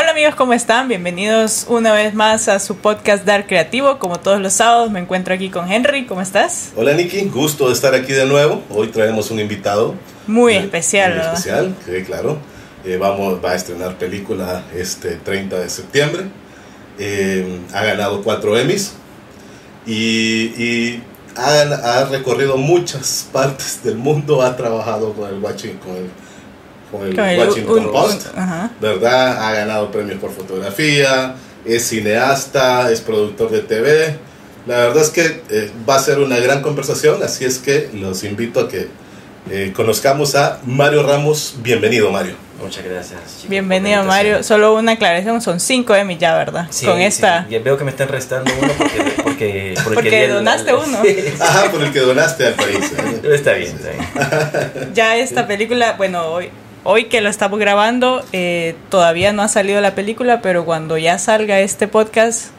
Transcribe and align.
Hola 0.00 0.12
amigos, 0.12 0.36
¿cómo 0.36 0.52
están? 0.52 0.86
Bienvenidos 0.86 1.66
una 1.68 1.92
vez 1.92 2.14
más 2.14 2.46
a 2.46 2.60
su 2.60 2.76
podcast 2.76 3.24
Dar 3.24 3.48
Creativo. 3.48 3.98
Como 3.98 4.20
todos 4.20 4.40
los 4.40 4.52
sábados 4.52 4.92
me 4.92 5.00
encuentro 5.00 5.34
aquí 5.34 5.50
con 5.50 5.72
Henry. 5.72 6.06
¿Cómo 6.06 6.20
estás? 6.20 6.70
Hola 6.76 6.92
Nikki, 6.94 7.22
gusto 7.24 7.66
de 7.66 7.72
estar 7.72 7.92
aquí 7.96 8.12
de 8.12 8.24
nuevo. 8.24 8.62
Hoy 8.70 8.86
traemos 8.88 9.32
un 9.32 9.40
invitado. 9.40 9.96
Muy 10.28 10.54
especial, 10.54 11.10
Muy 11.10 11.18
¿verdad? 11.18 11.34
especial, 11.34 11.74
sí, 11.84 12.04
claro. 12.04 12.38
Eh, 12.84 12.96
vamos, 12.96 13.44
va 13.44 13.50
a 13.50 13.54
estrenar 13.56 13.98
película 13.98 14.62
este 14.72 15.16
30 15.16 15.58
de 15.58 15.68
septiembre. 15.68 16.26
Eh, 17.00 17.58
ha 17.74 17.84
ganado 17.84 18.22
cuatro 18.22 18.56
Emmys 18.56 18.92
y, 19.84 19.94
y 19.94 21.02
ha, 21.34 21.62
ha 21.62 22.04
recorrido 22.04 22.56
muchas 22.56 23.28
partes 23.32 23.82
del 23.82 23.96
mundo. 23.96 24.42
Ha 24.42 24.56
trabajado 24.56 25.12
con 25.12 25.28
el 25.28 25.42
Washington, 25.42 25.80
con 25.80 25.96
el, 25.96 26.10
con 26.90 27.06
el 27.06 27.38
Washington 27.38 27.78
un- 27.86 27.92
Post. 27.92 28.26
un-. 28.36 28.70
¿verdad? 28.80 29.42
Ha 29.48 29.52
ganado 29.54 29.90
premios 29.90 30.18
por 30.18 30.30
fotografía, 30.32 31.34
es 31.64 31.88
cineasta, 31.88 32.90
es 32.90 33.00
productor 33.00 33.50
de 33.50 33.60
TV. 33.60 34.16
La 34.66 34.78
verdad 34.78 35.02
es 35.02 35.10
que 35.10 35.42
eh, 35.50 35.70
va 35.88 35.96
a 35.96 35.98
ser 36.00 36.18
una 36.18 36.38
gran 36.38 36.60
conversación, 36.62 37.22
así 37.22 37.44
es 37.44 37.58
que 37.58 37.88
los 37.94 38.22
invito 38.24 38.60
a 38.60 38.68
que 38.68 38.88
eh, 39.50 39.72
conozcamos 39.74 40.34
a 40.34 40.58
Mario 40.64 41.02
Ramos. 41.04 41.54
Bienvenido, 41.62 42.10
Mario. 42.10 42.34
Muchas 42.60 42.84
gracias. 42.84 43.20
chicos, 43.36 43.48
Bienvenido. 43.50 44.02
Mario. 44.04 44.42
Solo 44.42 44.74
una 44.74 44.92
aclaración, 44.92 45.40
son 45.40 45.60
5 45.60 45.94
Emmy 45.94 46.18
ya, 46.18 46.36
¿verdad? 46.36 46.66
Sí, 46.70 46.84
Con 46.86 46.96
sí, 46.96 47.04
esta. 47.04 47.46
ya 47.48 47.60
veo 47.60 47.78
que 47.78 47.84
me 47.84 47.90
están 47.90 48.08
restando 48.08 48.50
uno 48.60 48.72
porque, 48.76 49.14
porque, 49.22 49.74
Porque 49.84 50.10
que 50.10 50.16
di 50.16 50.22
el- 50.24 50.32
donaste 50.34 50.74
uno. 50.74 50.98
Ajá, 51.40 51.70
por 51.70 51.82
el 51.82 51.92
que 51.92 52.00
donaste 52.00 52.46
al 52.48 52.54
país. 52.54 52.92
¿eh? 52.98 53.20
Está 53.32 53.52
bien, 53.52 53.76
está 53.76 53.90
bien. 53.90 54.92
Ya 54.92 55.16
esta 55.16 55.46
película, 55.46 55.94
bueno, 55.96 56.26
hoy, 56.26 56.50
hoy 56.84 57.04
que 57.04 57.20
lo 57.20 57.28
estamos 57.28 57.58
grabando, 57.58 58.22
eh, 58.32 58.74
todavía 58.90 59.32
no 59.32 59.42
ha 59.42 59.48
salido 59.48 59.80
la 59.80 59.94
película, 59.94 60.40
pero 60.42 60.64
cuando 60.64 60.96
ya 60.98 61.18
salga 61.18 61.60
este 61.60 61.88
podcast, 61.88 62.50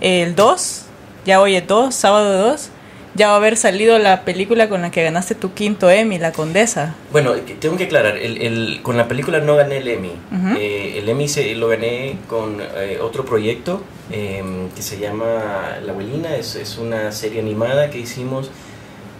el 0.00 0.34
2, 0.34 0.82
ya 1.26 1.40
hoy 1.40 1.56
es 1.56 1.66
2, 1.66 1.94
sábado 1.94 2.48
2, 2.50 2.68
ya 3.14 3.28
va 3.28 3.34
a 3.34 3.36
haber 3.36 3.56
salido 3.58 3.98
la 3.98 4.22
película 4.24 4.68
con 4.70 4.80
la 4.82 4.90
que 4.90 5.02
ganaste 5.02 5.34
tu 5.34 5.52
quinto 5.52 5.90
Emmy, 5.90 6.18
La 6.18 6.32
Condesa. 6.32 6.94
Bueno, 7.12 7.34
tengo 7.60 7.76
que 7.76 7.84
aclarar, 7.84 8.16
el, 8.16 8.40
el- 8.40 8.80
con 8.82 8.96
la 8.96 9.06
película 9.06 9.38
no 9.40 9.54
gané 9.56 9.78
el 9.78 9.88
Emmy. 9.88 10.12
Eh, 10.58 10.94
el 10.98 11.08
Emmy 11.08 11.28
se, 11.28 11.54
lo 11.54 11.68
gané 11.68 12.16
con 12.28 12.58
eh, 12.76 12.98
otro 13.02 13.24
proyecto 13.26 13.82
eh, 14.10 14.42
que 14.74 14.80
se 14.82 14.98
llama 14.98 15.76
La 15.84 15.92
Abuelina, 15.92 16.34
es, 16.36 16.54
es 16.56 16.78
una 16.78 17.12
serie 17.12 17.40
animada 17.40 17.90
que 17.90 17.98
hicimos 17.98 18.50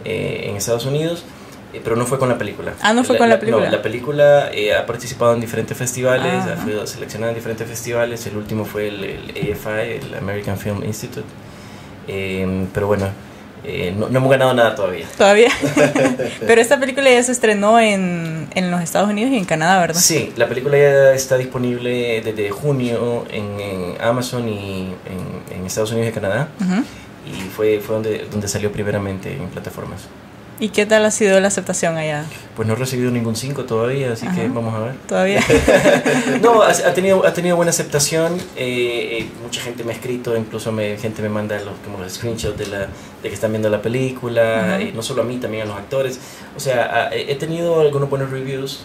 eh, 0.07 0.47
en 0.49 0.57
Estados 0.57 0.87
Unidos. 0.87 1.25
Eh, 1.73 1.81
Pero 1.83 1.97
no 1.97 2.07
fue 2.07 2.19
con 2.19 2.29
la 2.29 2.39
película. 2.39 2.73
Ah, 2.83 2.93
¿no 2.93 3.05
fue 3.05 3.17
con 3.19 3.29
la 3.29 3.39
película? 3.41 3.67
No, 3.67 3.71
la 3.73 3.83
película 3.83 4.51
eh, 4.53 4.75
ha 4.75 4.87
participado 4.87 5.35
en 5.35 5.41
diferentes 5.41 5.77
festivales, 5.77 6.33
Ah, 6.47 6.57
ha 6.61 6.65
sido 6.65 6.87
seleccionada 6.87 7.33
en 7.33 7.37
diferentes 7.37 7.67
festivales. 7.69 8.27
El 8.27 8.37
último 8.37 8.65
fue 8.65 8.89
el, 8.89 9.05
el 9.05 9.53
AFI, 9.53 10.07
el 10.07 10.15
American 10.15 10.59
Film 10.59 10.83
Institute. 10.85 11.27
Eh, 12.09 12.67
pero 12.75 12.87
bueno, 12.89 13.07
no, 13.97 14.09
no 14.09 14.19
hemos 14.19 14.31
ganado 14.31 14.53
nada 14.55 14.75
todavía. 14.75 15.07
Todavía. 15.17 15.49
pero 16.47 16.61
esta 16.61 16.81
película 16.81 17.09
ya 17.11 17.23
se 17.23 17.33
estrenó 17.33 17.79
en, 17.79 18.49
en 18.55 18.71
los 18.71 18.81
Estados 18.83 19.09
Unidos 19.09 19.33
y 19.33 19.39
en 19.39 19.45
Canadá, 19.45 19.81
¿verdad? 19.81 20.01
Sí, 20.01 20.33
la 20.37 20.49
película 20.49 20.77
ya 20.77 21.13
está 21.13 21.37
disponible 21.39 22.21
desde 22.23 22.51
junio 22.51 23.25
en, 23.31 23.61
en 23.61 24.03
Amazon 24.03 24.49
y 24.49 24.95
en, 25.07 25.57
en 25.59 25.67
Estados 25.67 25.93
Unidos 25.93 26.11
y 26.11 26.13
Canadá. 26.13 26.49
Y 27.25 27.49
fue, 27.51 27.79
fue 27.79 27.95
donde, 27.95 28.27
donde 28.31 28.49
salió 28.49 28.73
primeramente 28.73 29.33
en 29.33 29.47
plataformas. 29.49 30.09
¿Y 30.61 30.69
qué 30.69 30.87
tal 30.87 31.05
ha 31.05 31.11
sido 31.11 31.41
la 31.41 31.49
aceptación 31.49 31.97
allá? 31.97 32.25
Pues 32.55 32.69
no 32.69 32.75
he 32.75 32.77
recibido 32.77 33.11
ningún 33.11 33.35
5 33.35 33.65
todavía, 33.65 34.13
así 34.13 34.27
que 34.29 34.43
Ajá. 34.43 34.53
vamos 34.55 34.75
a 34.75 34.79
ver. 34.81 34.95
Todavía. 35.09 35.41
No, 36.41 36.63
ha, 36.63 36.69
ha 36.71 36.95
tenido, 36.95 37.27
ha 37.27 37.33
tenido 37.33 37.57
buena 37.57 37.71
aceptación. 37.71 38.37
eh, 38.57 39.19
eh, 39.21 39.27
mucha 39.43 39.61
gente 39.61 39.83
me 39.83 39.93
ha 39.93 39.97
escrito, 39.97 40.37
incluso 40.37 40.71
me, 40.71 40.97
gente 40.99 41.21
me 41.23 41.29
manda 41.29 41.57
los, 41.61 41.75
como 41.85 41.99
los 41.99 42.13
screenshots 42.13 42.57
de, 42.59 42.67
la, 42.67 42.79
de 42.81 42.89
que 43.29 43.35
están 43.35 43.51
viendo 43.51 43.69
la 43.71 43.83
película, 43.83 44.81
eh, 44.81 44.93
no 44.95 45.03
solo 45.03 45.23
a 45.23 45.25
mí, 45.25 45.39
también 45.39 45.65
a 45.65 45.67
los 45.67 45.77
actores. 45.77 46.21
O 46.57 46.61
sea, 46.61 47.09
ha- 47.09 47.15
he 47.15 47.35
tenido 47.37 47.81
algunos 47.81 48.09
buenos 48.09 48.31
reviews. 48.31 48.85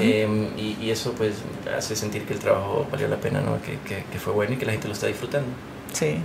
Eh, 0.00 0.28
y, 0.56 0.76
y 0.84 0.90
eso 0.90 1.12
pues 1.12 1.34
hace 1.76 1.94
sentir 1.96 2.24
que 2.24 2.34
el 2.34 2.40
trabajo 2.40 2.86
valió 2.90 3.06
la 3.08 3.16
pena, 3.16 3.40
¿no? 3.40 3.62
que, 3.62 3.78
que, 3.88 4.02
que 4.10 4.18
fue 4.18 4.32
bueno 4.32 4.54
y 4.54 4.56
que 4.56 4.66
la 4.66 4.72
gente 4.72 4.88
lo 4.88 4.92
está 4.94 5.06
disfrutando. 5.06 5.46
Sí. 5.92 6.16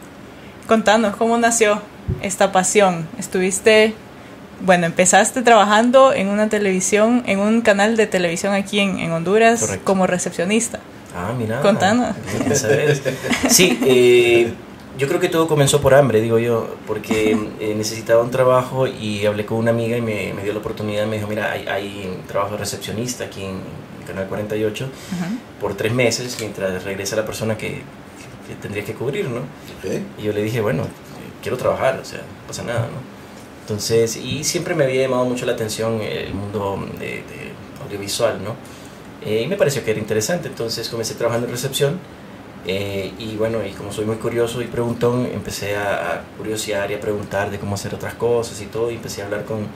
Contanos, 0.68 1.16
¿cómo 1.18 1.38
nació 1.38 1.80
esta 2.24 2.52
pasión? 2.52 3.08
Estuviste, 3.20 3.94
bueno, 4.64 4.86
empezaste 4.86 5.42
trabajando 5.42 6.14
en 6.14 6.30
una 6.30 6.48
televisión, 6.50 7.24
en 7.26 7.40
un 7.40 7.62
canal 7.62 7.98
de 7.98 8.08
televisión 8.08 8.54
aquí 8.54 8.80
en, 8.80 8.98
en 9.00 9.12
Honduras 9.12 9.60
Correcto. 9.60 9.86
como 9.86 10.08
recepcionista. 10.08 10.80
Ah, 11.16 11.34
mira. 11.38 11.62
Contanos. 11.62 12.16
Sí, 13.50 13.78
eh, 13.86 14.54
yo 14.98 15.08
creo 15.08 15.20
que 15.20 15.30
todo 15.30 15.48
comenzó 15.48 15.82
por 15.82 15.94
hambre, 15.94 16.22
digo 16.22 16.40
yo, 16.40 16.76
porque 16.88 17.38
eh, 17.60 17.74
necesitaba 17.76 18.24
un 18.24 18.32
trabajo 18.32 18.88
y 18.88 19.26
hablé 19.26 19.46
con 19.46 19.58
una 19.58 19.72
amiga 19.72 19.98
y 19.98 20.02
me, 20.02 20.34
me 20.34 20.44
dio 20.44 20.54
la 20.54 20.60
oportunidad, 20.60 21.06
me 21.08 21.18
dijo, 21.18 21.28
mira, 21.28 21.52
hay, 21.52 21.68
hay 21.68 22.20
trabajo 22.28 22.54
de 22.54 22.58
recepcionista 22.60 23.26
aquí 23.26 23.44
en 23.44 23.60
Canal 24.08 24.28
48 24.28 24.86
Ujú. 24.86 25.36
por 25.60 25.76
tres 25.76 25.94
meses 25.94 26.38
mientras 26.40 26.84
regresa 26.84 27.16
la 27.16 27.26
persona 27.26 27.58
que, 27.58 27.82
que 28.48 28.56
tendría 28.62 28.84
que 28.84 28.94
cubrir, 28.94 29.28
¿no? 29.30 29.42
Y 30.18 30.24
yo 30.24 30.34
le 30.34 30.42
dije, 30.42 30.62
bueno, 30.62 30.84
eh, 30.84 30.88
quiero 31.42 31.58
trabajar, 31.58 32.00
o 32.02 32.06
sea, 32.06 32.20
no 32.20 32.48
pasa 32.48 32.64
nada, 32.64 32.82
¿no? 32.82 33.13
Entonces, 33.64 34.18
y 34.18 34.44
siempre 34.44 34.76
me 34.76 34.84
había 34.84 35.02
llamado 35.04 35.26
mucho 35.26 35.46
la 35.46 35.54
atención 35.54 36.02
el 36.02 36.34
mundo 36.34 36.86
de, 37.00 37.06
de 37.08 37.54
audiovisual, 37.86 38.44
¿no? 38.44 38.56
Eh, 39.26 39.42
y 39.44 39.48
me 39.48 39.56
pareció 39.56 39.84
que 39.86 39.92
era 39.92 40.00
interesante, 40.02 40.50
entonces 40.50 40.90
comencé 40.90 41.16
trabajando 41.16 41.48
en 41.48 41.54
recepción. 41.54 42.00
eh, 42.66 43.12
y 43.20 43.36
bueno, 43.38 43.66
y 43.66 43.72
como 43.72 43.92
soy 43.92 44.06
muy 44.06 44.18
curioso 44.18 44.62
y 44.62 44.66
preguntón, 44.68 45.26
empecé 45.34 45.76
a, 45.78 46.24
curiosear 46.38 46.92
y 46.92 46.96
a 46.96 47.00
preguntar 47.00 47.52
de 47.52 47.58
cómo 47.60 47.76
hacer 47.76 47.94
otras 47.96 48.14
cosas 48.16 48.62
y 48.62 48.66
todo, 48.68 48.92
y 48.92 48.96
empecé 48.96 49.22
a 49.22 49.26
hablar 49.26 49.46
con, 49.46 49.68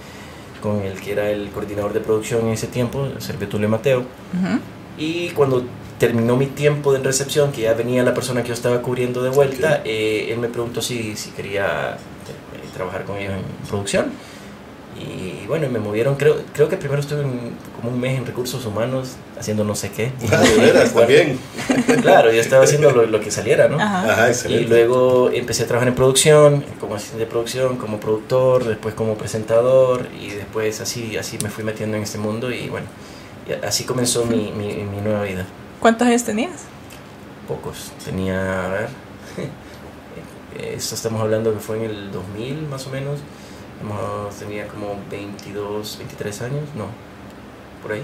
con 0.62 0.82
el 0.84 1.00
que 1.00 1.12
era 1.14 1.30
el 1.30 1.50
coordinador 1.52 1.94
de 1.94 2.00
producción 2.02 2.46
en 2.48 2.54
ese 2.54 2.68
tiempo, 2.68 3.08
Sergio 3.20 3.48
Tulio 3.48 3.70
Mateo. 3.70 4.00
Ujú. 4.00 4.60
Y 4.98 5.30
cuando 5.30 5.64
terminó 5.98 6.36
mi 6.38 6.48
tiempo 6.48 6.92
de 6.94 7.00
recepción, 7.00 7.52
que 7.54 7.62
ya 7.62 7.74
venía 7.74 8.04
la 8.04 8.14
persona 8.14 8.42
que 8.42 8.50
yo 8.50 8.54
estaba 8.54 8.82
cubriendo 8.82 9.24
de 9.24 9.30
vuelta, 9.30 9.78
Ok. 9.80 9.82
eh, 9.86 10.28
él 10.32 10.40
me 10.40 10.48
preguntó 10.50 10.82
si, 10.82 11.16
si 11.16 11.32
quería 11.32 11.98
trabajar 12.78 13.04
con 13.04 13.18
ellos 13.18 13.34
en 13.34 13.68
producción. 13.68 14.06
Y 15.00 15.46
bueno, 15.46 15.70
me 15.70 15.78
movieron, 15.78 16.16
creo, 16.16 16.38
creo 16.54 16.70
que 16.70 16.78
primero 16.78 17.00
estuve 17.02 17.22
en- 17.22 17.52
como 17.76 17.94
un 17.94 18.00
mes 18.00 18.18
en 18.18 18.26
recursos 18.26 18.66
humanos 18.66 19.12
haciendo 19.40 19.64
no 19.64 19.76
sé 19.76 19.92
qué. 19.92 20.12
Ah, 20.32 20.38
de 20.42 20.56
veras, 20.58 20.92
también. 20.94 21.38
Claro, 22.02 22.32
yo 22.32 22.42
estaba 22.42 22.64
haciendo 22.64 22.90
lo, 22.92 23.06
lo 23.06 23.20
que 23.20 23.30
saliera, 23.30 23.68
¿no? 23.68 23.80
Ajá. 23.80 24.12
Ajá, 24.30 24.50
Y 24.50 24.62
luego 24.66 25.30
empecé 25.32 25.64
a 25.64 25.68
trabajar 25.68 25.88
en 25.90 25.94
producción, 25.96 26.64
como 26.80 26.96
asistente 26.96 27.26
de 27.26 27.30
producción, 27.30 27.78
como 27.78 28.00
productor, 28.00 28.64
después 28.64 28.96
como 28.96 29.14
presentador 29.16 30.08
y 30.20 30.32
después 30.32 30.82
así, 30.82 31.16
así 31.16 31.38
me 31.44 31.50
fui 31.50 31.64
metiendo 31.64 31.96
en 31.98 32.02
este 32.04 32.18
mundo 32.18 32.52
y 32.52 32.68
bueno, 32.70 32.88
y 33.48 33.66
así 33.66 33.84
comenzó 33.84 34.26
mi, 34.26 34.52
mi, 34.58 34.74
mi 34.84 35.02
nueva 35.04 35.22
vida. 35.24 35.46
¿Cuántos 35.80 36.08
años 36.08 36.24
tenías? 36.24 36.64
Pocos, 37.48 37.92
tenía, 38.04 38.66
a 38.66 38.70
ver, 38.70 38.88
esto 40.60 40.96
estamos 40.96 41.22
hablando 41.22 41.54
que 41.54 41.60
fue 41.60 41.78
en 41.78 41.84
el 41.86 42.12
2000 42.12 42.68
más 42.68 42.86
o 42.88 42.90
menos, 42.90 43.20
tenía 44.40 44.68
como 44.68 45.00
22, 45.10 45.98
23 46.00 46.42
años, 46.42 46.64
no, 46.76 46.88
por 47.82 47.92
ahí. 47.94 48.04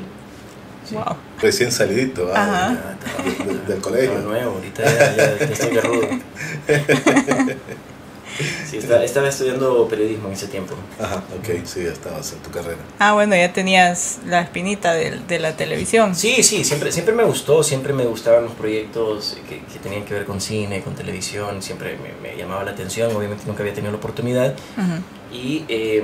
Sí. 0.87 0.95
Wow. 0.95 1.15
Recién 1.41 1.71
salidito 1.71 2.29
ah, 2.35 2.75
de- 3.23 3.45
de- 3.53 3.59
del 3.65 3.81
colegio. 3.81 4.19
nuevo, 4.19 4.55
ahorita 4.55 4.83
ya, 4.83 5.15
ya, 5.15 5.37
ya 5.37 5.45
estoy 5.45 5.75
garrudo. 5.75 6.07
Sí, 8.69 8.77
estaba, 8.77 9.03
estaba 9.03 9.29
estudiando 9.29 9.87
periodismo 9.87 10.27
en 10.27 10.33
ese 10.33 10.47
tiempo. 10.47 10.73
Ajá, 10.99 11.17
ok, 11.37 11.65
sí, 11.65 11.83
ya 11.83 11.91
estabas 11.91 12.31
en 12.33 12.39
tu 12.39 12.49
carrera. 12.49 12.77
Ah, 12.97 13.13
bueno, 13.13 13.35
ya 13.35 13.53
tenías 13.53 14.19
la 14.25 14.41
espinita 14.41 14.93
de, 14.93 15.19
de 15.27 15.39
la 15.39 15.55
televisión. 15.55 16.15
Sí, 16.15 16.41
sí, 16.41 16.63
siempre, 16.63 16.91
siempre 16.91 17.13
me 17.13 17.23
gustó, 17.23 17.61
siempre 17.63 17.93
me 17.93 18.05
gustaban 18.05 18.45
los 18.45 18.53
proyectos 18.53 19.37
que, 19.47 19.59
que 19.71 19.79
tenían 19.79 20.05
que 20.05 20.13
ver 20.15 20.25
con 20.25 20.41
cine, 20.41 20.81
con 20.81 20.95
televisión, 20.95 21.61
siempre 21.61 21.97
me, 21.97 22.27
me 22.27 22.35
llamaba 22.35 22.63
la 22.63 22.71
atención, 22.71 23.15
obviamente 23.15 23.43
nunca 23.45 23.61
había 23.61 23.73
tenido 23.73 23.91
la 23.91 23.97
oportunidad 23.99 24.53
Ujú. 24.77 25.35
y, 25.35 25.65
eh, 25.67 26.03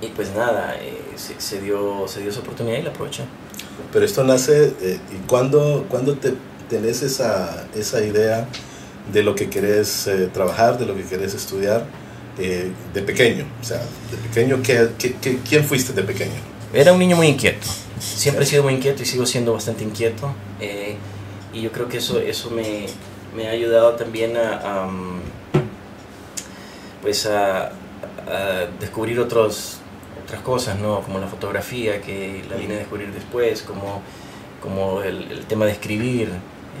y 0.00 0.06
pues 0.08 0.34
nada, 0.34 0.76
eh, 0.80 1.02
se, 1.16 1.40
se 1.40 1.60
dio, 1.60 2.06
se 2.08 2.20
dio 2.20 2.30
esa 2.30 2.40
oportunidad 2.40 2.78
y 2.78 2.82
la 2.82 2.90
aproveché. 2.90 3.24
Pero 3.92 4.04
esto 4.04 4.24
nace, 4.24 4.72
eh, 4.80 4.98
¿y 5.12 5.26
cuándo, 5.26 5.86
cuándo 5.88 6.14
te 6.16 6.34
tenés 6.68 7.02
esa, 7.02 7.66
esa 7.74 8.02
idea 8.02 8.46
de 9.12 9.22
lo 9.22 9.34
que 9.34 9.48
querés 9.48 10.06
eh, 10.06 10.28
trabajar, 10.32 10.78
de 10.78 10.86
lo 10.86 10.94
que 10.96 11.02
querés 11.04 11.34
estudiar 11.34 11.84
eh, 12.38 12.70
de 12.92 13.02
pequeño? 13.02 13.44
O 13.60 13.64
sea, 13.64 13.78
de 13.78 14.16
pequeño, 14.28 14.60
¿qué, 14.62 14.88
qué, 14.98 15.14
qué- 15.20 15.38
quién 15.48 15.64
fuiste 15.64 15.92
de 15.92 16.02
pequeño? 16.02 16.40
Era 16.74 16.92
un 16.92 16.98
niño 16.98 17.16
muy 17.16 17.28
inquieto, 17.28 17.66
siempre 18.00 18.44
he 18.44 18.46
sido 18.46 18.62
muy 18.64 18.74
inquieto 18.74 19.02
y 19.02 19.06
sigo 19.06 19.24
siendo 19.24 19.52
bastante 19.52 19.84
inquieto 19.84 20.34
eh, 20.60 20.96
y 21.54 21.62
yo 21.62 21.70
creo 21.72 21.88
que 21.88 21.98
eso, 21.98 22.18
eso 22.20 22.50
me, 22.50 22.86
ha 23.46 23.50
ayudado 23.50 23.92
también 23.94 24.36
a, 24.36 24.86
mm, 24.86 25.20
pues 27.02 27.26
a, 27.26 27.72
descubrir 28.80 29.20
otros, 29.20 29.78
otras 30.24 30.42
cosas, 30.42 30.78
¿no? 30.78 31.00
como 31.02 31.18
la 31.20 31.28
fotografía 31.28 32.00
que 32.02 32.42
la 32.50 32.56
vine 32.56 32.74
a 32.74 32.78
descubrir 32.78 33.12
después, 33.12 33.62
como, 33.62 34.02
como 34.60 35.00
el, 35.02 35.30
el 35.30 35.46
tema 35.46 35.64
de 35.64 35.72
escribir, 35.72 36.28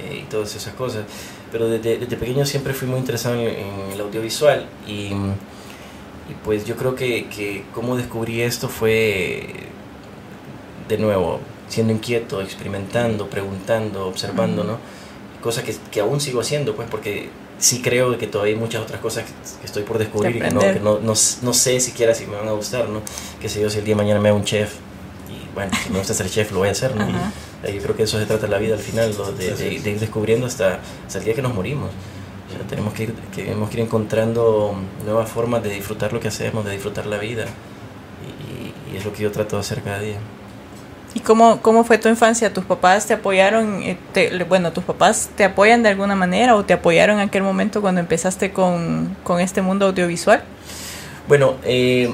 eh, 0.02 0.22
y 0.22 0.30
todas 0.30 0.54
esas 0.56 0.74
cosas. 0.74 1.04
Pero 1.56 1.70
desde, 1.70 1.96
desde, 1.96 2.18
pequeño 2.18 2.44
siempre 2.44 2.74
fui 2.74 2.86
muy 2.86 2.98
interesado 2.98 3.36
en, 3.36 3.48
en 3.48 3.92
el 3.94 4.00
audiovisual 4.02 4.66
y, 4.86 5.06
y, 5.06 6.34
pues 6.44 6.66
yo 6.66 6.76
creo 6.76 6.94
que, 6.94 7.28
que 7.28 7.64
cómo 7.72 7.96
descubrí 7.96 8.42
esto 8.42 8.68
fue 8.68 9.54
de 10.86 10.98
nuevo 10.98 11.40
siendo 11.66 11.94
inquieto, 11.94 12.42
experimentando, 12.42 13.30
preguntando, 13.30 14.06
observando, 14.06 14.64
¿no? 14.64 14.76
Cosa 15.42 15.64
que, 15.64 15.74
que 15.90 16.00
aún 16.00 16.20
sigo 16.20 16.42
haciendo, 16.42 16.76
pues 16.76 16.90
porque 16.90 17.30
sí 17.58 17.80
creo 17.80 18.18
que 18.18 18.26
todavía 18.26 18.52
hay 18.52 18.60
muchas 18.60 18.82
otras 18.82 19.00
cosas 19.00 19.24
que, 19.24 19.66
estoy 19.66 19.84
por 19.84 19.96
descubrir 19.96 20.36
y 20.36 20.40
que, 20.40 20.50
no, 20.50 20.60
que 20.60 20.74
no, 20.74 20.98
no, 20.98 21.14
no, 21.42 21.54
sé 21.54 21.80
siquiera 21.80 22.14
si 22.14 22.26
me 22.26 22.36
van 22.36 22.48
a 22.48 22.52
gustar, 22.52 22.90
¿no? 22.90 23.00
Que 23.40 23.48
sé 23.48 23.62
yo, 23.62 23.70
si 23.70 23.78
el 23.78 23.86
día 23.86 23.94
de 23.94 24.02
mañana 24.02 24.20
me 24.20 24.28
hago 24.28 24.36
un 24.36 24.44
chef 24.44 24.74
y 25.30 25.54
bueno, 25.54 25.72
si 25.82 25.88
me 25.88 26.00
gusta 26.00 26.12
ser 26.12 26.28
chef 26.28 26.52
lo 26.52 26.58
voy 26.58 26.68
a 26.68 26.72
hacer, 26.72 26.94
¿no? 26.94 27.06
Yo 27.70 27.82
creo 27.82 27.96
que 27.96 28.04
eso 28.04 28.18
se 28.18 28.26
trata 28.26 28.46
la 28.46 28.58
vida 28.58 28.74
al 28.74 28.80
final, 28.80 29.14
¿no? 29.16 29.32
de, 29.32 29.54
de, 29.54 29.80
de, 29.80 29.90
ir 29.90 30.00
descubriendo 30.00 30.46
hasta, 30.46 30.80
hasta 31.06 31.18
el 31.18 31.24
día 31.24 31.34
que 31.34 31.42
nos 31.42 31.54
morimos. 31.54 31.90
O 32.48 32.52
sea, 32.52 32.66
tenemos, 32.68 32.94
que 32.94 33.04
ir, 33.04 33.14
tenemos 33.34 33.68
que 33.70 33.78
ir 33.78 33.84
encontrando 33.84 34.74
nuevas 35.04 35.28
formas 35.30 35.62
de 35.62 35.70
disfrutar 35.70 36.12
lo 36.12 36.20
que 36.20 36.28
hacemos, 36.28 36.64
de 36.64 36.72
disfrutar 36.72 37.06
la 37.06 37.18
vida 37.18 37.46
y, 38.22 38.92
y 38.92 38.96
es 38.96 39.04
lo 39.04 39.12
que 39.12 39.22
yo 39.24 39.32
trato 39.32 39.56
de 39.56 39.60
hacer 39.60 39.82
cada 39.82 40.00
día. 40.00 40.18
¿Y 41.14 41.20
cómo, 41.20 41.62
cómo 41.62 41.82
fue 41.84 41.96
tu 41.98 42.08
infancia? 42.08 42.52
¿Tus 42.52 42.64
papás 42.64 43.06
te 43.06 43.14
apoyaron? 43.14 43.82
eh, 43.82 43.98
Te, 44.12 44.44
bueno, 44.44 44.72
¿tus 44.72 44.84
papás 44.84 45.30
te 45.34 45.44
apoyan 45.44 45.82
de 45.82 45.88
alguna 45.88 46.14
manera 46.14 46.54
o 46.56 46.64
te 46.64 46.74
apoyaron 46.74 47.16
en 47.20 47.28
aquel 47.28 47.42
momento 47.42 47.80
cuando 47.80 48.00
empezaste 48.00 48.52
con, 48.52 49.16
con 49.22 49.40
este 49.40 49.62
mundo 49.62 49.86
audiovisual? 49.86 50.44
Bueno, 51.26 51.56
eh, 51.64 52.12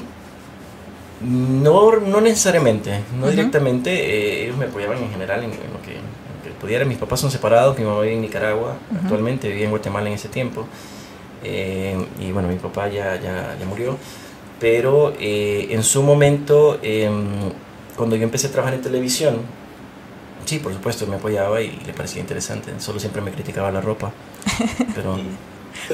no, 1.24 1.96
no 2.00 2.20
necesariamente, 2.20 3.00
no 3.18 3.26
uh 3.26 3.28
-huh. 3.28 3.30
directamente. 3.30 3.90
Eh, 3.90 4.44
ellos 4.44 4.56
me 4.56 4.66
apoyaban 4.66 4.98
en 4.98 5.10
general 5.10 5.40
en, 5.44 5.50
en, 5.52 5.72
lo 5.72 5.82
que, 5.82 5.92
en, 5.92 6.42
que, 6.44 6.50
pudiera. 6.60 6.84
Mis 6.84 6.98
papás 6.98 7.20
son 7.20 7.30
separados, 7.30 7.78
mi 7.78 7.84
mamá 7.84 8.00
vive 8.00 8.14
en 8.14 8.20
Nicaragua, 8.22 8.76
uh 8.90 8.94
-huh. 8.94 9.02
actualmente 9.02 9.48
vivía 9.48 9.64
en 9.64 9.70
Guatemala 9.70 10.08
en 10.08 10.14
ese 10.14 10.28
tiempo. 10.28 10.66
Eh, 11.44 11.96
y 12.20 12.30
bueno, 12.32 12.48
mi 12.48 12.56
papá 12.56 12.88
ya, 12.88 13.16
ya, 13.20 13.56
ya 13.58 13.66
murió. 13.66 13.96
Pero 14.60 15.12
en 15.18 15.82
su 15.82 16.04
momento 16.04 16.78
cuando 17.96 18.16
yo 18.16 18.24
empecé 18.24 18.46
a 18.46 18.50
trabajar 18.50 18.74
en 18.74 18.82
televisión, 18.82 19.38
sí, 20.44 20.58
por 20.58 20.72
supuesto, 20.72 21.06
me 21.06 21.16
apoyaba 21.16 21.60
y 21.60 21.70
le 21.86 21.92
parecía 21.92 22.20
interesante. 22.20 22.72
Solo 22.78 22.98
siempre 22.98 23.22
me 23.22 23.32
criticaba 23.32 23.70
la 23.70 23.80
ropa. 23.80 24.12
Pero, 24.94 25.18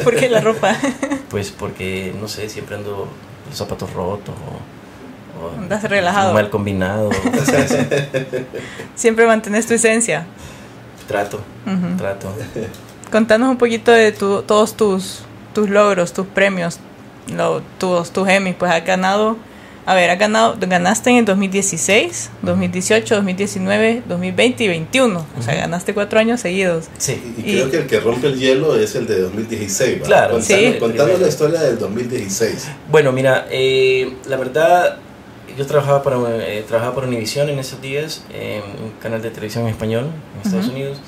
¿Por 0.05 0.17
qué 0.17 0.29
la 0.29 0.41
ropa? 0.41 0.77
pues 1.31 1.51
porque, 1.51 2.15
no 2.19 2.29
sé, 2.29 2.49
siempre 2.49 2.77
ando 2.77 3.09
los 3.49 3.57
zapatos 3.57 3.93
rotos 3.93 4.35
o, 4.35 4.78
o 5.41 5.51
Andas 5.59 5.83
relajado. 5.85 6.35
mal 6.35 6.51
combinado. 6.51 7.11
siempre 8.95 9.27
mantienes 9.27 9.67
tu 9.67 9.75
esencia. 9.75 10.27
Trato, 11.07 11.41
uh 11.67 11.71
-huh. 11.71 11.97
trato. 11.97 12.33
Contanos 13.11 13.49
un 13.49 13.57
poquito 13.57 13.91
de 13.91 14.13
tu, 14.13 14.43
todos 14.43 14.77
tus, 14.77 15.21
tus 15.55 15.71
logros, 15.71 16.13
tus 16.13 16.27
premios, 16.27 16.79
lo, 17.35 17.63
tus, 17.79 18.11
tus 18.11 18.29
Emmys. 18.29 18.55
Pues 18.57 18.71
has 18.71 18.85
ganado 18.85 19.37
a 19.89 19.95
ver, 19.95 20.11
has 20.11 20.19
ganado, 20.19 20.55
ganaste 20.61 21.09
en 21.09 21.17
el 21.17 21.25
2016, 21.25 22.29
2018, 22.43 23.15
2019, 23.15 24.03
2020 24.07 24.65
y 24.65 24.69
21. 24.69 25.27
O 25.39 25.43
sea, 25.43 25.55
ganaste 25.55 25.95
cuatro 25.95 26.19
años 26.19 26.43
seguidos. 26.43 26.91
Sí. 26.99 27.19
Y, 27.39 27.41
y, 27.41 27.55
creo 27.55 27.71
que 27.71 27.77
el 27.79 27.87
que 27.87 28.01
rompe 28.01 28.27
el 28.27 28.39
hielo 28.39 28.79
es 28.79 28.95
el 28.97 29.07
de 29.07 29.19
2016. 29.23 29.93
¿verdad? 29.93 30.07
Claro, 30.07 30.33
contando, 30.35 30.73
sí. 30.73 30.79
contando 30.79 31.17
la 31.17 31.29
historia 31.29 31.61
del 31.61 31.79
2016. 31.79 32.69
Bueno, 32.91 33.13
mira, 33.13 33.47
eh, 33.51 34.13
la 34.27 34.37
verdad, 34.37 34.99
yo 35.57 35.67
trabajaba 35.67 36.03
para, 36.03 36.17
eh, 36.47 36.65
trabajaba 36.67 36.95
para 36.97 37.07
Univision 37.07 37.49
en 37.49 37.59
esos 37.59 37.81
días, 37.81 38.25
eh, 38.33 38.63
un 38.83 38.91
canal 39.01 39.23
de 39.23 39.31
televisión 39.31 39.65
en 39.65 39.71
español 39.71 40.07
en 40.35 40.41
Estados 40.47 40.67
uh 40.67 40.71
-huh. 40.71 40.75
Unidos. 40.75 41.01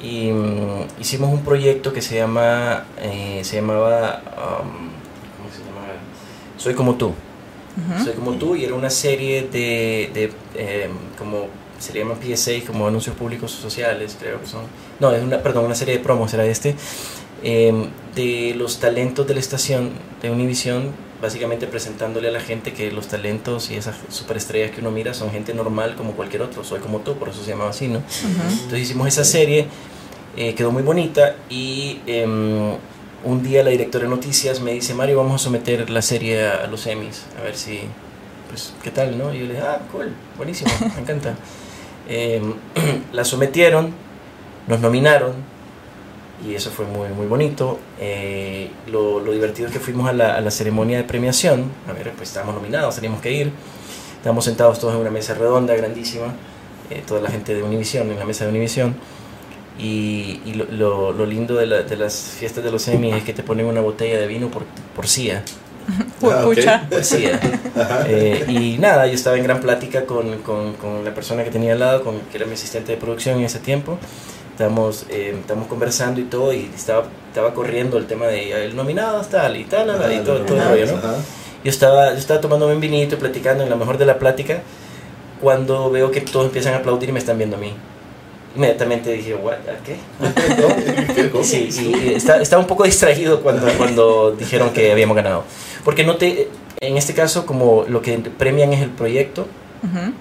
Y 0.00 0.30
um, 0.30 0.86
hicimos 1.00 1.30
un 1.32 1.42
proyecto 1.42 1.92
que 1.92 2.00
se 2.00 2.16
llama, 2.16 2.84
eh, 3.00 3.40
se 3.42 3.56
llamaba, 3.56 4.22
um, 4.36 4.90
¿cómo 5.36 5.50
se 5.52 5.64
llamaba? 5.64 5.94
Soy 6.56 6.74
como 6.74 6.94
tú. 6.94 7.08
Uh 7.08 7.12
-huh. 7.14 8.04
Soy 8.04 8.12
como 8.14 8.32
tú 8.34 8.54
y 8.54 8.64
era 8.64 8.74
una 8.74 8.90
serie 8.90 9.42
de, 9.42 10.10
de 10.14 10.32
eh, 10.54 10.88
como 11.18 11.46
se 11.78 11.92
le 11.92 12.00
llaman 12.00 12.18
PSA, 12.20 12.52
como 12.66 12.86
anuncios 12.86 13.14
públicos 13.16 13.50
sociales, 13.50 14.16
creo 14.20 14.40
que 14.40 14.46
son. 14.46 14.62
No, 15.00 15.12
es 15.12 15.22
una, 15.22 15.38
perdón, 15.38 15.64
una 15.64 15.74
serie 15.74 15.98
de 15.98 16.00
promos 16.00 16.32
era 16.34 16.44
este, 16.44 16.74
eh, 17.42 17.88
de 18.14 18.54
los 18.56 18.80
talentos 18.80 19.26
de 19.26 19.34
la 19.34 19.40
estación 19.40 19.90
de 20.22 20.30
Univision, 20.30 20.92
básicamente 21.20 21.66
presentándole 21.66 22.28
a 22.28 22.30
la 22.30 22.40
gente 22.40 22.72
que 22.72 22.90
los 22.92 23.08
talentos 23.08 23.70
y 23.70 23.76
esas 23.76 23.96
superestrellas 24.08 24.70
que 24.70 24.80
uno 24.80 24.90
mira 24.90 25.14
son 25.14 25.30
gente 25.30 25.52
normal 25.52 25.94
como 25.96 26.12
cualquier 26.12 26.42
otro, 26.42 26.64
soy 26.64 26.80
como 26.80 27.00
tú, 27.00 27.16
por 27.16 27.28
eso 27.28 27.42
se 27.42 27.50
llamaba 27.50 27.70
así, 27.70 27.88
¿no? 27.88 27.98
Uh 27.98 28.02
-huh. 28.02 28.52
Entonces 28.52 28.80
hicimos 28.80 29.08
esa 29.08 29.24
serie, 29.24 29.66
eh, 30.36 30.54
quedó 30.54 30.70
muy 30.70 30.82
bonita 30.82 31.34
y 31.50 32.00
em, 32.06 32.76
un 33.24 33.42
día 33.42 33.62
la 33.64 33.70
directora 33.70 34.04
de 34.04 34.10
noticias 34.10 34.60
me 34.60 34.72
dice, 34.72 34.94
Mario, 34.94 35.16
vamos 35.18 35.40
a 35.40 35.44
someter 35.44 35.90
la 35.90 36.02
serie 36.02 36.46
a, 36.46 36.66
los 36.68 36.86
Emmys, 36.86 37.24
a 37.38 37.42
ver 37.42 37.56
si, 37.56 37.80
pues, 38.48 38.72
¿qué 38.82 38.90
tal, 38.90 39.18
no? 39.18 39.34
Y 39.34 39.40
yo 39.40 39.46
le 39.46 39.54
dije, 39.54 39.66
ah, 39.66 39.80
cool, 39.90 40.12
buenísimo, 40.36 40.70
me 40.94 41.02
encanta. 41.02 41.34
Eh, 42.08 42.40
la 43.12 43.24
sometieron, 43.24 43.92
nos 44.68 44.80
nominaron, 44.80 45.32
y 46.46 46.54
eso 46.54 46.70
fue 46.70 46.86
muy, 46.86 47.08
muy 47.08 47.26
bonito. 47.26 47.78
Eh, 48.00 48.70
lo, 48.86 49.20
lo, 49.20 49.32
divertido 49.32 49.68
es 49.68 49.72
que 49.72 49.80
fuimos 49.80 50.08
a 50.08 50.12
la, 50.12 50.36
a 50.36 50.40
la, 50.40 50.50
ceremonia 50.50 50.98
de 50.98 51.04
premiación, 51.04 51.64
a 51.88 51.92
ver, 51.92 52.12
pues 52.12 52.28
estábamos 52.28 52.54
nominados, 52.54 52.94
teníamos 52.94 53.20
que 53.20 53.32
ir, 53.32 53.52
estábamos 54.16 54.44
sentados 54.44 54.78
todos 54.78 54.94
en 54.94 55.00
una 55.00 55.10
mesa 55.10 55.34
redonda, 55.34 55.74
grandísima, 55.74 56.34
eh, 56.90 57.02
toda 57.06 57.20
la 57.20 57.30
gente 57.30 57.54
de 57.54 57.62
Univision, 57.62 58.10
en 58.10 58.18
la 58.18 58.24
mesa 58.24 58.44
de 58.44 58.50
Univision 58.50 58.94
y, 59.78 60.40
y 60.44 60.54
lo, 60.54 60.64
lo, 60.64 61.12
lo, 61.12 61.26
lindo 61.26 61.54
de, 61.54 61.66
la, 61.66 61.82
de, 61.82 61.96
las 61.96 62.34
fiestas 62.38 62.64
de 62.64 62.70
los 62.70 62.86
Emmy 62.88 63.12
es 63.12 63.22
que 63.22 63.32
te 63.32 63.42
ponen 63.42 63.66
una 63.66 63.80
botella 63.80 64.18
de 64.18 64.26
vino 64.26 64.50
por, 64.50 64.64
por 64.94 65.06
CIA. 65.06 65.42
Ah, 66.20 66.44
okay. 66.44 66.66
Por 66.90 67.04
CIA. 67.04 67.40
eh, 68.08 68.44
y 68.48 68.76
nada, 68.78 69.06
yo 69.06 69.14
estaba 69.14 69.36
en 69.36 69.44
gran 69.44 69.60
plática 69.60 70.04
con, 70.04 70.38
con, 70.38 70.74
con, 70.74 71.04
la 71.04 71.14
persona 71.14 71.44
que 71.44 71.50
tenía 71.50 71.74
al 71.74 71.78
lado, 71.78 72.02
con, 72.02 72.20
que 72.22 72.36
era 72.36 72.44
mi 72.44 72.54
asistente 72.54 72.92
de 72.92 72.98
producción 72.98 73.38
en 73.38 73.44
ese 73.44 73.60
tiempo. 73.60 73.98
Estamos, 74.58 75.06
eh, 75.08 75.36
estamos 75.38 75.68
conversando 75.68 76.20
y 76.20 76.24
todo, 76.24 76.52
y 76.52 76.68
estaba, 76.74 77.04
estaba 77.28 77.54
corriendo 77.54 77.96
el 77.96 78.08
tema 78.08 78.26
de 78.26 78.64
el 78.64 78.74
nominado, 78.74 79.20
tal 79.20 79.56
y 79.56 79.62
tal, 79.62 79.88
ah, 79.88 80.12
y 80.12 80.18
todo, 80.24 80.40
todo 80.40 80.60
el 80.60 80.68
rollo, 80.68 80.96
¿no? 80.96 81.14
Yo 81.62 81.70
estaba, 81.70 82.10
yo 82.10 82.18
estaba 82.18 82.40
tomándome 82.40 82.74
un 82.74 82.80
vinito 82.80 83.14
y 83.14 83.18
platicando, 83.18 83.62
en 83.62 83.70
la 83.70 83.76
mejor 83.76 83.98
de 83.98 84.06
la 84.06 84.18
plática, 84.18 84.62
cuando 85.40 85.92
veo 85.92 86.10
que 86.10 86.22
todos 86.22 86.46
empiezan 86.46 86.74
a 86.74 86.78
aplaudir 86.78 87.08
y 87.08 87.12
me 87.12 87.20
están 87.20 87.38
viendo 87.38 87.54
a 87.54 87.60
mí 87.60 87.72
inmediatamente 88.56 89.12
dije, 89.12 89.36
¿what? 89.36 89.58
¿qué? 89.84 89.96
sí, 91.44 91.68
y 91.70 92.14
estaba, 92.14 92.42
estaba 92.42 92.60
un 92.60 92.66
poco 92.66 92.82
distraído 92.82 93.40
cuando, 93.40 93.68
cuando 93.78 94.32
dijeron 94.32 94.70
que 94.70 94.90
habíamos 94.90 95.14
ganado. 95.14 95.44
Porque 95.84 96.02
no 96.02 96.16
te, 96.16 96.48
en 96.80 96.96
este 96.96 97.14
caso, 97.14 97.46
como 97.46 97.84
lo 97.88 98.02
que 98.02 98.18
premian 98.18 98.72
es 98.72 98.82
el 98.82 98.90
proyecto, 98.90 99.46
uh 99.84 99.86
-huh. 99.86 100.12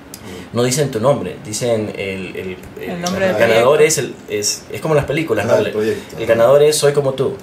No 0.53 0.63
dicen 0.63 0.91
tu 0.91 0.99
nombre, 0.99 1.37
dicen 1.45 1.93
el, 1.97 2.35
el, 2.35 2.57
el, 2.81 2.89
el 2.89 3.01
nombre 3.01 3.29
el 3.29 3.37
ganador 3.37 3.81
es, 3.81 3.97
el, 3.97 4.15
es, 4.29 4.63
es 4.71 4.81
como 4.81 4.95
las 4.95 5.05
películas, 5.05 5.45
ah, 5.49 5.59
¿no? 5.59 5.81
el, 5.81 5.97
el, 6.17 6.25
ganador 6.25 6.63
es 6.63 6.77
Soy 6.77 6.93
como 6.93 7.13
tú. 7.13 7.35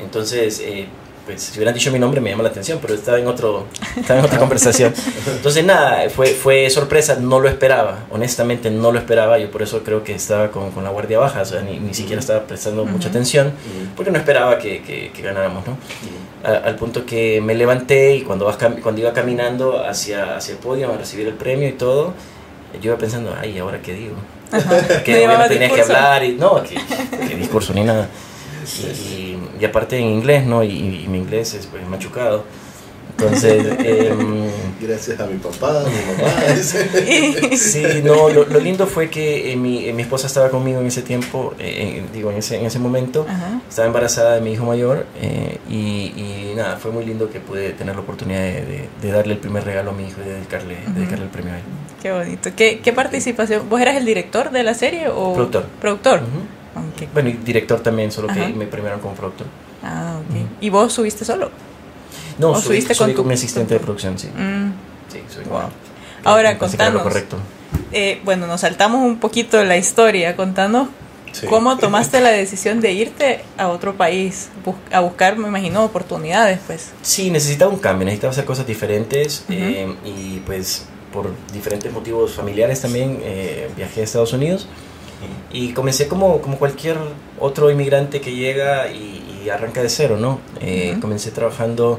Entonces, 0.00 0.60
eh, 0.60 0.86
pues, 1.28 1.42
si 1.42 1.58
hubieran 1.58 1.74
dicho 1.74 1.92
mi 1.92 1.98
nombre 1.98 2.22
me 2.22 2.30
llama 2.30 2.42
la 2.42 2.48
atención, 2.48 2.78
pero 2.80 2.94
estaba 2.94 3.18
en, 3.18 3.26
otro, 3.26 3.66
estaba 3.94 4.20
en 4.20 4.24
otra 4.24 4.38
conversación. 4.38 4.94
Entonces 5.26 5.62
nada, 5.62 6.08
fue, 6.08 6.28
fue 6.28 6.70
sorpresa, 6.70 7.18
no 7.20 7.38
lo 7.38 7.50
esperaba, 7.50 8.06
honestamente 8.10 8.70
no 8.70 8.92
lo 8.92 8.98
esperaba, 8.98 9.38
yo 9.38 9.50
por 9.50 9.60
eso 9.60 9.84
creo 9.84 10.02
que 10.02 10.14
estaba 10.14 10.50
con, 10.50 10.70
con 10.70 10.84
la 10.84 10.90
guardia 10.90 11.18
baja, 11.18 11.42
o 11.42 11.44
sea, 11.44 11.60
ni, 11.60 11.78
ni 11.78 11.92
siquiera 11.92 12.18
estaba 12.18 12.44
prestando 12.44 12.82
uh 12.82 12.86
-huh. 12.86 12.92
mucha 12.92 13.10
atención, 13.10 13.52
porque 13.94 14.10
no 14.10 14.16
esperaba 14.16 14.56
que, 14.58 14.80
que, 14.80 15.10
que 15.12 15.20
ganáramos, 15.20 15.66
¿no? 15.66 15.76
A, 16.44 16.66
al 16.66 16.76
punto 16.76 17.04
que 17.04 17.42
me 17.42 17.54
levanté 17.54 18.16
y 18.16 18.22
cuando, 18.22 18.46
vas, 18.46 18.56
cuando 18.82 18.98
iba 18.98 19.12
caminando 19.12 19.84
hacia, 19.84 20.34
hacia 20.34 20.52
el 20.52 20.58
podio 20.58 20.90
a 20.90 20.96
recibir 20.96 21.26
el 21.26 21.34
premio 21.34 21.68
y 21.68 21.72
todo, 21.72 22.14
yo 22.80 22.90
iba 22.90 22.96
pensando, 22.96 23.36
ay, 23.38 23.58
¿ahora 23.58 23.82
qué 23.82 23.92
digo? 23.92 24.14
que 25.04 25.14
obviamente 25.14 25.58
tenía 25.58 25.74
que 25.74 25.82
hablar 25.82 26.24
y 26.24 26.32
no, 26.36 26.62
que, 26.62 26.76
que 27.28 27.34
discurso 27.34 27.74
ni 27.74 27.84
nada. 27.84 28.08
Y, 28.76 29.38
y, 29.60 29.64
aparte 29.64 29.98
en 29.98 30.06
inglés, 30.06 30.46
¿no? 30.46 30.62
Y, 30.62 30.70
y, 31.04 31.08
mi 31.08 31.18
inglés 31.18 31.54
es 31.54 31.66
pues, 31.66 31.86
machucado. 31.88 32.44
Entonces. 33.10 33.66
Eh, 33.80 34.12
Gracias 34.80 35.18
a 35.18 35.26
mi 35.26 35.38
papá, 35.38 35.80
a 35.80 35.84
mi 35.84 35.90
mamá. 35.90 37.56
sí, 37.56 37.82
no, 38.04 38.28
lo, 38.28 38.44
lo, 38.44 38.60
lindo 38.60 38.86
fue 38.86 39.10
que 39.10 39.52
eh, 39.52 39.56
mi, 39.56 39.88
eh, 39.88 39.92
mi, 39.92 40.02
esposa 40.02 40.28
estaba 40.28 40.50
conmigo 40.50 40.80
en 40.80 40.86
ese 40.86 41.02
tiempo, 41.02 41.54
eh, 41.58 42.04
digo, 42.12 42.30
en 42.30 42.38
ese, 42.38 42.56
en 42.56 42.66
ese 42.66 42.78
momento. 42.78 43.26
-huh. 43.26 43.60
Estaba 43.68 43.86
embarazada 43.86 44.34
de 44.34 44.40
mi 44.40 44.52
hijo 44.52 44.64
mayor 44.64 45.06
eh, 45.20 45.58
y, 45.68 45.74
y, 46.16 46.52
nada, 46.56 46.76
fue 46.76 46.92
muy 46.92 47.04
lindo 47.04 47.28
que 47.28 47.40
pude 47.40 47.72
tener 47.72 47.96
la 47.96 48.02
oportunidad 48.02 48.40
de, 48.40 48.64
de, 48.64 48.88
de 49.02 49.10
darle 49.10 49.34
el 49.34 49.40
primer 49.40 49.64
regalo 49.64 49.90
a 49.90 49.94
mi 49.94 50.06
hijo 50.06 50.20
y 50.20 50.28
de 50.28 50.34
dedicarle, 50.34 50.74
uh 50.74 50.90
-huh. 50.90 50.94
dedicarle 50.94 51.24
el 51.24 51.30
premio 51.30 51.52
a 51.54 51.56
él. 51.56 51.62
Qué 52.02 52.12
bonito. 52.12 52.50
¿Qué, 52.54 52.80
¿Qué, 52.80 52.92
participación? 52.92 53.68
¿Vos 53.68 53.80
eras 53.80 53.96
el 53.96 54.04
director 54.04 54.50
de 54.50 54.62
la 54.62 54.74
serie 54.74 55.08
o...? 55.08 55.34
Productor. 55.34 55.66
Productor. 55.80 56.20
Uh 56.20 56.22
-huh. 56.22 56.57
Okay. 56.98 57.08
Bueno, 57.12 57.28
y 57.30 57.32
director 57.32 57.80
también, 57.80 58.10
solo 58.12 58.28
que 58.28 58.48
me 58.48 58.66
premiaron 58.66 59.00
como 59.00 59.14
productor. 59.14 59.46
Ah, 59.82 60.18
ok. 60.20 60.46
¿Y 60.60 60.70
vos 60.70 60.92
subiste 60.92 61.24
solo? 61.24 61.50
No, 62.38 62.54
soy, 62.54 62.62
subiste 62.62 62.94
soy 62.94 63.08
con, 63.08 63.14
con 63.16 63.24
tu... 63.24 63.28
mi 63.28 63.34
asistente 63.34 63.74
de 63.74 63.80
producción, 63.80 64.18
sí. 64.18 64.28
Mm. 64.28 64.72
Sí, 65.12 65.20
soy 65.32 65.44
wow. 65.44 65.62
Ahora, 66.24 66.58
contanos. 66.58 67.02
correcto. 67.02 67.36
Eh, 67.92 68.20
bueno, 68.24 68.46
nos 68.46 68.60
saltamos 68.62 69.02
un 69.04 69.18
poquito 69.18 69.62
la 69.64 69.76
historia. 69.76 70.36
Contanos 70.36 70.88
Sí. 71.30 71.46
¿Cómo 71.46 71.76
tomaste 71.78 72.20
la 72.22 72.30
decisión 72.30 72.80
de 72.80 72.92
irte 72.92 73.40
a 73.58 73.68
otro 73.68 73.94
país 73.96 74.48
bus- 74.64 74.74
a 74.90 75.00
buscar, 75.00 75.36
me 75.36 75.46
imagino, 75.46 75.84
oportunidades? 75.84 76.58
Pues. 76.66 76.90
Sí, 77.02 77.30
necesitaba 77.30 77.70
un 77.70 77.78
cambio, 77.78 78.06
necesitaba 78.06 78.30
hacer 78.32 78.46
cosas 78.46 78.66
diferentes 78.66 79.44
Ujú. 79.44 79.52
eh, 79.52 79.94
y 80.06 80.38
pues 80.46 80.86
por 81.12 81.30
diferentes 81.52 81.92
motivos 81.92 82.32
familiares 82.34 82.80
también 82.80 83.20
eh, 83.22 83.68
viajé 83.76 84.00
a 84.00 84.04
Estados 84.04 84.32
Unidos 84.32 84.68
y 85.52 85.72
comencé 85.72 86.08
como, 86.08 86.40
como 86.40 86.58
cualquier 86.58 86.96
otro 87.40 87.70
inmigrante 87.70 88.20
que 88.20 88.32
llega 88.34 88.88
y, 88.90 89.42
y 89.44 89.48
arranca 89.50 89.82
de 89.82 89.88
cero, 89.88 90.16
¿no? 90.18 90.40
Eh. 90.60 90.96
Comencé 91.00 91.30
trabajando, 91.30 91.98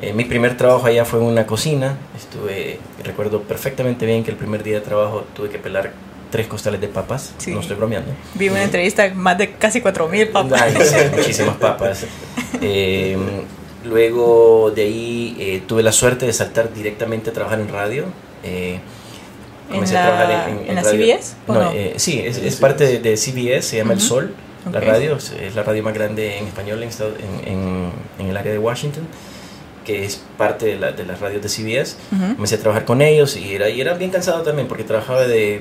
eh, 0.00 0.12
mi 0.12 0.24
primer 0.24 0.56
trabajo 0.56 0.86
allá 0.86 1.04
fue 1.04 1.20
en 1.20 1.26
una 1.26 1.46
cocina, 1.46 1.96
estuve, 2.16 2.78
recuerdo 3.04 3.42
perfectamente 3.42 4.06
bien 4.06 4.24
que 4.24 4.30
el 4.30 4.36
primer 4.36 4.62
día 4.62 4.74
de 4.76 4.80
trabajo 4.80 5.24
tuve 5.34 5.48
que 5.50 5.58
pelar 5.58 5.92
tres 6.30 6.46
costales 6.48 6.80
de 6.80 6.88
papas, 6.88 7.34
Sí. 7.38 7.52
no 7.52 7.60
estoy 7.60 7.76
bromeando. 7.76 8.10
Vi 8.34 8.48
una 8.48 8.62
entrevista 8.64 9.08
más 9.14 9.38
de 9.38 9.52
casi 9.52 9.80
4.000 9.80 10.32
papas. 10.32 10.64
Muchísimas 11.16 11.56
papas. 11.56 12.04
Eh, 12.60 13.16
luego 13.84 14.72
de 14.74 14.82
ahí 14.82 15.36
eh, 15.38 15.62
tuve 15.66 15.82
la 15.82 15.92
suerte 15.92 16.26
de 16.26 16.32
saltar 16.32 16.72
directamente 16.74 17.30
a 17.30 17.32
trabajar 17.32 17.60
en 17.60 17.68
radio. 17.68 18.04
Eh, 19.72 19.76
¿En 19.78 19.92
la- 19.94 20.48
en 20.48 20.74
la 20.76 20.82
CBS, 20.84 21.34
o 21.46 21.52
No, 21.54 21.62
no? 21.64 21.72
eh, 21.72 21.94
sí, 21.96 22.20
es, 22.24 22.56
parte 22.56 22.84
de, 22.86 22.98
de 23.00 23.16
CBS, 23.16 23.62
se 23.68 23.76
llama 23.78 23.94
El. 23.94 24.00
Sol. 24.00 24.34
La 24.72 24.80
radio 24.80 25.16
es, 25.16 25.30
es 25.32 25.54
la 25.54 25.62
radio 25.62 25.82
más 25.84 25.94
grande 25.94 26.38
en 26.38 26.46
español 26.48 26.82
en, 26.82 26.88
estado- 26.88 27.14
en, 27.18 27.52
en- 27.52 27.90
en 28.18 28.26
el 28.26 28.36
área 28.36 28.50
de 28.52 28.58
Washington, 28.58 29.06
que 29.84 30.04
es 30.04 30.20
parte 30.36 30.66
de, 30.66 30.76
la- 30.76 30.90
de 30.92 31.04
las 31.04 31.20
radios 31.20 31.40
de 31.42 31.48
CBS. 31.48 31.96
Ujú. 32.12 32.34
Comencé 32.34 32.56
a 32.56 32.58
trabajar 32.58 32.84
con 32.84 33.00
ellos 33.00 33.36
y 33.36 33.54
era, 33.54 33.68
y 33.68 33.80
era 33.80 33.94
bien 33.94 34.10
cansado 34.10 34.42
también 34.42 34.66
porque 34.66 34.82
trabajaba 34.82 35.26
de 35.26 35.60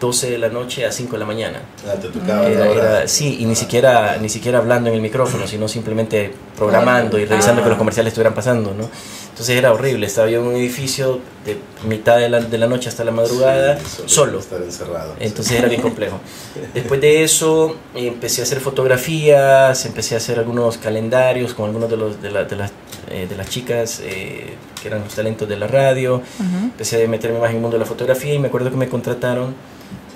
12 0.00 0.30
de 0.30 0.38
la 0.38 0.48
noche 0.48 0.84
a 0.86 0.92
5 0.92 1.12
de 1.12 1.18
la 1.18 1.24
mañana. 1.26 1.60
Ah, 1.86 1.94
te 2.00 2.08
tocaba 2.08 2.46
Era- 2.48 2.68
era- 2.70 3.08
sí, 3.08 3.38
y 3.40 3.44
ni 3.46 3.54
siquiera, 3.56 4.16
ni 4.20 4.28
siquiera 4.28 4.58
hablando 4.58 4.88
en 4.90 4.96
el 4.96 5.00
micrófono, 5.02 5.46
sino 5.46 5.66
simplemente 5.68 6.32
programando 6.56 7.18
y 7.18 7.24
revisando 7.24 7.60
Ah. 7.60 7.64
que 7.64 7.68
los 7.70 7.78
comerciales 7.78 8.12
estuvieran 8.12 8.34
pasando, 8.34 8.74
¿no? 8.74 8.88
Entonces 9.30 9.56
era 9.56 9.72
horrible, 9.72 10.06
estaba 10.06 10.28
yo 10.28 10.40
en 10.40 10.46
un 10.48 10.56
edificio 10.56 11.20
de 11.44 11.58
mitad 11.86 12.16
de 12.18 12.28
la, 12.28 12.40
de 12.40 12.58
la 12.58 12.66
noche 12.66 12.88
hasta 12.88 13.04
la 13.04 13.12
madrugada, 13.12 13.78
Sí, 13.78 14.02
solo. 14.06 14.40
Estar 14.40 14.60
encerrado. 14.62 15.14
Entonces 15.20 15.58
era 15.58 15.68
bien 15.68 15.80
complejo. 15.80 16.18
Después 16.74 17.00
de 17.00 17.22
eso 17.22 17.76
empecé 17.94 18.40
a 18.40 18.44
hacer 18.44 18.58
fotografías, 18.60 19.84
empecé 19.86 20.14
a 20.14 20.18
hacer 20.18 20.38
algunos 20.38 20.76
calendarios 20.78 21.54
con 21.54 21.66
algunos 21.66 21.88
de, 21.88 21.96
los, 21.96 22.20
de, 22.20 22.30
la- 22.30 22.44
de 22.44 22.56
las, 22.56 22.72
eh, 23.10 23.26
de 23.28 23.36
las 23.36 23.48
chicas 23.48 24.00
eh, 24.04 24.54
que 24.80 24.88
eran 24.88 25.02
los 25.04 25.14
talentos 25.14 25.48
de 25.48 25.56
la 25.56 25.66
radio 25.66 26.16
Ujú. 26.16 26.64
empecé 26.64 27.04
a 27.04 27.08
meterme 27.08 27.38
más 27.38 27.50
en 27.50 27.56
el 27.56 27.62
mundo 27.62 27.76
de 27.76 27.80
la 27.80 27.86
fotografía 27.86 28.34
y 28.34 28.38
me 28.38 28.48
acuerdo 28.48 28.70
que 28.70 28.76
me 28.76 28.88
contrataron 28.88 29.54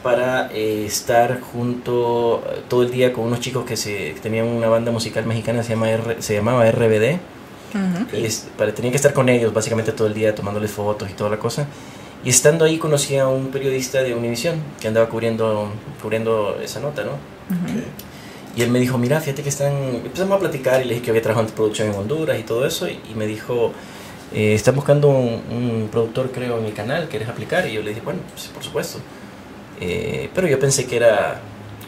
para 0.03 0.51
eh, 0.53 0.85
estar 0.87 1.41
junto 1.41 2.43
todo 2.69 2.83
el 2.83 2.91
día 2.91 3.13
con 3.13 3.25
unos 3.25 3.41
chicos 3.41 3.65
que, 3.65 3.77
se, 3.77 4.15
que 4.15 4.21
tenían 4.21 4.47
una 4.47 4.69
banda 4.69 4.91
musical 4.91 5.25
mexicana, 5.27 5.63
se, 5.63 5.71
llama 5.71 5.91
R- 5.91 6.21
se 6.23 6.35
llamaba 6.35 6.69
RBD. 6.71 7.19
Ok. 7.75 8.13
y 8.15 8.25
es- 8.27 8.49
para, 8.59 8.75
tenía 8.75 8.91
que 8.91 8.97
estar 8.97 9.13
con 9.15 9.29
ellos 9.29 9.55
básicamente 9.55 9.93
todo 9.93 10.07
el 10.09 10.15
día 10.15 10.35
tomándoles 10.35 10.71
fotos 10.71 11.09
y 11.09 11.15
toda 11.15 11.31
la 11.31 11.39
cosa. 11.39 11.67
Y 12.25 12.31
estando 12.31 12.65
ahí 12.65 12.79
conocí 12.79 13.17
a 13.17 13.27
un 13.29 13.49
periodista 13.49 14.03
de 14.03 14.15
Univision 14.15 14.57
que 14.81 14.89
andaba 14.89 15.09
cubriendo, 15.09 15.71
cubriendo 16.03 16.59
esa 16.63 16.81
nota, 16.81 17.03
¿no? 17.05 17.13
Y 18.55 18.63
él 18.63 18.71
me 18.71 18.79
dijo, 18.81 18.99
mira, 18.99 19.21
fíjate 19.21 19.43
que 19.43 19.49
están... 19.49 19.73
Empezamos 20.05 20.37
a 20.37 20.41
platicar 20.41 20.83
y 20.83 20.85
le 20.85 20.95
dije 20.95 21.05
que 21.05 21.11
había 21.11 21.23
trabajado 21.23 21.49
en 21.49 21.55
producción 21.55 21.89
en 21.89 21.95
Honduras 21.95 22.39
y 22.39 22.43
todo 22.43 22.67
eso. 22.67 22.87
Y, 22.89 23.01
y 23.11 23.15
me 23.15 23.27
dijo, 23.27 23.73
eh, 24.35 24.55
están 24.55 24.75
buscando 24.75 25.09
un, 25.09 25.43
un 25.51 25.89
productor, 25.91 26.31
creo, 26.33 26.59
en 26.59 26.67
el 26.67 26.75
canal, 26.75 27.09
¿quieres 27.09 27.29
aplicar? 27.29 27.67
Y 27.67 27.73
yo 27.73 27.83
le 27.83 27.91
dije, 27.91 28.03
bueno, 28.03 28.21
pues, 28.33 28.49
por 28.49 28.63
supuesto. 28.63 28.99
Eh, 29.81 30.29
pero 30.35 30.47
yo 30.47 30.59
pensé 30.59 30.87
que 30.87 30.97
era 30.97 31.41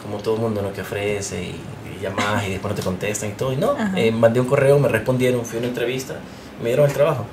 como 0.03 0.19
todo 0.19 0.37
el 0.37 0.41
mundo, 0.41 0.63
¿no? 0.63 0.73
Que 0.73 0.81
ofrece 0.81 1.43
y, 1.43 1.61
y 1.97 2.03
llamas 2.03 2.47
y 2.47 2.51
después 2.51 2.73
no 2.73 2.77
te 2.77 2.83
contestan 2.83 3.31
y 3.31 3.33
todo. 3.33 3.53
Y 3.53 3.57
no, 3.57 3.77
eh, 3.97 4.11
mandé 4.11 4.41
un 4.41 4.47
correo, 4.47 4.79
me 4.79 4.89
respondieron, 4.89 5.45
fui 5.45 5.57
a 5.57 5.61
una 5.61 5.69
entrevista, 5.69 6.17
me 6.63 6.71
dieron 6.71 6.87
el 6.87 6.93
trabajo. 6.93 7.27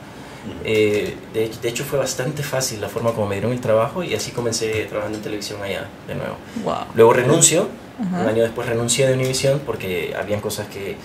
Eh, 0.64 1.16
de, 1.34 1.52
de 1.62 1.70
hecho 1.70 1.84
fue 1.84 2.00
bastante 2.00 2.42
fácil 2.42 2.82
la 2.82 2.90
forma 2.90 3.12
como 3.12 3.28
me 3.28 3.36
dieron 3.36 3.52
el 3.52 3.62
trabajo 3.62 4.04
y 4.04 4.16
así 4.16 4.32
comencé 4.32 4.86
trabajando 4.86 5.20
en 5.20 5.24
televisión 5.24 5.62
allá 5.62 5.88
de 6.08 6.16
nuevo. 6.16 6.36
Wow. 6.64 6.76
Luego 6.96 7.14
renuncio, 7.14 7.68
Ajá. 8.02 8.22
un 8.22 8.28
año 8.28 8.44
después 8.44 8.68
renuncié 8.68 9.08
de 9.08 9.14
Univision 9.14 9.60
porque 9.66 10.14
habían 10.20 10.42
cosas 10.42 10.68
que, 10.68 10.96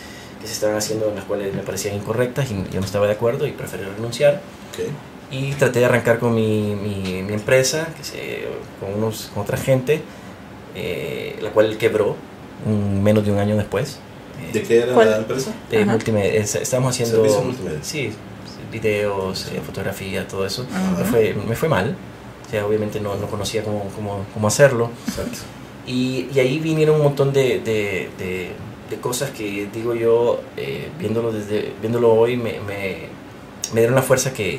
que 0.41 0.47
se 0.47 0.53
estaban 0.53 0.77
haciendo 0.77 1.09
en 1.09 1.17
las 1.17 1.25
cuales 1.25 1.55
me 1.55 1.63
parecían 1.63 1.95
incorrectas 1.97 2.51
y 2.51 2.55
yo 2.73 2.81
no 2.81 2.87
estaba 2.87 3.07
de 3.07 3.13
acuerdo 3.13 3.47
y 3.47 3.53
preferí 3.53 3.83
renunciar. 3.85 4.41
Ok. 4.73 4.89
Y 5.31 5.53
traté 5.55 5.81
de 5.81 5.87
arrancar 5.87 6.19
con 6.21 6.35
mi, 6.35 6.75
mi, 6.77 7.23
mi 7.23 7.33
empresa, 7.33 7.89
que 7.97 8.05
se, 8.05 8.45
con, 8.81 8.95
unos, 8.95 9.31
con 9.35 9.43
otra 9.43 9.57
gente, 9.59 10.01
eh, 10.75 11.37
la 11.41 11.51
cual 11.51 11.77
quebró 11.79 12.17
un- 12.65 13.03
menos 13.03 13.25
de 13.25 13.33
un 13.33 13.39
año 13.39 13.57
después. 13.57 13.99
Eh, 14.49 14.53
¿De 14.53 14.63
qué 14.63 14.83
era 14.83 14.93
¿Cuál? 14.95 15.11
la 15.11 15.17
empresa? 15.19 15.53
de 15.71 15.83
Ajá. 15.83 15.91
multimedia. 15.93 16.33
Es- 16.35 16.55
Estábamos 16.55 16.95
haciendo 16.95 17.17
Servicio 17.17 17.43
multimedia. 17.43 17.79
sí, 17.83 18.13
videos, 18.71 19.47
eh, 19.53 19.61
fotografía, 19.65 20.27
todo 20.29 20.47
eso. 20.47 20.67
Me, 20.99 21.05
fue, 21.05 21.35
me 21.35 21.57
fue 21.57 21.69
mal. 21.69 21.97
O 22.47 22.51
sea, 22.51 22.65
obviamente 22.67 23.01
no, 23.01 23.17
no 23.17 23.27
conocía 23.27 23.65
cómo, 23.65 23.89
cómo, 23.97 24.25
cómo 24.33 24.47
hacerlo. 24.49 24.91
Exacto. 25.09 25.39
Y, 25.87 26.29
y 26.35 26.41
ahí 26.41 26.59
vinieron 26.59 26.97
un 26.97 27.03
montón 27.03 27.33
de, 27.33 27.61
de, 27.61 28.09
de, 28.19 28.51
de 28.91 28.97
cosas 29.01 29.31
que 29.31 29.69
digo 29.73 29.95
yo, 29.95 30.41
eh, 30.57 30.89
viéndolo, 30.99 31.31
desde, 31.33 31.73
viéndolo 31.81 32.13
hoy, 32.13 32.37
me, 32.37 32.55
me, 32.67 32.97
me 33.73 33.81
dieron 33.81 33.95
la 33.95 34.03
fuerza 34.03 34.33
que 34.33 34.59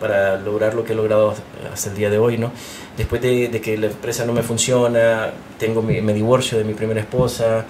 para 0.00 0.36
lograr 0.36 0.74
lo 0.74 0.84
que 0.84 0.92
he 0.92 0.96
logrado 0.96 1.34
hasta 1.72 1.90
el 1.90 1.96
día 1.96 2.10
de 2.10 2.18
hoy, 2.18 2.36
¿no? 2.38 2.52
Después 2.96 3.20
de, 3.22 3.48
de 3.48 3.60
que 3.60 3.76
la 3.78 3.86
empresa 3.86 4.24
no 4.26 4.32
me 4.32 4.42
funciona, 4.42 5.30
tengo 5.58 5.80
mi- 5.82 6.00
me 6.02 6.12
divorcio 6.14 6.58
de 6.58 6.64
mi 6.64 6.74
primera 6.74 7.00
esposa, 7.00 7.64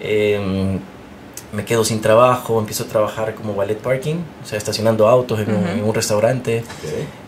eh, 0.00 0.78
me 1.52 1.64
quedo 1.64 1.84
sin 1.84 2.00
trabajo, 2.00 2.58
empiezo 2.60 2.84
a 2.84 2.86
trabajar 2.86 3.34
como 3.34 3.54
valet 3.56 3.78
parking, 3.78 4.16
o 4.42 4.46
sea, 4.46 4.56
estacionando 4.58 5.08
autos 5.08 5.40
en, 5.40 5.50
un, 5.50 5.56
Ujú. 5.62 5.68
en 5.68 5.84
un 5.84 5.94
restaurante. 5.94 6.62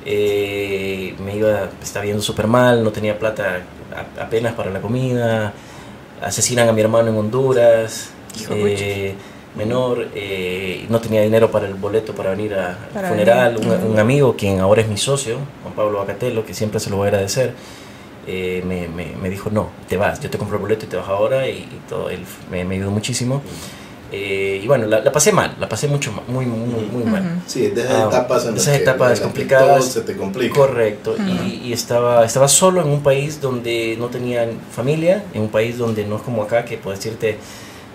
Eh, 0.05 1.15
me 1.25 1.37
iba, 1.37 1.71
estaba 1.83 2.05
viendo 2.05 2.23
súper 2.23 2.47
mal, 2.47 2.83
no 2.83 2.91
tenía 2.91 3.19
plata 3.19 3.63
apenas 4.21 4.55
para 4.55 4.71
la 4.71 4.81
comida, 4.81 5.53
asesinan 6.23 6.69
a 6.69 6.73
mi 6.73 6.81
hermano 6.81 7.11
en 7.11 7.17
Honduras, 7.17 8.11
Hijo 8.41 8.55
eh, 8.81 9.15
menor, 9.57 10.09
eh, 10.15 10.87
no 10.89 11.01
tenía 11.01 11.21
dinero 11.23 11.51
para 11.51 11.67
el 11.67 11.75
boleto 11.75 12.15
para 12.15 12.31
venir 12.31 12.55
a- 12.55 12.69
al 12.71 12.93
funeral, 13.11 13.57
un, 13.59 13.91
un 13.93 13.99
amigo 13.99 14.35
quien 14.37 14.61
ahora 14.61 14.81
es 14.83 14.89
mi 14.89 14.97
socio, 14.97 15.37
Juan 15.63 15.75
Pablo 15.75 15.99
Bacatelo, 15.99 16.45
que 16.47 16.55
siempre 16.55 16.81
se 16.81 16.89
lo 16.91 16.97
voy 16.97 17.07
a 17.07 17.09
agradecer, 17.09 17.53
eh, 18.27 18.63
me, 18.67 18.89
me- 18.89 19.15
me 19.21 19.29
dijo, 19.29 19.51
no, 19.51 19.69
te 19.89 19.97
vas, 19.97 20.21
yo 20.21 20.31
te 20.31 20.39
compro 20.39 20.57
el 20.57 20.63
boleto 20.63 20.87
y 20.87 20.89
te 20.89 20.97
vas 20.97 21.09
ahora, 21.09 21.47
y, 21.49 21.59
y 21.59 21.81
todo, 21.89 22.09
él 22.09 22.21
me, 22.51 22.65
me 22.65 22.77
ayudó 22.77 22.91
muchísimo. 22.91 23.43
Eh, 24.15 24.61
y 24.63 24.67
bueno, 24.67 24.87
la, 24.87 25.01
la 25.01 25.11
pasé 25.11 25.33
mal, 25.33 25.57
la 25.59 25.69
pasé 25.69 25.89
mucho, 25.89 26.13
ma- 26.13 26.23
muy, 26.29 26.45
muy, 26.45 26.85
muy 26.85 27.03
mal. 27.05 27.41
Sí, 27.47 27.69
de 27.69 27.83
Ah, 27.89 28.05
etapas 28.09 28.45
en 28.47 28.57
esas 28.57 28.77
etapas 28.77 29.21
complicadas. 29.21 29.79
Todo 29.79 29.83
se 29.91 30.01
te 30.03 30.17
complica. 30.17 30.55
Correcto, 30.55 31.17
y, 31.27 31.63
y 31.69 31.73
estaba, 31.73 32.25
estaba 32.25 32.47
solo 32.47 32.83
en 32.83 32.89
un 32.89 33.03
país 33.03 33.41
donde 33.41 33.97
no 33.99 34.09
tenía 34.09 34.47
familia, 34.71 35.25
en 35.33 35.43
un 35.43 35.49
país 35.49 35.79
donde 35.79 36.05
no 36.05 36.17
es 36.17 36.23
como 36.23 36.43
acá 36.43 36.65
que 36.67 36.77
puedes 36.77 37.05
irte 37.07 37.39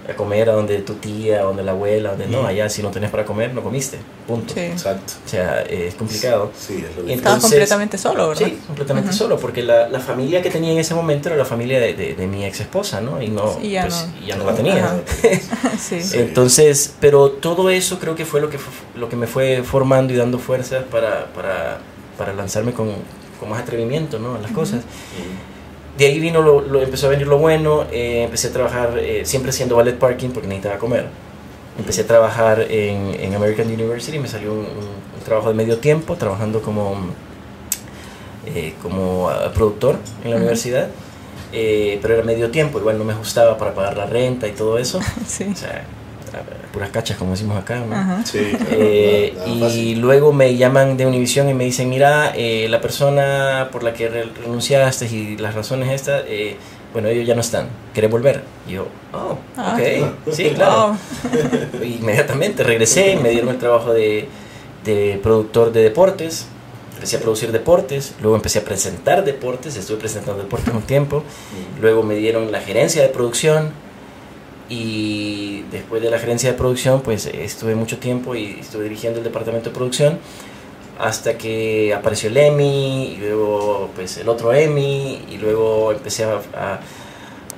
a 0.09 0.13
comer 0.15 0.49
a 0.49 0.53
donde 0.53 0.77
tu 0.79 0.93
tía, 0.93 1.39
a 1.39 1.43
donde 1.43 1.63
la 1.63 1.71
abuela, 1.71 2.11
donde 2.11 2.27
no, 2.27 2.39
Ujú. 2.39 2.47
allá 2.47 2.69
si 2.69 2.81
no 2.81 2.91
tenés 2.91 3.09
para 3.11 3.25
comer, 3.25 3.53
no 3.53 3.61
comiste, 3.61 3.97
punto. 4.25 4.53
Sí. 4.53 4.61
Exacto. 4.61 5.13
O 5.25 5.27
sea, 5.29 5.61
es 5.63 5.95
complicado. 5.95 6.51
Sí, 6.57 6.83
es 6.89 6.95
lo. 7.03 7.09
Estabas 7.11 7.41
completamente 7.41 7.97
solo, 7.97 8.29
¿verdad? 8.29 8.45
Sí, 8.47 8.59
completamente 8.65 9.09
Ujú. 9.09 9.17
solo, 9.17 9.37
porque 9.37 9.63
la, 9.63 9.89
la 9.89 9.99
familia 9.99 10.41
que 10.41 10.49
tenía 10.49 10.71
en 10.71 10.77
ese 10.79 10.93
momento 10.95 11.27
era 11.29 11.37
la 11.37 11.45
familia 11.45 11.79
de, 11.79 11.93
de- 11.93 12.13
de 12.15 12.27
mi 12.27 12.45
ex 12.45 12.61
esposa, 12.61 13.01
¿no? 13.01 13.21
Y 13.21 13.27
no, 13.27 13.57
Sí, 13.61 13.71
ya 13.71 13.81
pues, 13.81 14.07
no. 14.21 14.25
ya 14.27 14.35
no 14.37 14.45
la 14.45 14.55
tenía. 14.55 15.01
Sí. 15.77 16.01
Sí. 16.01 16.17
Entonces, 16.19 16.93
pero 16.99 17.29
todo 17.31 17.69
eso 17.69 17.99
creo 17.99 18.15
que 18.15 18.25
fue 18.25 18.39
lo 18.41 18.49
que, 18.49 18.57
lo 18.95 19.09
que 19.09 19.15
me 19.15 19.27
fue 19.27 19.61
formando 19.63 20.13
y 20.13 20.15
dando 20.15 20.39
fuerzas 20.39 20.83
para, 20.85 21.25
para, 21.33 21.79
para 22.17 22.33
lanzarme 22.33 22.71
con, 22.73 22.89
con 23.39 23.49
más 23.49 23.61
atrevimiento 23.61 24.17
¿no? 24.19 24.35
a 24.35 24.39
las 24.39 24.51
cosas. 24.51 24.81
De 25.97 26.05
ahí 26.05 26.19
vino 26.19 26.41
lo, 26.41 26.61
lo- 26.61 26.81
empezó 26.81 27.07
a 27.07 27.09
venir 27.09 27.27
lo 27.27 27.37
bueno, 27.39 27.85
eh, 27.91 28.23
empecé 28.25 28.49
a 28.49 28.53
trabajar 28.53 28.97
eh, 28.99 29.25
siempre 29.25 29.49
haciendo 29.49 29.75
ballet 29.75 29.97
parking 29.97 30.29
porque 30.29 30.47
necesitaba 30.47 30.77
comer. 30.79 31.07
Empecé 31.79 32.01
a 32.01 32.07
trabajar 32.07 32.61
en, 32.69 33.15
en 33.19 33.35
American 33.35 33.67
University, 33.67 34.17
me 34.19 34.27
salió 34.27 34.53
un, 34.53 34.67
trabajo 35.25 35.49
de 35.49 35.55
medio 35.55 35.77
tiempo, 35.79 36.15
trabajando 36.15 36.61
como, 36.61 36.95
eh, 38.45 38.73
como 38.81 39.29
ah, 39.29 39.51
productor 39.53 39.97
en 40.23 40.31
la 40.31 40.37
universidad, 40.37 40.87
pero 41.51 42.13
era 42.13 42.23
medio 42.23 42.49
tiempo, 42.51 42.79
igual 42.79 42.97
no 42.97 43.03
me 43.03 43.13
ajustaba 43.13 43.57
para 43.57 43.73
pagar 43.73 43.97
la 43.97 44.05
renta 44.05 44.47
y 44.47 44.51
todo 44.51 44.77
eso. 44.77 44.99
Sí. 45.27 45.47
O 45.51 45.55
sea, 45.55 45.69
a- 45.71 45.83
puras 46.73 46.89
cachas 46.89 47.17
como 47.17 47.31
decimos 47.31 47.57
acá, 47.57 47.79
¿no? 47.79 47.95
Ajá. 47.95 48.21
Sí, 48.25 48.39
claro, 48.51 48.65
Eh, 48.71 49.33
nada- 49.35 49.47
nada 49.55 49.73
y 49.73 49.95
luego 49.95 50.33
me 50.33 50.55
llaman 50.55 50.97
de 50.97 51.05
Univision 51.05 51.49
y 51.49 51.53
me 51.53 51.63
dicen, 51.65 51.89
mira, 51.89 52.33
eh, 52.35 52.67
la 52.69 52.81
persona 52.81 53.69
por 53.71 53.83
la 53.83 53.93
que 53.93 54.09
re- 54.09 54.25
renunciaste 54.43 55.05
y 55.07 55.37
las 55.37 55.55
razones 55.55 55.91
estas, 55.91 56.23
eh, 56.27 56.55
bueno, 56.93 57.09
ellos 57.09 57.27
ya 57.27 57.35
no 57.35 57.41
están, 57.41 57.67
¿querés 57.93 58.09
volver? 58.09 58.41
Y 58.67 58.73
yo, 58.73 58.87
oh, 59.13 59.37
Ah. 59.57 59.77
ok, 59.77 60.33
sí, 60.33 60.51
claro. 60.55 60.97
Wow. 61.23 61.83
Inmediatamente 61.83 62.63
regresé, 62.63 63.17
me 63.21 63.29
dieron 63.29 63.49
el 63.49 63.57
trabajo 63.57 63.93
de, 63.93 64.27
de 64.85 65.19
productor 65.21 65.71
de 65.71 65.83
deportes, 65.83 66.47
empecé 66.95 67.17
a 67.17 67.19
producir 67.19 67.51
deportes, 67.51 68.15
luego 68.21 68.35
empecé 68.35 68.59
a 68.59 68.63
presentar 68.63 69.23
deportes, 69.23 69.75
estuve 69.77 69.97
presentando 69.97 70.41
deportes 70.41 70.73
un 70.73 70.81
tiempo, 70.81 71.23
luego 71.79 72.01
me 72.03 72.15
dieron 72.15 72.51
la 72.51 72.59
gerencia 72.61 73.01
de 73.03 73.09
producción 73.09 73.69
y 74.69 75.63
después 75.71 76.01
de 76.01 76.09
la 76.09 76.19
gerencia 76.19 76.51
de 76.51 76.57
producción 76.57 77.01
pues 77.01 77.25
estuve 77.25 77.75
mucho 77.75 77.97
tiempo 77.97 78.35
y 78.35 78.57
estuve 78.59 78.83
dirigiendo 78.83 79.19
el 79.19 79.23
departamento 79.23 79.69
de 79.69 79.75
producción 79.75 80.19
hasta 80.99 81.37
que 81.37 81.93
apareció 81.93 82.29
el 82.29 82.37
EMI 82.37 83.13
y 83.13 83.17
luego 83.17 83.89
pues 83.95 84.17
el 84.17 84.27
otro 84.29 84.53
EMI 84.53 85.25
y 85.29 85.37
luego 85.37 85.91
empecé 85.91 86.23
a, 86.25 86.41
a 86.53 86.79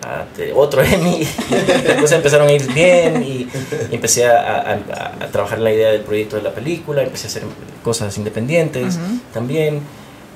a, 0.05 0.25
otro 0.55 0.81
Emmy, 0.81 1.19
después 1.83 2.11
empezaron 2.11 2.47
a 2.47 2.51
ir 2.51 2.71
bien 2.73 3.23
y, 3.23 3.47
empecé 3.91 4.25
a, 4.27 4.73
a, 5.19 5.27
trabajar 5.31 5.57
en 5.57 5.63
la 5.63 5.73
idea 5.73 5.91
del 5.91 6.01
proyecto 6.01 6.35
de 6.35 6.41
la 6.41 6.51
película, 6.51 7.03
empecé 7.03 7.27
a 7.27 7.29
hacer 7.29 7.43
cosas 7.83 8.17
independientes 8.17 8.97
también, 9.33 9.81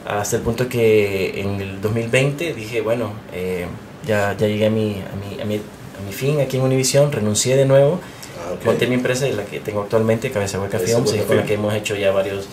hasta 0.05 0.35
el 0.35 0.41
punto 0.41 0.67
que 0.67 1.39
en 1.39 1.61
el 1.61 1.81
2020 1.81 2.53
dije, 2.53 2.81
bueno, 2.81 3.13
eh, 3.33 3.65
ya, 4.05 4.35
ya 4.37 4.47
llegué 4.47 4.67
a 4.67 4.69
mi, 4.69 5.01
a, 5.01 5.15
mi, 5.15 5.41
a, 5.41 5.45
mi, 5.45 5.61
mi 6.05 6.13
fin 6.13 6.41
aquí 6.41 6.57
en 6.57 6.63
Univision, 6.63 7.11
renuncié 7.11 7.55
de 7.55 7.65
nuevo, 7.65 7.99
ah, 8.39 8.55
monté 8.65 8.87
mi 8.87 8.95
empresa, 8.95 9.27
la 9.27 9.45
que 9.45 9.59
tengo 9.59 9.81
actualmente, 9.81 10.31
Cabeza 10.31 10.59
Hueca 10.59 10.79
Films, 10.79 11.13
con 11.27 11.37
la 11.37 11.43
que 11.43 11.53
hemos 11.55 11.73
hecho 11.73 11.95
ya 11.95 12.11
varios, 12.11 12.47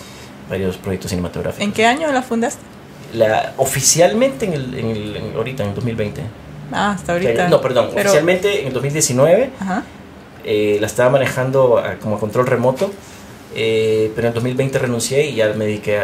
varios 0.48 0.76
proyectos 0.76 1.10
cinematográficos. 1.10 1.64
¿En 1.64 1.72
qué 1.72 1.86
año 1.86 2.10
la 2.12 2.22
fundaste? 2.22 2.62
La, 3.14 3.54
oficialmente 3.56 4.46
en 4.46 4.52
el, 4.52 4.74
en 4.78 4.90
el, 4.90 5.32
ahorita, 5.36 5.64
en 5.64 5.70
el 5.70 5.74
2020. 5.74 6.22
Ah, 6.72 6.92
hasta 6.92 7.12
ahorita. 7.12 7.48
No, 7.48 7.60
perdón, 7.60 7.88
oficialmente 7.94 8.60
en 8.60 8.68
el 8.68 8.72
2019 8.72 9.50
eh, 10.44 10.78
la 10.80 10.86
estaba 10.86 11.10
manejando 11.10 11.82
como 12.00 12.18
control 12.18 12.46
remoto, 12.46 12.90
eh, 13.54 14.12
pero 14.14 14.28
en 14.28 14.30
el 14.30 14.34
2020 14.34 14.78
renuncié 14.78 15.26
y 15.26 15.34
ya 15.34 15.52
me 15.54 15.66
dediqué 15.66 16.00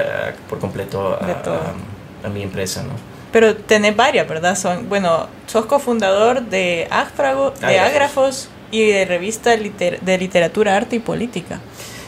por 0.48 0.58
completo 0.58 1.18
a, 1.20 2.28
mi 2.28 2.42
empresa, 2.42 2.82
¿no? 2.82 3.15
Pero 3.32 3.56
tenés 3.56 3.94
varias, 3.94 4.28
¿verdad? 4.28 4.56
Son, 4.56 4.88
bueno, 4.88 5.28
sos 5.46 5.66
cofundador 5.66 6.42
de 6.42 6.86
Áfrago, 6.90 7.52
de 7.60 7.78
Ágrafos 7.78 8.48
y 8.70 8.86
de 8.86 9.04
revista 9.04 9.56
de 9.56 10.18
literatura, 10.18 10.76
arte 10.76 10.96
y 10.96 10.98
política. 11.00 11.60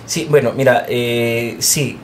Sí, 0.06 0.26
bueno, 0.30 0.52
mira, 0.54 0.86
eh, 0.88 1.56
sí, 1.58 1.98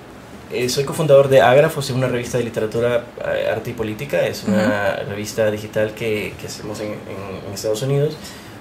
eh, 0.52 0.68
soy 0.68 0.84
cofundador 0.84 1.28
de 1.28 1.40
Ágrafos, 1.40 1.88
es 1.88 1.96
una 1.96 2.06
revista 2.06 2.38
de 2.38 2.44
literatura, 2.44 3.04
eh, 3.34 3.48
arte 3.50 3.70
y 3.70 3.72
política. 3.72 4.26
Es 4.26 4.44
una 4.44 4.96
revista 5.08 5.50
digital 5.50 5.94
que, 5.94 6.34
que 6.40 6.46
hacemos 6.46 6.80
en, 6.80 6.90
en, 6.90 7.54
Estados 7.54 7.82
Unidos 7.82 8.16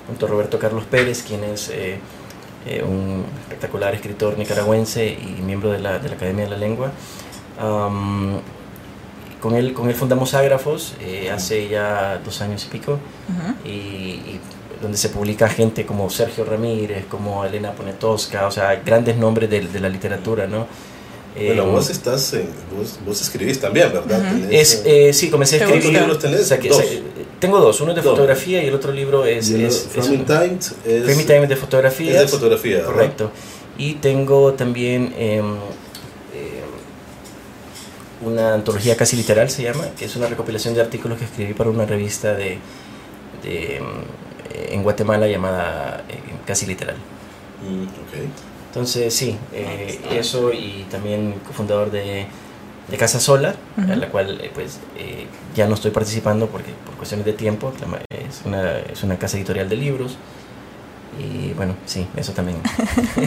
junto 0.07 0.25
a 0.25 0.29
Roberto 0.29 0.57
Carlos 0.57 0.85
Pérez, 0.85 1.23
quien 1.23 1.43
es 1.43 1.69
eh, 1.69 1.99
un 2.81 3.25
espectacular 3.41 3.93
escritor 3.93 4.37
nicaragüense 4.37 5.05
y 5.05 5.41
miembro 5.41 5.71
de 5.71 5.79
la, 5.79 5.99
de 5.99 6.09
la 6.09 6.15
Academia 6.15 6.45
de 6.45 6.49
la 6.51 6.57
Lengua. 6.57 6.91
Con, 9.43 9.55
él, 9.55 9.73
con 9.73 9.89
él 9.89 9.95
fundamos 9.95 10.33
Ágrafos 10.33 10.93
hace 11.29 11.67
ya 11.67 12.21
dos 12.23 12.39
años 12.39 12.63
y 12.63 12.69
pico, 12.69 12.97
y, 13.65 14.39
donde 14.81 14.97
se 14.97 15.09
publica 15.09 15.49
gente 15.49 15.85
como 15.85 16.09
Sergio 16.09 16.45
Ramírez, 16.45 17.05
como 17.09 17.43
Elena 17.43 17.73
Ponetosca, 17.73 18.47
o 18.47 18.51
sea, 18.51 18.81
grandes 18.85 19.17
nombres 19.17 19.49
de, 19.49 19.67
de 19.67 19.79
la 19.81 19.89
literatura, 19.89 20.47
¿no? 20.47 20.65
Bueno, 21.35 21.65
vos 21.65 21.89
estás 21.89 22.35
vos, 22.77 22.99
vos, 23.05 23.21
escribís 23.21 23.59
también, 23.59 23.91
¿verdad? 23.91 24.21
es, 24.49 24.83
eh, 24.85 25.11
sí, 25.13 25.29
comencé 25.29 25.61
a 25.61 25.65
escribir. 25.65 25.99
libros 25.99 26.19
tenés? 26.19 26.49
dos. 26.49 26.83
tengo 27.39 27.59
dos, 27.59 27.81
uno 27.81 27.91
es 27.91 27.97
de 27.97 28.01
fotografía 28.01 28.63
y 28.63 28.67
el 28.67 28.75
otro 28.75 28.93
libro 28.93 29.25
es... 29.25 29.49
es, 29.49 29.89
Framing 29.91 30.25
Time 30.25 30.57
es... 30.85 31.03
Framing 31.03 31.25
Time 31.25 31.47
de 31.47 31.55
fotografía. 31.57 32.13
Es 32.13 32.21
de 32.21 32.27
fotografía. 32.27 32.83
Correcto. 32.83 33.31
Y 33.77 33.95
tengo 33.95 34.53
también 34.53 35.13
eh, 35.17 35.41
una 38.23 38.53
antología 38.53 38.95
casi 38.97 39.15
literal, 39.15 39.49
se 39.49 39.63
llama, 39.63 39.85
que 39.97 40.05
es 40.05 40.15
una 40.15 40.27
recopilación 40.27 40.73
de 40.73 40.81
artículos 40.81 41.17
que 41.17 41.25
escribí 41.25 41.53
para 41.53 41.69
una 41.69 41.85
revista 41.85 42.33
de, 42.33 42.57
de 43.43 43.77
em, 43.77 43.85
en 44.69 44.83
Guatemala 44.83 45.27
llamada 45.27 46.03
eh, 46.09 46.19
Casi 46.45 46.65
Literal. 46.65 46.95
Mm, 47.61 47.83
okay. 47.83 48.29
Entonces, 48.67 49.13
sí, 49.13 49.37
eh, 49.53 49.99
eso 50.11 50.51
y 50.51 50.85
también 50.89 51.35
cofundador 51.45 51.91
de, 51.91 52.25
de 52.89 52.97
Casa 52.97 53.19
Sola, 53.19 53.55
en 53.77 53.99
la 53.99 54.09
cual 54.09 54.41
eh, 54.41 54.51
pues 54.53 54.79
eh, 54.97 55.27
ya 55.55 55.67
no 55.67 55.75
estoy 55.75 55.91
participando 55.91 56.47
porque 56.47 56.71
por 56.83 56.95
cuestiones 56.95 57.25
de 57.25 57.33
tiempo, 57.33 57.71
es 58.09 58.41
una, 58.45 58.79
es 58.79 59.03
una 59.03 59.17
casa 59.17 59.37
editorial 59.37 59.69
de 59.69 59.75
libros. 59.75 60.17
Y 61.19 61.53
bueno, 61.53 61.75
sí, 61.85 62.07
eso 62.17 62.33
también. 62.33 62.57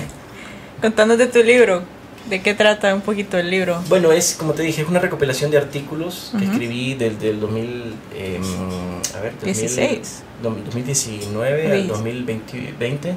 Contándote 0.83 1.27
de 1.27 1.33
tu 1.33 1.47
libro, 1.47 1.85
¿de 2.29 2.43
qué 2.43 2.55
trata 2.55 2.95
un 2.95 3.01
poquito 3.01 3.39
el 3.39 3.51
libro? 3.51 3.83
Bueno, 3.89 4.13
es 4.13 4.35
como 4.39 4.53
te 4.53 4.63
dije, 4.63 4.83
es 4.83 4.89
una 4.89 5.01
recopilación 5.01 5.51
de 5.51 5.59
artículos 5.59 6.33
que 6.39 6.45
escribí 6.45 6.95
desde 6.95 7.31
el 7.31 7.41
2000, 7.41 7.95
eh, 8.15 8.41
a 9.17 9.21
ver, 9.21 9.33
16. 9.43 10.23
2019 10.43 11.73
al 11.73 11.89
2020. 11.89 13.15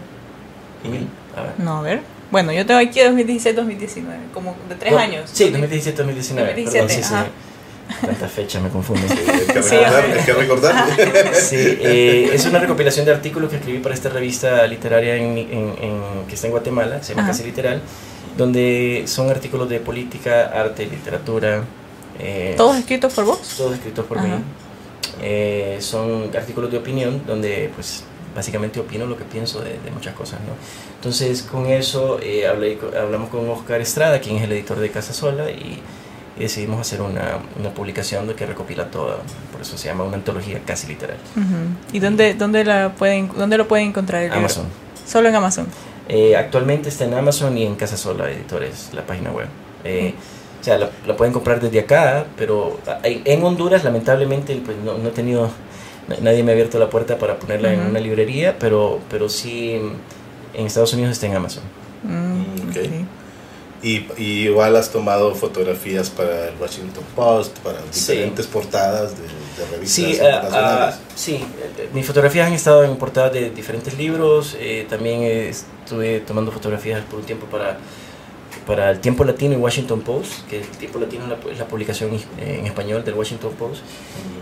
No, 1.58 1.78
a 1.78 1.82
ver. 1.82 2.02
Bueno, 2.32 2.52
yo 2.52 2.66
tengo 2.66 2.80
aquí 2.80 3.00
2017-2019, 3.00 4.32
como 4.34 4.56
de 4.68 4.76
tres 4.76 4.94
años. 4.94 5.30
Sí, 5.34 5.46
2017-2019. 5.52 6.72
Perdón, 6.72 6.90
sí, 6.90 7.04
sí. 7.04 7.16
Tanta 8.06 8.28
fecha 8.28 8.60
me 8.60 8.70
confundo. 8.70 9.02
Sí, 9.08 9.76
hay, 9.76 10.24
que 10.24 10.34
recordar, 10.34 10.86
Sí, 11.34 11.56
eh, 11.58 12.30
es 12.32 12.46
una 12.46 12.60
recopilación 12.60 13.06
de 13.06 13.12
artículos 13.14 13.50
que 13.50 13.56
escribí 13.56 13.80
para 13.80 13.96
esta 13.96 14.10
revista 14.10 14.66
literaria 14.68 15.16
en, 15.16 15.38
en, 15.38 16.02
que 16.28 16.36
está 16.36 16.46
en 16.48 16.52
Guatemala, 16.52 17.02
se 17.02 17.16
llama 17.16 17.28
Casi 17.28 17.44
Literal, 17.44 17.82
donde 18.40 19.04
son 19.06 19.30
artículos 19.30 19.68
de 19.68 19.82
política, 19.82 20.46
arte, 20.46 20.86
literatura. 20.86 21.66
Eh, 22.18 22.54
¿Todos 22.56 22.78
escritos 22.78 23.14
por 23.14 23.26
vos? 23.26 23.56
Todos 23.58 23.74
escritos 23.74 24.06
por 24.06 24.22
mí. 24.22 24.30
Eh, 25.22 25.78
son 25.82 26.32
artículos 26.34 26.72
de 26.72 26.78
opinión 26.78 27.22
donde 27.28 27.70
pues 27.76 28.06
básicamente 28.34 28.80
opino 28.80 29.06
lo 29.06 29.18
que 29.18 29.26
pienso 29.26 29.60
de, 29.60 29.78
muchas 29.94 30.16
cosas, 30.16 30.40
¿no? 30.40 30.54
Entonces, 30.96 31.42
con 31.42 31.66
eso 31.66 32.18
eh, 32.22 32.48
hablé, 32.48 32.80
hablamos 32.98 33.28
con 33.30 33.50
Oscar 33.50 33.82
Estrada, 33.82 34.22
quien 34.22 34.38
es 34.38 34.44
el 34.44 34.54
editor 34.54 34.80
de 34.80 34.90
Casa 34.90 35.14
Sola, 35.14 35.52
y, 35.52 35.82
decidimos 36.38 36.80
hacer 36.80 37.02
una, 37.02 37.40
una, 37.60 37.74
publicación 37.74 38.26
que 38.34 38.46
recopila 38.46 38.90
todo, 38.90 39.18
por 39.52 39.60
eso 39.60 39.78
se 39.78 39.90
llama 39.90 40.06
una 40.06 40.16
antología 40.16 40.62
casi 40.66 40.88
literal. 40.88 41.18
¿Y 41.92 42.00
dónde, 42.00 42.34
dónde, 42.34 42.64
la 42.64 42.94
pueden, 42.94 43.30
dónde 43.36 43.58
lo 43.58 43.68
pueden 43.68 43.90
encontrar 43.90 44.24
el 44.24 44.32
Amazon. 44.32 44.68
Solo 45.06 45.28
en 45.28 45.36
Amazon. 45.36 45.68
Eh, 46.10 46.36
actualmente 46.36 46.90
está 46.90 47.06
en 47.06 47.14
Amazon 47.14 47.58
y 47.58 47.66
en 47.66 47.76
Casa 47.76 47.96
Sola 47.96 48.30
Editores, 48.30 48.90
la 48.94 49.06
página 49.06 49.32
web. 49.32 49.48
Eh, 49.84 50.14
o 50.60 50.64
sea, 50.64 50.78
la, 50.78 50.90
la, 51.08 51.16
pueden 51.16 51.32
comprar 51.32 51.62
desde 51.62 51.80
acá, 51.80 52.26
pero 52.36 52.80
en 53.04 53.44
Honduras 53.44 53.84
lamentablemente 53.86 54.60
pues, 54.66 54.76
no, 54.84 54.98
no 54.98 55.08
he 55.08 55.12
tenido 55.12 55.50
nadie 56.22 56.44
me 56.44 56.52
ha 56.52 56.54
abierto 56.54 56.80
la 56.80 56.90
puerta 56.90 57.18
para 57.18 57.38
ponerla 57.38 57.74
en 57.74 57.82
una 57.82 58.00
librería, 58.00 58.58
pero, 58.60 59.00
pero 59.10 59.30
sí 59.30 59.80
en 60.54 60.66
Estados 60.66 60.94
Unidos 60.94 61.12
está 61.12 61.28
en 61.28 61.36
Amazon. 61.36 61.64
Mm, 62.04 62.70
okay. 62.70 63.06
Y, 63.82 64.08
y, 64.22 64.46
igual 64.46 64.76
has 64.76 64.92
tomado 64.92 65.34
fotografías 65.36 66.10
para 66.10 66.50
el 66.50 66.56
Washington 66.60 67.04
Post, 67.16 67.58
para 67.60 67.80
diferentes 67.82 68.46
portadas 68.48 69.12
de, 69.12 69.24
revistas 69.68 69.96
sí, 69.96 70.12
internacionales. 70.12 70.96
Uh, 70.96 71.12
sí, 71.16 71.46
mis 71.94 72.06
fotografías 72.06 72.48
han 72.48 72.54
estado 72.54 72.84
en 72.84 72.96
portadas 72.98 73.34
de 73.34 73.50
diferentes 73.50 73.98
libros. 73.98 74.56
Eh, 74.60 74.86
también 74.90 75.24
estuve 75.24 76.22
tomando 76.22 76.52
fotografías 76.52 77.02
por 77.06 77.20
un 77.20 77.26
tiempo 77.26 77.46
para 77.48 77.78
para 78.70 78.92
el 78.92 79.00
Tiempo 79.00 79.24
Latino 79.24 79.56
y 79.56 79.58
Washington 79.58 80.02
Post, 80.02 80.48
que 80.48 80.60
el 80.60 80.68
Tiempo 80.68 81.00
Latino 81.00 81.24
es 81.52 81.58
la, 81.58 81.66
publicación 81.66 82.12
en 82.38 82.68
español 82.68 83.04
del 83.04 83.16
Washington 83.16 83.52
Post. 83.58 83.82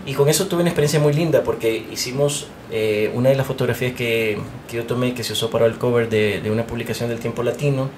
Y 0.06 0.14
con 0.16 0.28
eso 0.28 0.48
tuve 0.48 0.62
una 0.62 0.70
experiencia 0.70 1.00
muy 1.00 1.14
linda 1.14 1.44
porque 1.44 1.86
hicimos 1.90 2.48
eh, 2.70 3.10
una 3.14 3.30
de 3.30 3.36
las 3.36 3.48
fotografías 3.48 3.94
que, 3.94 4.38
que, 4.70 4.76
yo 4.76 4.86
tomé, 4.86 5.14
que 5.14 5.24
se 5.24 5.32
usó 5.32 5.50
para 5.50 5.66
el 5.66 5.78
cover 5.78 6.10
de, 6.10 6.42
de 6.42 6.52
una 6.52 6.68
publicación 6.68 7.10
del 7.10 7.20
Tiempo 7.20 7.42
Latino. 7.42 7.90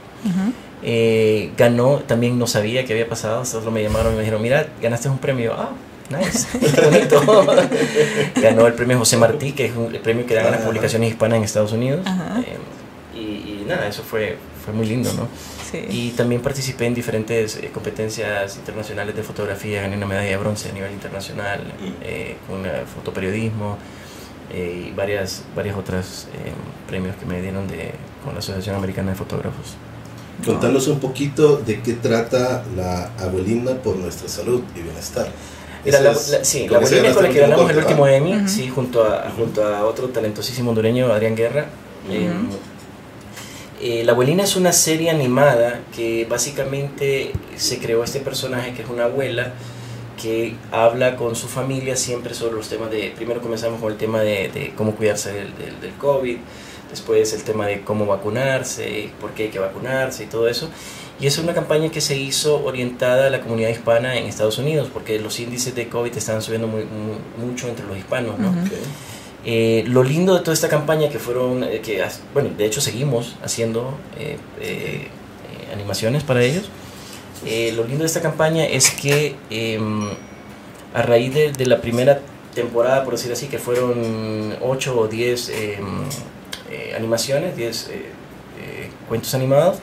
Eh, 0.83 1.51
ganó, 1.57 1.97
también 2.05 2.37
no 2.37 2.45
sabía 2.45 2.85
qué 2.85 2.93
había 2.93 3.09
pasado, 3.09 3.43
solo 3.43 3.71
me 3.71 3.81
llamaron 3.81 4.13
y 4.13 4.15
me 4.17 4.21
dijeron, 4.21 4.41
mira, 4.41 4.67
ganaste 4.81 5.09
un 5.09 5.17
premio. 5.17 5.53
Ah, 5.57 5.71
nice, 6.09 6.47
qué 6.75 6.81
bonito. 6.81 7.45
ganó 8.41 8.67
el 8.67 8.73
premio 8.73 8.97
José 8.99 9.17
Martí, 9.17 9.51
que 9.53 9.65
es 9.65 9.75
un, 9.75 9.93
el 9.93 10.01
premio 10.01 10.25
que 10.25 10.35
dan 10.35 10.47
a 10.47 10.51
las 10.51 10.61
publicaciones 10.61 11.09
hispanas 11.09 11.37
en 11.37 11.43
Estados 11.43 11.71
Unidos. 11.71 12.05
Eh, 12.05 13.17
y, 13.17 13.19
y, 13.19 13.65
nada, 13.67 13.87
eso 13.87 14.03
fue, 14.03 14.37
fue 14.63 14.73
muy 14.73 14.85
lindo, 14.85 15.11
¿no? 15.13 15.27
Y 15.73 16.11
también 16.11 16.41
participé 16.41 16.85
en 16.85 16.93
diferentes 16.93 17.57
eh, 17.57 17.69
competencias 17.73 18.57
internacionales 18.57 19.15
de 19.15 19.23
fotografía, 19.23 19.81
gané 19.81 19.97
una 19.97 20.05
medalla 20.05 20.29
de 20.29 20.37
bronce 20.37 20.69
a 20.69 20.73
nivel 20.73 20.91
internacional, 20.91 21.61
eh, 22.01 22.37
con 22.47 22.63
fotoperiodismo 22.95 23.77
eh, 24.51 24.87
y 24.87 24.91
varias, 24.95 25.43
varias 25.55 25.77
otras 25.77 26.27
premios 26.87 27.15
que 27.17 27.25
me 27.25 27.41
dieron 27.41 27.67
de, 27.67 27.91
con 28.23 28.33
la 28.33 28.39
Asociación 28.39 28.75
Americana 28.75 29.11
de 29.11 29.15
Fotógrafos. 29.15 29.75
Contanos 30.45 30.87
un 30.87 30.99
poquito 30.99 31.57
de 31.57 31.81
qué 31.81 31.93
trata 31.93 32.63
la 32.75 33.11
abuelina 33.19 33.73
por 33.73 33.97
nuestra 33.97 34.29
salud 34.29 34.63
y 34.75 34.81
bienestar. 34.81 35.29
La, 35.85 36.15
sí, 36.15 36.67
la 36.67 36.77
abuelina 36.77 37.13
con 37.13 37.23
la 37.23 37.29
que 37.29 37.39
ganamos 37.39 37.71
el 37.71 37.77
último 37.77 38.07
Emmy, 38.07 38.47
sí, 38.47 38.69
junto 38.69 39.03
a, 39.03 39.29
junto 39.35 39.63
a 39.63 39.85
otro 39.85 40.09
talentosísimo 40.09 40.69
hondureño, 40.69 41.11
Adrián 41.11 41.35
Guerra. 41.35 41.67
Eh, 43.81 44.03
la 44.03 44.11
abuelina 44.11 44.43
es 44.43 44.57
una 44.57 44.73
serie 44.73 45.09
animada 45.09 45.79
que 45.95 46.25
básicamente 46.29 47.31
se 47.55 47.79
creó 47.79 48.03
este 48.03 48.19
personaje 48.19 48.73
que 48.73 48.81
es 48.81 48.89
una 48.89 49.05
abuela 49.05 49.53
que 50.21 50.55
habla 50.71 51.15
con 51.15 51.33
su 51.33 51.47
familia 51.47 51.95
siempre 51.95 52.33
sobre 52.33 52.55
los 52.55 52.67
temas 52.67 52.91
de, 52.91 53.13
primero 53.15 53.39
comenzamos 53.39 53.79
con 53.79 53.89
el 53.93 53.97
tema 53.97 54.19
de, 54.19 54.49
de 54.49 54.73
cómo 54.75 54.95
cuidarse 54.95 55.31
del, 55.31 55.57
del, 55.57 55.79
del, 55.79 55.93
COVID, 55.93 56.37
después 56.89 57.31
el 57.31 57.43
tema 57.43 57.67
de 57.67 57.81
cómo 57.81 58.05
vacunarse, 58.05 59.11
por 59.21 59.31
qué 59.31 59.43
hay 59.43 59.49
que 59.49 59.59
vacunarse 59.59 60.25
y 60.25 60.27
todo 60.27 60.49
eso. 60.49 60.69
Y 61.19 61.27
es 61.27 61.37
una 61.37 61.53
campaña 61.53 61.91
que 61.91 61.99
se 61.99 62.17
hizo 62.17 62.63
orientada 62.63 63.27
a 63.27 63.29
la 63.29 63.41
comunidad 63.41 63.69
hispana 63.69 64.17
en 64.17 64.25
Estados 64.25 64.57
Unidos, 64.57 64.89
porque 64.93 65.19
los 65.19 65.37
índices 65.39 65.75
de 65.75 65.89
COVID 65.89 66.15
están 66.15 66.41
subiendo 66.41 66.67
muy, 66.67 66.85
muy, 66.85 67.45
mucho 67.45 67.67
entre 67.67 67.85
los 67.85 67.97
hispanos, 67.97 68.39
¿no? 68.39 68.49
Okay. 68.51 68.79
Eh, 69.45 69.83
lo 69.87 70.03
lindo 70.03 70.33
de 70.35 70.41
toda 70.41 70.53
esta 70.53 70.67
campaña 70.69 71.09
que 71.09 71.19
fueron, 71.19 71.63
eh, 71.63 71.79
que 71.81 72.03
bueno, 72.33 72.49
de 72.57 72.65
hecho 72.65 72.81
seguimos 72.81 73.35
haciendo 73.43 73.97
eh, 74.17 74.37
eh 74.61 75.07
animaciones 75.73 76.23
para 76.23 76.41
ellos. 76.41 76.67
lo 77.43 77.83
lindo 77.83 77.99
de 77.99 78.07
esta 78.07 78.21
campaña 78.21 78.65
es 78.65 78.89
que 78.89 79.35
em, 79.51 80.09
a 80.95 81.03
raíz 81.03 81.31
de, 81.31 81.51
de, 81.51 81.65
la 81.67 81.79
primera 81.79 82.21
temporada, 82.55 83.03
por 83.03 83.13
decir 83.13 83.31
así, 83.31 83.47
que 83.47 83.59
fueron 83.59 84.57
8 84.61 84.99
o 84.99 85.07
10 85.07 85.49
em, 85.49 85.85
animaciones, 86.97 87.55
10 87.55 87.91
cuentos 89.07 89.35
animados, 89.35 89.77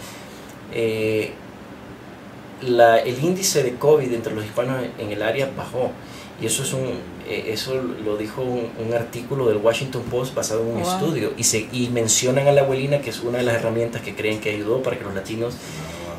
la, 2.62 2.98
el 2.98 3.22
índice 3.22 3.62
de 3.62 3.74
COVID 3.74 4.12
entre 4.12 4.34
los 4.34 4.44
hispanos 4.44 4.82
en 4.98 5.10
el 5.10 5.22
área 5.22 5.50
bajó. 5.56 5.92
Y 6.40 6.46
eso 6.46 6.62
es 6.62 6.72
un 6.72 7.16
eh, 7.28 7.52
eso 7.52 7.74
lo 8.04 8.16
dijo 8.16 8.42
un, 8.42 8.70
un, 8.86 8.94
artículo 8.94 9.48
del 9.48 9.56
Washington 9.56 10.02
Post 10.02 10.34
basado 10.34 10.60
en 10.60 10.68
un 10.68 10.82
wow. 10.82 10.92
estudio 10.92 11.32
y 11.36 11.44
se 11.44 11.66
y 11.72 11.88
mencionan 11.92 12.46
a 12.46 12.52
la 12.52 12.60
abuelina 12.60 13.00
que 13.00 13.10
es 13.10 13.20
una 13.20 13.38
de 13.38 13.44
las 13.44 13.56
herramientas 13.56 14.02
que 14.02 14.14
creen 14.14 14.38
que 14.38 14.50
ayudó 14.50 14.82
para 14.82 14.96
que 14.96 15.04
los 15.04 15.14
latinos 15.14 15.54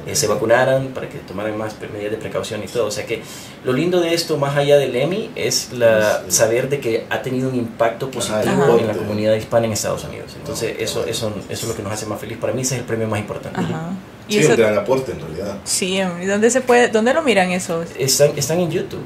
eh, 0.07 0.15
se 0.15 0.27
vacunaran, 0.27 0.87
para 0.87 1.07
que 1.07 1.19
tomaran 1.19 1.57
más 1.57 1.75
medidas 1.93 2.11
de 2.11 2.17
precaución 2.17 2.63
y 2.63 2.67
todo. 2.67 2.87
O 2.87 2.91
sea 2.91 3.05
que 3.05 3.21
lo 3.63 3.73
lindo 3.73 3.99
de 3.99 4.13
esto, 4.13 4.37
más 4.37 4.57
allá 4.57 4.77
del 4.77 4.95
EMI, 4.95 5.31
es 5.35 5.71
la, 5.73 6.23
sí. 6.25 6.31
saber 6.31 6.69
de 6.69 6.79
que 6.79 7.05
ha 7.09 7.21
tenido 7.21 7.49
un 7.49 7.55
impacto 7.55 8.09
positivo 8.09 8.63
Ajá. 8.63 8.77
en 8.79 8.87
la 8.87 8.93
comunidad 8.93 9.35
hispana 9.35 9.67
en 9.67 9.73
Estados 9.73 10.03
Unidos. 10.05 10.33
Entonces 10.37 10.77
eso, 10.79 11.05
eso, 11.05 11.33
eso 11.49 11.63
es 11.63 11.67
lo 11.67 11.75
que 11.75 11.83
nos 11.83 11.91
hace 11.91 12.05
más 12.05 12.19
feliz. 12.19 12.37
Para 12.37 12.53
mí 12.53 12.61
ese 12.61 12.75
es 12.75 12.81
el 12.81 12.87
premio 12.87 13.07
más 13.07 13.19
importante. 13.19 13.59
Ajá. 13.59 13.91
Sí, 14.27 14.39
eso, 14.39 14.51
un 14.51 14.57
gran 14.57 14.77
aporte 14.77 15.11
en 15.11 15.19
realidad. 15.19 15.57
Sí, 15.63 15.99
¿dónde 16.27 16.49
se 16.49 16.61
puede, 16.61 16.89
dónde 16.89 17.13
lo 17.13 17.21
miran 17.21 17.51
eso? 17.51 17.83
Están, 17.97 18.31
están 18.35 18.59
en 18.59 18.71
YouTube. 18.71 19.01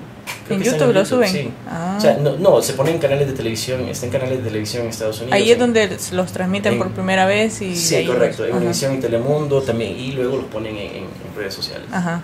Creo 0.48 0.58
¿En 0.58 0.64
YouTube 0.64 0.90
en 0.90 0.94
lo 0.94 1.06
suben? 1.06 1.30
Sí. 1.32 1.52
Ah. 1.68 1.96
O 1.98 2.02
sea, 2.02 2.18
no, 2.18 2.38
no, 2.38 2.62
se 2.62 2.74
ponen 2.74 2.96
en 2.96 3.00
canales 3.00 3.28
de 3.28 3.34
televisión, 3.34 3.88
está 3.88 4.06
en 4.06 4.12
canales 4.12 4.40
de 4.40 4.44
televisión 4.46 4.84
en 4.84 4.90
Estados 4.90 5.20
Unidos. 5.22 5.36
Ahí 5.36 5.52
es 5.52 5.60
donde 5.60 5.98
los 6.12 6.32
transmiten 6.32 6.74
en, 6.74 6.80
por 6.80 6.92
primera 6.92 7.26
vez 7.26 7.62
y... 7.62 7.76
Sí, 7.76 8.06
correcto, 8.06 8.46
en 8.46 8.56
Univision 8.56 8.96
y 8.96 9.00
Telemundo 9.00 9.62
también, 9.62 9.98
y 9.98 10.12
luego 10.14 10.38
los 10.38 10.46
ponen 10.46 10.76
en, 10.76 10.88
en, 10.88 11.04
en, 11.04 11.36
redes 11.38 11.54
sociales. 11.54 11.88
Ajá, 11.92 12.24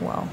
wow. 0.00 0.24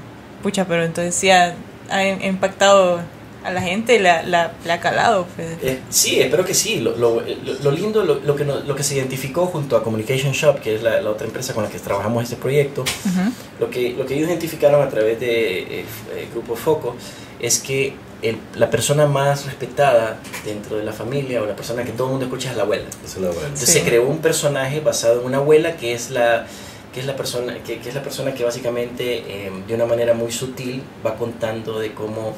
Pucha, 0.42 0.66
pero 0.66 0.84
entonces 0.84 1.14
sí 1.14 1.30
ha, 1.30 1.54
ha 1.88 2.04
impactado 2.04 3.00
a 3.44 3.50
la 3.52 3.60
gente 3.60 3.98
la, 3.98 4.22
la, 4.22 4.52
la 4.64 4.74
ha 4.74 4.80
calado. 4.80 5.26
Pues. 5.34 5.48
Eh, 5.62 5.80
sí, 5.90 6.20
espero 6.20 6.44
que 6.44 6.54
sí. 6.54 6.80
Lo, 6.80 6.96
lo, 6.96 7.22
lo 7.62 7.70
lindo, 7.70 8.04
lo, 8.04 8.16
lo, 8.16 8.36
que 8.36 8.44
no, 8.44 8.60
lo 8.60 8.74
que 8.74 8.82
se 8.82 8.94
identificó 8.96 9.46
junto 9.46 9.76
a 9.76 9.82
Communication 9.82 10.32
Shop, 10.32 10.60
que 10.60 10.74
es 10.76 10.82
la, 10.82 11.00
la 11.00 11.10
otra 11.10 11.26
empresa 11.26 11.54
con 11.54 11.64
la 11.64 11.70
que 11.70 11.78
trabajamos 11.78 12.24
este 12.24 12.36
proyecto, 12.36 12.82
uh 12.82 12.84
-huh. 12.84 13.32
lo, 13.60 13.70
que, 13.70 13.90
lo 13.90 14.06
que 14.06 14.14
ellos 14.14 14.28
identificaron 14.28 14.82
a 14.82 14.88
través 14.88 15.18
de 15.20 15.58
eh, 15.60 15.84
eh, 16.14 16.28
Grupo 16.32 16.56
Foco 16.56 16.96
es 17.40 17.58
que 17.58 17.94
el, 18.22 18.36
la 18.54 18.70
persona 18.70 19.06
más 19.06 19.46
respetada 19.46 20.18
dentro 20.44 20.76
de 20.76 20.84
la 20.84 20.92
familia 20.92 21.42
o 21.42 21.46
la 21.46 21.56
persona 21.56 21.82
que 21.82 21.90
todo 21.92 22.06
el 22.06 22.10
mundo 22.12 22.26
escucha 22.26 22.50
es 22.50 22.56
la 22.56 22.62
abuela. 22.62 22.84
Es 23.04 23.16
la 23.16 23.28
abuela. 23.28 23.48
Entonces 23.48 23.68
sí. 23.68 23.80
se 23.80 23.84
creó 23.84 24.04
un 24.06 24.18
personaje 24.18 24.80
basado 24.80 25.20
en 25.20 25.26
una 25.26 25.38
abuela 25.38 25.76
que 25.76 25.92
es 25.92 26.10
la 26.10 26.46
que 26.94 27.00
es 27.00 27.06
la 27.06 27.16
persona 27.16 27.54
que, 27.64 27.78
que 27.80 27.88
es 27.88 27.94
la 27.94 28.02
persona 28.02 28.34
que 28.34 28.44
básicamente 28.44 29.24
eh, 29.26 29.50
de 29.66 29.74
una 29.74 29.86
manera 29.86 30.12
muy 30.12 30.30
sutil 30.30 30.82
va 31.04 31.16
contando 31.16 31.80
de 31.80 31.94
cómo 31.94 32.34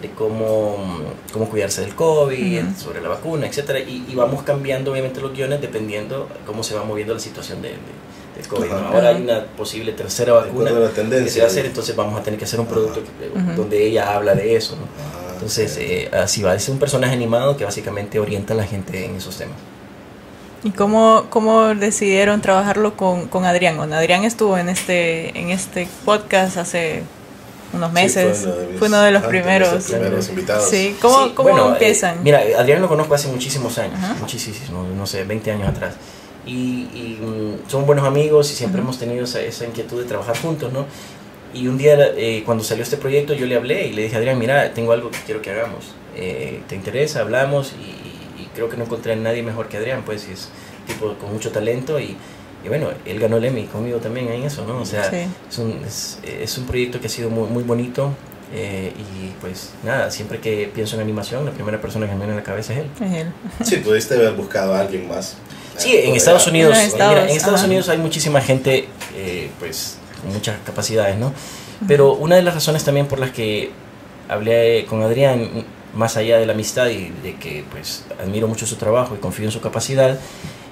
de 0.00 0.10
cómo, 0.10 0.76
cómo 1.32 1.48
cuidarse 1.48 1.80
del 1.80 1.94
COVID, 1.94 2.62
uh 2.62 2.66
-huh. 2.66 2.76
sobre 2.76 3.00
la 3.00 3.08
vacuna, 3.08 3.46
etcétera 3.46 3.80
y, 3.80 4.04
y, 4.08 4.14
vamos 4.14 4.42
cambiando 4.42 4.92
obviamente 4.92 5.20
los 5.20 5.32
guiones 5.32 5.60
dependiendo 5.60 6.28
cómo 6.46 6.62
se 6.62 6.74
va 6.74 6.84
moviendo 6.84 7.14
la 7.14 7.20
situación 7.20 7.60
de, 7.62 7.70
de 7.70 7.76
del 8.36 8.48
COVID. 8.48 8.68
¿no? 8.70 8.88
Ahora 8.88 9.08
hay 9.10 9.22
una 9.22 9.44
posible 9.44 9.92
tercera 9.92 10.32
vacuna 10.32 10.70
que 10.94 11.28
se 11.28 11.40
va 11.40 11.46
a 11.46 11.48
hacer, 11.48 11.66
entonces 11.66 11.94
vamos 11.96 12.18
a 12.18 12.22
tener 12.22 12.38
que 12.38 12.44
hacer 12.44 12.60
un 12.60 12.66
producto 12.66 13.02
que, 13.02 13.10
-huh. 13.10 13.54
donde 13.54 13.84
ella 13.84 14.14
habla 14.14 14.34
de 14.34 14.56
eso. 14.56 14.76
¿no? 14.76 14.82
Ah, 14.82 15.32
entonces, 15.34 15.76
eh, 15.78 16.08
así 16.12 16.42
va. 16.42 16.54
Es 16.54 16.68
un 16.68 16.78
personaje 16.78 17.12
animado 17.12 17.56
que 17.56 17.64
básicamente 17.64 18.18
orienta 18.18 18.54
a 18.54 18.56
la 18.56 18.64
gente 18.64 19.04
en 19.04 19.16
esos 19.16 19.36
temas. 19.36 19.56
¿Y 20.64 20.70
cómo, 20.70 21.26
cómo 21.30 21.74
decidieron 21.74 22.40
trabajarlo 22.40 22.96
con, 22.96 23.28
con 23.28 23.44
Adrián? 23.44 23.76
Bueno, 23.76 23.94
Adrián 23.94 24.24
estuvo 24.24 24.58
en 24.58 24.68
este, 24.68 25.38
en 25.38 25.50
este 25.50 25.86
podcast 26.04 26.56
hace 26.56 27.04
unos 27.72 27.92
meses. 27.92 28.38
Sí, 28.38 28.44
fue, 28.44 28.52
uno 28.52 28.58
de, 28.58 28.78
fue 28.78 28.88
uno 28.88 29.02
de 29.02 29.10
los 29.10 29.22
primeros. 29.24 29.72
Los 29.72 29.84
primeros 29.84 30.28
invitados. 30.28 30.68
Sí, 30.68 30.96
¿cómo, 31.00 31.26
sí. 31.26 31.32
cómo 31.34 31.48
bueno, 31.50 31.72
empiezan? 31.72 32.16
Eh, 32.16 32.20
mira, 32.22 32.42
Adrián 32.58 32.80
lo 32.80 32.88
conozco 32.88 33.14
hace 33.14 33.28
muchísimos 33.28 33.78
años, 33.78 33.98
-huh. 34.00 34.18
muchísimos, 34.20 34.70
no, 34.70 34.88
no, 34.88 35.06
sé, 35.06 35.24
20 35.24 35.50
años 35.50 35.68
atrás. 35.68 35.94
Y, 36.46 36.88
y 36.94 37.20
um, 37.22 37.68
son 37.68 37.84
buenos 37.86 38.06
amigos 38.06 38.50
y 38.50 38.54
siempre 38.54 38.80
-huh. 38.80 38.84
hemos 38.84 38.98
tenido 38.98 39.24
esa, 39.24 39.40
esa, 39.40 39.66
inquietud 39.66 40.00
de 40.00 40.06
trabajar 40.06 40.38
juntos, 40.38 40.72
¿no? 40.72 40.86
Y 41.54 41.66
un 41.66 41.78
día, 41.78 41.96
eh, 42.16 42.42
cuando 42.44 42.62
salió 42.62 42.82
este 42.82 42.96
proyecto, 42.96 43.32
yo 43.34 43.46
le 43.46 43.56
hablé 43.56 43.86
y 43.86 43.92
le 43.92 44.02
dije, 44.02 44.16
Adrián, 44.16 44.38
mira, 44.38 44.72
tengo 44.74 44.92
algo 44.92 45.10
que 45.10 45.18
quiero 45.24 45.40
que 45.40 45.50
hagamos. 45.50 45.94
Eh, 46.14 46.62
¿Te 46.68 46.74
interesa? 46.74 47.20
Hablamos 47.20 47.72
y, 47.72 48.42
y, 48.42 48.46
creo 48.54 48.68
que 48.68 48.76
no 48.76 48.84
encontré 48.84 49.12
a 49.12 49.16
nadie 49.16 49.42
mejor 49.42 49.68
que 49.68 49.76
Adrián, 49.76 50.02
pues, 50.04 50.28
y 50.28 50.32
es 50.32 50.48
tipo 50.86 51.14
con 51.14 51.32
mucho 51.32 51.50
talento 51.52 52.00
y 52.00 52.16
y 52.64 52.68
bueno, 52.68 52.88
él 53.04 53.18
ganó 53.20 53.36
el 53.36 53.44
Emmy 53.44 53.64
conmigo 53.64 53.98
también 53.98 54.28
en 54.28 54.42
eso, 54.42 54.64
¿no? 54.66 54.80
O 54.80 54.86
sea, 54.86 55.10
sí. 55.10 55.26
es, 55.48 55.58
un, 55.58 55.80
es, 55.86 56.18
es, 56.24 56.58
un 56.58 56.66
proyecto 56.66 57.00
que 57.00 57.06
ha 57.06 57.10
sido 57.10 57.30
muy, 57.30 57.48
muy 57.48 57.62
bonito 57.62 58.12
eh, 58.54 58.92
y 58.96 59.28
pues 59.40 59.72
nada, 59.84 60.10
siempre 60.10 60.40
que 60.40 60.70
pienso 60.74 60.96
en 60.96 61.02
animación, 61.02 61.44
la 61.44 61.52
primera 61.52 61.80
persona 61.80 62.06
que 62.06 62.12
me 62.12 62.18
viene 62.18 62.32
a 62.32 62.36
la 62.36 62.42
cabeza 62.42 62.72
es 62.72 62.80
él. 62.80 62.86
Es 63.00 63.12
él. 63.12 63.32
Sí, 63.64 63.76
pudiste 63.76 64.14
haber 64.14 64.32
buscado 64.32 64.74
a 64.74 64.80
alguien 64.80 65.08
más. 65.08 65.36
Sí, 65.76 65.96
en 65.96 66.16
Estados 66.16 66.46
Unidos, 66.46 66.76
en 66.76 66.86
Estados, 66.86 67.14
mira, 67.14 67.30
en 67.30 67.36
Estados 67.36 67.62
Unidos 67.62 67.88
hay 67.88 67.98
muchísima 67.98 68.40
gente, 68.40 68.88
eh, 69.14 69.48
pues, 69.60 69.98
con 70.20 70.32
muchas 70.32 70.56
capacidades, 70.64 71.16
¿no? 71.16 71.32
Pero 71.86 72.14
una 72.14 72.34
de 72.34 72.42
las 72.42 72.54
razones 72.54 72.82
también 72.82 73.06
por 73.06 73.20
las 73.20 73.30
que 73.30 73.70
hablé 74.28 74.86
con 74.86 75.02
Adrián, 75.02 75.64
más 75.94 76.16
allá 76.16 76.38
de 76.38 76.46
la 76.46 76.54
amistad 76.54 76.88
y 76.88 77.10
de 77.22 77.36
que, 77.36 77.64
pues, 77.70 78.04
admiro 78.20 78.48
mucho 78.48 78.66
su 78.66 78.74
trabajo 78.74 79.14
y 79.14 79.18
confío 79.18 79.44
en 79.44 79.52
su 79.52 79.60
capacidad, 79.60 80.18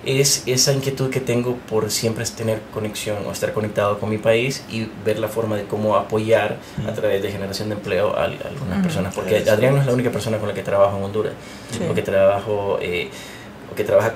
es 0.06 0.44
esa 0.46 0.72
inquietud 0.72 1.10
que 1.10 1.20
tengo 1.20 1.56
por 1.68 1.90
siempre 1.90 2.24
tener 2.24 2.60
conexión 2.72 3.18
o 3.26 3.32
estar 3.32 3.52
conectado 3.52 3.98
con 3.98 4.08
mi 4.08 4.18
país 4.18 4.64
y 4.70 4.88
ver 5.04 5.18
la 5.18 5.28
forma 5.28 5.56
de 5.56 5.64
cómo 5.64 5.96
apoyar 5.96 6.58
a 6.88 6.92
través 6.92 7.22
de 7.22 7.30
generación 7.30 7.68
de 7.68 7.74
empleo 7.74 8.16
a, 8.16 8.22
a 8.22 8.24
algunas 8.24 8.82
personas. 8.82 9.14
Porque 9.14 9.38
Adrián 9.48 9.74
no 9.74 9.80
es 9.80 9.86
la 9.86 9.92
única 9.92 10.10
persona 10.10 10.38
con 10.38 10.48
la 10.48 10.54
que 10.54 10.62
trabajo 10.62 10.96
en 10.96 11.04
Honduras, 11.04 11.32
sí. 11.70 11.80
o 11.90 11.94
que 11.94 12.02
trabajo, 12.02 12.78
eh, 12.80 13.10
o 13.72 13.74
que 13.74 13.84
trabaja 13.84 14.14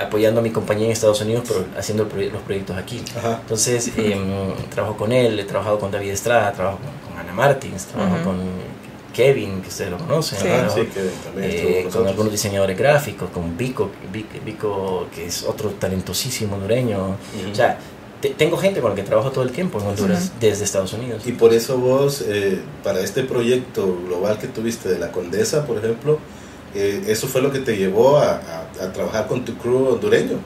apoyando 0.00 0.40
a 0.40 0.42
mi 0.42 0.50
compañía 0.50 0.86
en 0.86 0.92
Estados 0.92 1.20
Unidos, 1.20 1.44
pero 1.48 1.64
haciendo 1.76 2.04
los 2.04 2.42
proyectos 2.42 2.76
aquí. 2.76 3.02
Ajá. 3.16 3.38
Entonces, 3.40 3.90
eh, 3.96 4.16
trabajo 4.70 4.96
con 4.96 5.10
él, 5.10 5.38
he 5.40 5.44
trabajado 5.44 5.78
con 5.80 5.90
David 5.90 6.10
Estrada, 6.10 6.52
trabajo 6.52 6.78
con, 6.78 7.10
con 7.10 7.20
Ana 7.20 7.32
Martins, 7.32 7.86
trabajo 7.86 8.14
uh 8.14 8.18
-huh. 8.18 8.24
con 8.24 8.36
Kevin, 9.12 9.62
que 9.62 9.68
ustedes 9.68 9.90
lo 9.90 9.98
conocen, 9.98 10.38
sí, 10.38 10.46
¿no? 10.46 10.70
sí, 10.70 10.88
Kevin 10.92 11.10
también 11.24 11.50
eh, 11.50 11.82
con, 11.84 11.92
con 11.92 12.08
algunos 12.08 12.32
diseñadores 12.32 12.78
gráficos, 12.78 13.30
con 13.30 13.56
Vico, 13.56 13.90
Vico, 14.44 15.06
que 15.14 15.26
es 15.26 15.42
otro 15.42 15.70
talentosísimo 15.70 16.54
hondureño. 16.54 16.98
Uh 16.98 17.10
-huh. 17.10 17.52
O 17.52 17.54
sea, 17.54 17.78
te, 18.20 18.30
tengo 18.30 18.56
gente 18.56 18.80
con 18.80 18.90
la 18.90 18.96
que 18.96 19.02
trabajo 19.02 19.30
todo 19.30 19.44
el 19.44 19.50
tiempo 19.50 19.80
en 19.80 19.86
Honduras, 19.88 20.24
uh 20.26 20.36
-huh. 20.36 20.40
desde 20.40 20.64
Estados 20.64 20.92
Unidos. 20.92 21.22
Y 21.26 21.32
por 21.32 21.52
eso 21.52 21.78
vos, 21.78 22.22
eh, 22.26 22.60
para 22.84 23.00
este 23.00 23.24
proyecto 23.24 23.98
global 24.06 24.38
que 24.38 24.46
tuviste 24.46 24.88
de 24.88 24.98
la 24.98 25.10
Condesa, 25.10 25.66
por 25.66 25.78
ejemplo, 25.78 26.18
eh, 26.74 27.02
¿eso 27.08 27.26
fue 27.26 27.40
lo 27.40 27.50
que 27.50 27.60
te 27.60 27.76
llevó 27.76 28.18
a, 28.18 28.32
a, 28.32 28.84
a, 28.84 28.92
trabajar 28.92 29.26
con 29.26 29.44
tu 29.44 29.56
crew 29.56 29.88
hondureño? 29.94 30.38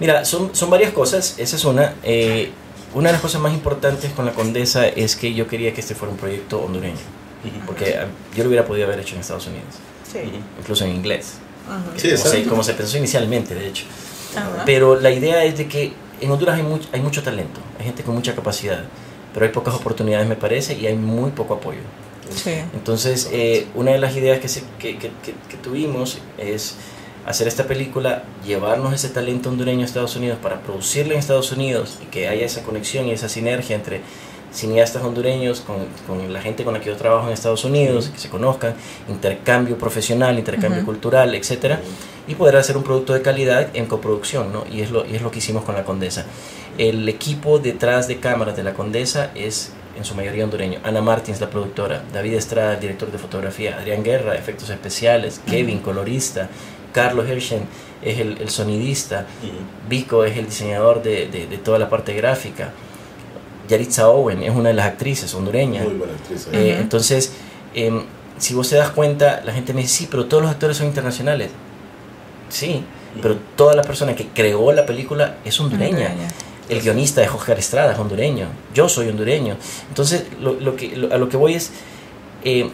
Mira, 0.00 0.24
son, 0.24 0.54
son 0.54 0.70
varias 0.70 0.92
cosas. 0.92 1.34
Esa 1.38 1.56
es 1.56 1.64
una. 1.64 1.94
Eh, 2.02 2.50
una 2.94 3.10
de 3.10 3.12
las 3.12 3.20
cosas 3.20 3.42
más 3.42 3.52
importantes 3.52 4.12
con 4.12 4.24
la 4.24 4.32
Condesa 4.32 4.88
es 4.88 5.14
que 5.14 5.34
yo 5.34 5.46
quería 5.46 5.74
que 5.74 5.82
este 5.82 5.94
fuera 5.94 6.10
un 6.10 6.18
proyecto 6.18 6.62
hondureño 6.62 7.17
porque 7.66 7.96
ah, 7.96 8.06
yo 8.34 8.44
lo 8.44 8.48
hubiera 8.48 8.66
podido 8.66 8.86
haber 8.86 9.00
hecho 9.00 9.14
en 9.14 9.20
Estados 9.20 9.46
Unidos, 9.46 9.66
sí. 10.10 10.18
incluso 10.58 10.84
en 10.84 10.92
inglés, 10.92 11.34
uh 11.68 11.72
-huh. 11.72 11.98
sí, 11.98 12.10
como, 12.10 12.32
se, 12.32 12.44
como, 12.44 12.62
se, 12.64 12.74
pensó 12.74 12.98
inicialmente, 12.98 13.54
de 13.54 13.68
hecho. 13.68 13.84
Uh 14.34 14.38
-huh. 14.38 14.62
Pero 14.66 15.00
la 15.00 15.10
idea 15.10 15.44
es 15.44 15.56
de 15.56 15.68
que 15.68 15.92
en 16.20 16.30
Honduras 16.30 16.56
hay 16.56 16.62
mucho, 16.62 16.88
hay 16.92 17.00
mucho 17.00 17.22
talento, 17.22 17.60
hay 17.78 17.86
gente 17.86 18.02
con 18.02 18.14
mucha 18.14 18.34
capacidad, 18.34 18.84
pero 19.32 19.46
hay 19.46 19.52
pocas 19.52 19.74
oportunidades, 19.74 20.28
me 20.28 20.36
parece, 20.36 20.74
y 20.74 20.86
hay 20.86 20.96
muy 20.96 21.30
poco 21.30 21.54
apoyo. 21.54 21.80
Sí. 22.34 22.52
Entonces, 22.74 23.30
eh, 23.32 23.66
una 23.74 23.92
de 23.92 23.98
las 23.98 24.14
ideas 24.14 24.38
que, 24.38 24.48
se, 24.48 24.62
que, 24.78 24.98
que, 24.98 25.10
que, 25.22 25.34
que 25.48 25.56
tuvimos 25.62 26.18
es 26.36 26.76
hacer 27.28 27.46
esta 27.46 27.66
película, 27.66 28.24
llevarnos 28.46 28.94
ese 28.94 29.10
talento 29.10 29.50
hondureño 29.50 29.82
a 29.82 29.84
Estados 29.84 30.16
Unidos 30.16 30.38
para 30.42 30.62
producirla 30.62 31.12
en 31.12 31.18
Estados 31.18 31.52
Unidos 31.52 31.98
y 32.02 32.06
que 32.06 32.26
haya 32.26 32.46
esa 32.46 32.62
conexión 32.62 33.06
y 33.06 33.12
esa 33.12 33.28
sinergia 33.28 33.76
entre 33.76 34.00
cineastas 34.52 35.02
hondureños 35.02 35.60
con, 35.60 35.76
con, 36.06 36.32
la 36.32 36.40
gente 36.40 36.64
con 36.64 36.74
la 36.74 36.80
que 36.80 36.86
yo 36.86 36.96
trabajo 36.96 37.28
en 37.28 37.34
Dos 37.40 37.64
Unidos, 37.64 38.10
que 38.12 38.18
se 38.18 38.28
conozcan, 38.28 38.74
intercambio 39.08 39.76
profesional, 39.78 40.38
intercambio 40.38 40.80
uh 40.80 40.82
-huh. 40.82 40.86
cultural, 40.86 41.34
etc. 41.34 41.76
y 42.26 42.34
poder 42.34 42.56
hacer 42.56 42.76
un 42.76 42.82
producto 42.82 43.14
de 43.14 43.22
calidad 43.22 43.68
en 43.74 43.86
coproducción, 43.86 44.52
¿no? 44.52 44.64
Y 44.70 44.80
es 44.80 44.90
lo, 44.90 45.06
y 45.06 45.16
es 45.16 45.22
lo 45.22 45.30
que 45.30 45.38
hicimos 45.38 45.64
con 45.64 45.74
La 45.74 45.84
Condesa. 45.84 46.24
El 46.76 47.08
equipo 47.08 47.58
detrás 47.58 48.08
de 48.08 48.18
cámaras 48.18 48.56
de 48.56 48.62
La 48.62 48.74
Condesa 48.74 49.30
es 49.34 49.72
en 49.96 50.04
su 50.04 50.14
mayoría 50.14 50.44
hondureño. 50.44 50.78
Ana 50.84 51.02
Martins, 51.02 51.40
la 51.40 51.50
productora, 51.50 52.02
David 52.12 52.34
Estrada, 52.34 52.74
el 52.74 52.80
director 52.80 53.10
de 53.10 53.18
fotografía, 53.18 53.76
Adrián 53.76 54.04
Guerra, 54.04 54.36
efectos 54.36 54.70
especiales, 54.70 55.40
Kevin, 55.44 55.80
colorista, 55.80 56.48
Carlos 56.92 57.28
Hershen 57.28 57.62
es 58.02 58.18
el, 58.20 58.38
el 58.40 58.48
sonidista, 58.48 59.26
Vico 59.88 60.24
es 60.24 60.36
el 60.36 60.46
diseñador 60.46 61.02
de, 61.02 61.26
de, 61.26 61.46
de, 61.46 61.58
toda 61.58 61.78
la 61.78 61.90
parte 61.90 62.14
gráfica, 62.14 62.72
Yaritza 63.68 64.08
Owen 64.08 64.42
es 64.42 64.50
una 64.54 64.70
de 64.70 64.74
las 64.74 64.86
actrices 64.86 65.32
hondureñas. 65.34 65.84
Muy 65.84 65.94
buena 65.94 66.14
actriz. 66.14 66.48
Eh, 66.52 66.56
uh 66.56 66.78
-huh. 66.78 66.80
Entonces, 66.80 67.32
eh, 67.74 68.02
si 68.38 68.54
vos 68.54 68.68
te 68.68 68.76
das 68.76 68.90
cuenta, 68.90 69.42
la 69.44 69.52
gente 69.52 69.72
me 69.74 69.82
dice, 69.82 69.94
sí, 69.94 70.08
pero 70.10 70.26
todos 70.26 70.42
los 70.42 70.50
actores 70.50 70.76
son 70.76 70.86
internacionales. 70.86 71.50
Sí, 72.48 72.68
uh 72.68 73.18
-huh. 73.18 73.22
pero 73.22 73.36
toda 73.56 73.74
la 73.74 73.82
persona 73.82 74.14
que 74.14 74.26
creó 74.28 74.72
la 74.72 74.86
película 74.86 75.36
es 75.44 75.60
hondureña. 75.60 76.08
hondureña. 76.08 76.28
El 76.68 76.80
guionista 76.82 77.22
es 77.22 77.30
Oscar 77.30 77.58
Estrada, 77.58 77.92
es 77.92 77.98
hondureño. 77.98 78.46
Yo 78.74 78.88
soy 78.88 79.08
hondureño. 79.08 79.56
Entonces, 79.88 80.24
lo, 80.40 80.52
lo 80.54 80.76
que, 80.76 80.96
lo, 80.96 81.12
a 81.14 81.18
lo 81.18 81.28
que 81.28 81.36
voy 81.36 81.54
es, 81.54 81.70
eh, 82.44 82.70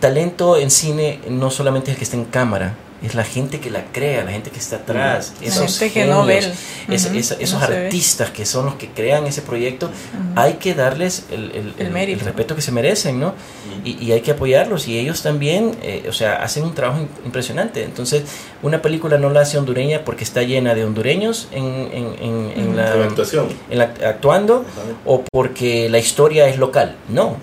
talento 0.00 0.56
en 0.56 0.70
cine 0.70 1.20
no 1.28 1.50
solamente 1.50 1.90
es 1.90 1.94
el 1.94 1.98
que 1.98 2.04
está 2.04 2.16
en 2.16 2.24
cámara, 2.24 2.76
es 3.02 3.14
la 3.14 3.24
gente 3.24 3.60
que 3.60 3.70
la 3.70 3.84
crea, 3.92 4.24
la 4.24 4.30
gente 4.30 4.50
que 4.50 4.58
está 4.58 4.76
atrás, 4.76 5.34
la 5.40 5.46
esos 5.48 5.78
gente 5.78 6.00
genios, 6.00 6.16
que 6.16 6.20
no 6.20 6.26
ve. 6.26 6.38
Uh 6.38 6.90
-huh. 6.90 6.94
es, 6.94 7.04
es, 7.06 7.36
esos 7.40 7.60
no 7.60 7.66
artistas 7.66 8.30
que 8.30 8.46
son 8.46 8.66
los 8.66 8.74
que 8.76 8.88
crean 8.90 9.26
ese 9.26 9.42
proyecto, 9.42 9.86
uh 9.86 9.90
-huh. 9.90 10.32
hay 10.36 10.54
que 10.54 10.74
darles 10.74 11.26
el, 11.30 11.50
el, 11.50 11.74
el, 11.78 11.96
el, 11.96 12.20
respeto 12.20 12.54
que 12.54 12.62
se 12.62 12.72
merecen, 12.72 13.18
¿no? 13.20 13.28
Uh 13.28 13.32
-huh. 13.32 14.00
y, 14.00 14.04
y, 14.06 14.12
hay 14.12 14.20
que 14.20 14.30
apoyarlos 14.32 14.88
y 14.88 14.98
ellos 14.98 15.22
también, 15.22 15.76
eh, 15.82 16.06
o 16.08 16.12
sea, 16.12 16.42
hacen 16.42 16.64
un 16.64 16.74
trabajo 16.74 17.00
impresionante. 17.24 17.84
Entonces, 17.84 18.24
una 18.62 18.80
película 18.80 19.18
no 19.18 19.30
la 19.30 19.40
hace 19.40 19.58
hondureña 19.58 20.04
porque 20.04 20.24
está 20.24 20.42
llena 20.42 20.74
de 20.74 20.84
hondureños 20.84 21.48
en, 21.52 21.64
en, 21.64 22.06
en, 22.20 22.52
en 22.56 22.76
la, 22.76 22.92
actuación, 22.92 23.48
en 23.70 23.78
la, 23.78 23.84
actuando 24.06 24.64
o 25.04 25.24
porque 25.30 25.88
la 25.88 25.98
historia 25.98 26.48
es 26.48 26.58
local, 26.58 26.96
no. 27.08 27.36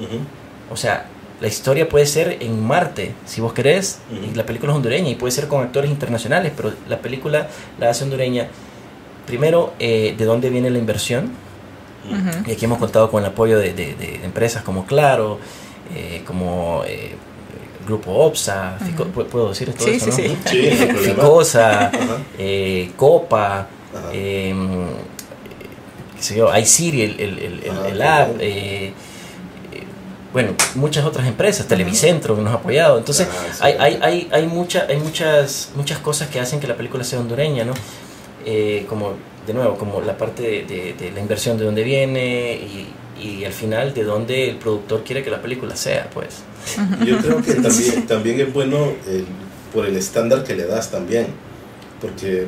O 0.72 0.78
sea, 0.78 1.08
la 1.42 1.48
historia 1.48 1.88
puede 1.88 2.06
ser 2.06 2.38
en 2.42 2.62
Marte, 2.66 3.14
si 3.26 3.40
vos 3.42 3.54
querés, 3.54 4.00
uh 4.12 4.16
-huh. 4.16 4.32
y 4.32 4.36
la 4.36 4.46
película 4.46 4.72
es 4.74 4.76
hondureña 4.76 5.10
y 5.10 5.16
puede 5.16 5.32
ser 5.32 5.48
con 5.48 5.62
actores 5.64 5.90
internacionales, 5.90 6.52
pero 6.56 6.74
la 6.88 7.00
película 7.00 7.48
la 7.80 7.90
hace 7.90 8.04
hondureña. 8.04 8.48
Primero, 9.26 9.74
eh, 9.80 10.16
¿de 10.18 10.26
dónde 10.26 10.50
viene 10.50 10.70
la 10.70 10.80
inversión? 10.80 11.32
Uh 12.10 12.14
-huh. 12.16 12.48
Y 12.48 12.52
aquí 12.52 12.66
hemos 12.66 12.78
contado 12.80 13.10
con 13.10 13.24
el 13.24 13.30
apoyo 13.30 13.58
de, 13.58 13.74
de, 13.74 13.96
de 13.96 14.20
empresas 14.24 14.64
como 14.64 14.86
Claro, 14.86 15.40
eh, 15.96 16.24
como 16.26 16.84
eh, 16.86 17.16
Grupo 17.88 18.12
OPSA, 18.12 18.78
uh 18.80 18.84
-huh. 18.84 18.86
Fico, 18.88 19.06
¿puedo 19.06 19.50
decir 19.50 19.74
todo 19.74 19.88
sí, 19.88 19.92
eso? 19.94 20.12
Sí, 20.12 20.28
¿no? 20.28 20.52
sí. 20.52 20.62
Ficosa, 21.06 21.92
eh, 22.38 22.92
Copa, 22.98 23.68
eh, 24.12 24.54
qué 26.18 26.24
sé 26.24 26.36
yo, 26.36 26.56
iSiri, 26.58 27.02
el, 27.04 27.20
el, 27.20 27.40
el, 27.40 27.86
el 27.94 28.02
app. 28.02 28.30
Bueno, 30.32 30.54
muchas 30.76 31.06
otras 31.06 31.28
empresas, 31.28 31.68
Televicentro 31.68 32.36
que 32.36 32.42
nos 32.42 32.54
ha 32.54 32.58
apoyado. 32.58 32.98
Entonces, 33.00 33.28
ah, 33.32 33.46
sí. 33.52 33.60
hay, 33.62 33.76
hay, 33.80 34.00
hay, 34.02 34.30
hay, 34.32 34.46
mucha, 34.46 34.86
hay 34.88 34.98
muchas, 34.98 35.72
muchas 35.76 35.98
cosas 36.00 36.30
que 36.30 36.40
hacen 36.40 36.60
que 36.60 36.68
la 36.68 36.76
película 36.76 37.04
sea 37.04 37.20
hondureña, 37.20 37.66
¿no? 37.66 37.74
Eh, 38.46 38.86
como, 38.88 39.14
de 39.48 39.54
nuevo, 39.54 39.76
como 39.78 40.02
la 40.02 40.18
parte 40.18 40.44
de, 40.44 40.64
de, 40.66 40.94
de, 40.94 41.12
la 41.12 41.20
inversión 41.20 41.58
de 41.58 41.66
dónde 41.66 41.84
viene 41.84 42.54
y, 42.54 42.94
y 43.22 43.44
al 43.44 43.54
final 43.54 43.94
de 43.94 44.04
dónde 44.04 44.52
el 44.52 44.58
productor 44.58 45.04
quiere 45.04 45.24
que 45.24 45.32
la 45.32 45.42
película 45.42 45.76
sea, 45.76 46.10
pues. 46.12 46.44
Yo 47.06 47.18
creo 47.18 47.42
que 47.42 47.56
también, 47.56 48.08
también 48.08 48.40
es 48.40 48.54
bueno 48.54 48.94
el, 49.08 49.26
por 49.74 49.88
el 49.88 49.98
estándar 49.98 50.44
que 50.44 50.56
le 50.56 50.66
das 50.66 50.92
también, 50.92 51.28
porque 52.00 52.46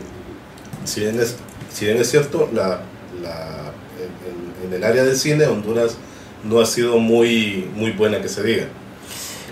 si 0.85 1.01
bien 1.01 1.19
es, 1.19 1.35
si 1.73 1.85
bien 1.85 1.97
es 1.97 2.11
cierto, 2.11 2.47
la, 2.53 2.81
la, 3.21 3.71
en, 3.99 4.67
en 4.67 4.73
el 4.73 4.83
área 4.83 5.03
del 5.03 5.17
cine, 5.17 5.45
Honduras 5.45 5.97
no 6.43 6.59
ha 6.59 6.65
sido 6.65 6.97
muy, 6.97 7.69
muy 7.75 7.91
buena 7.91 8.21
que 8.21 8.27
se 8.27 8.43
diga. 8.43 8.67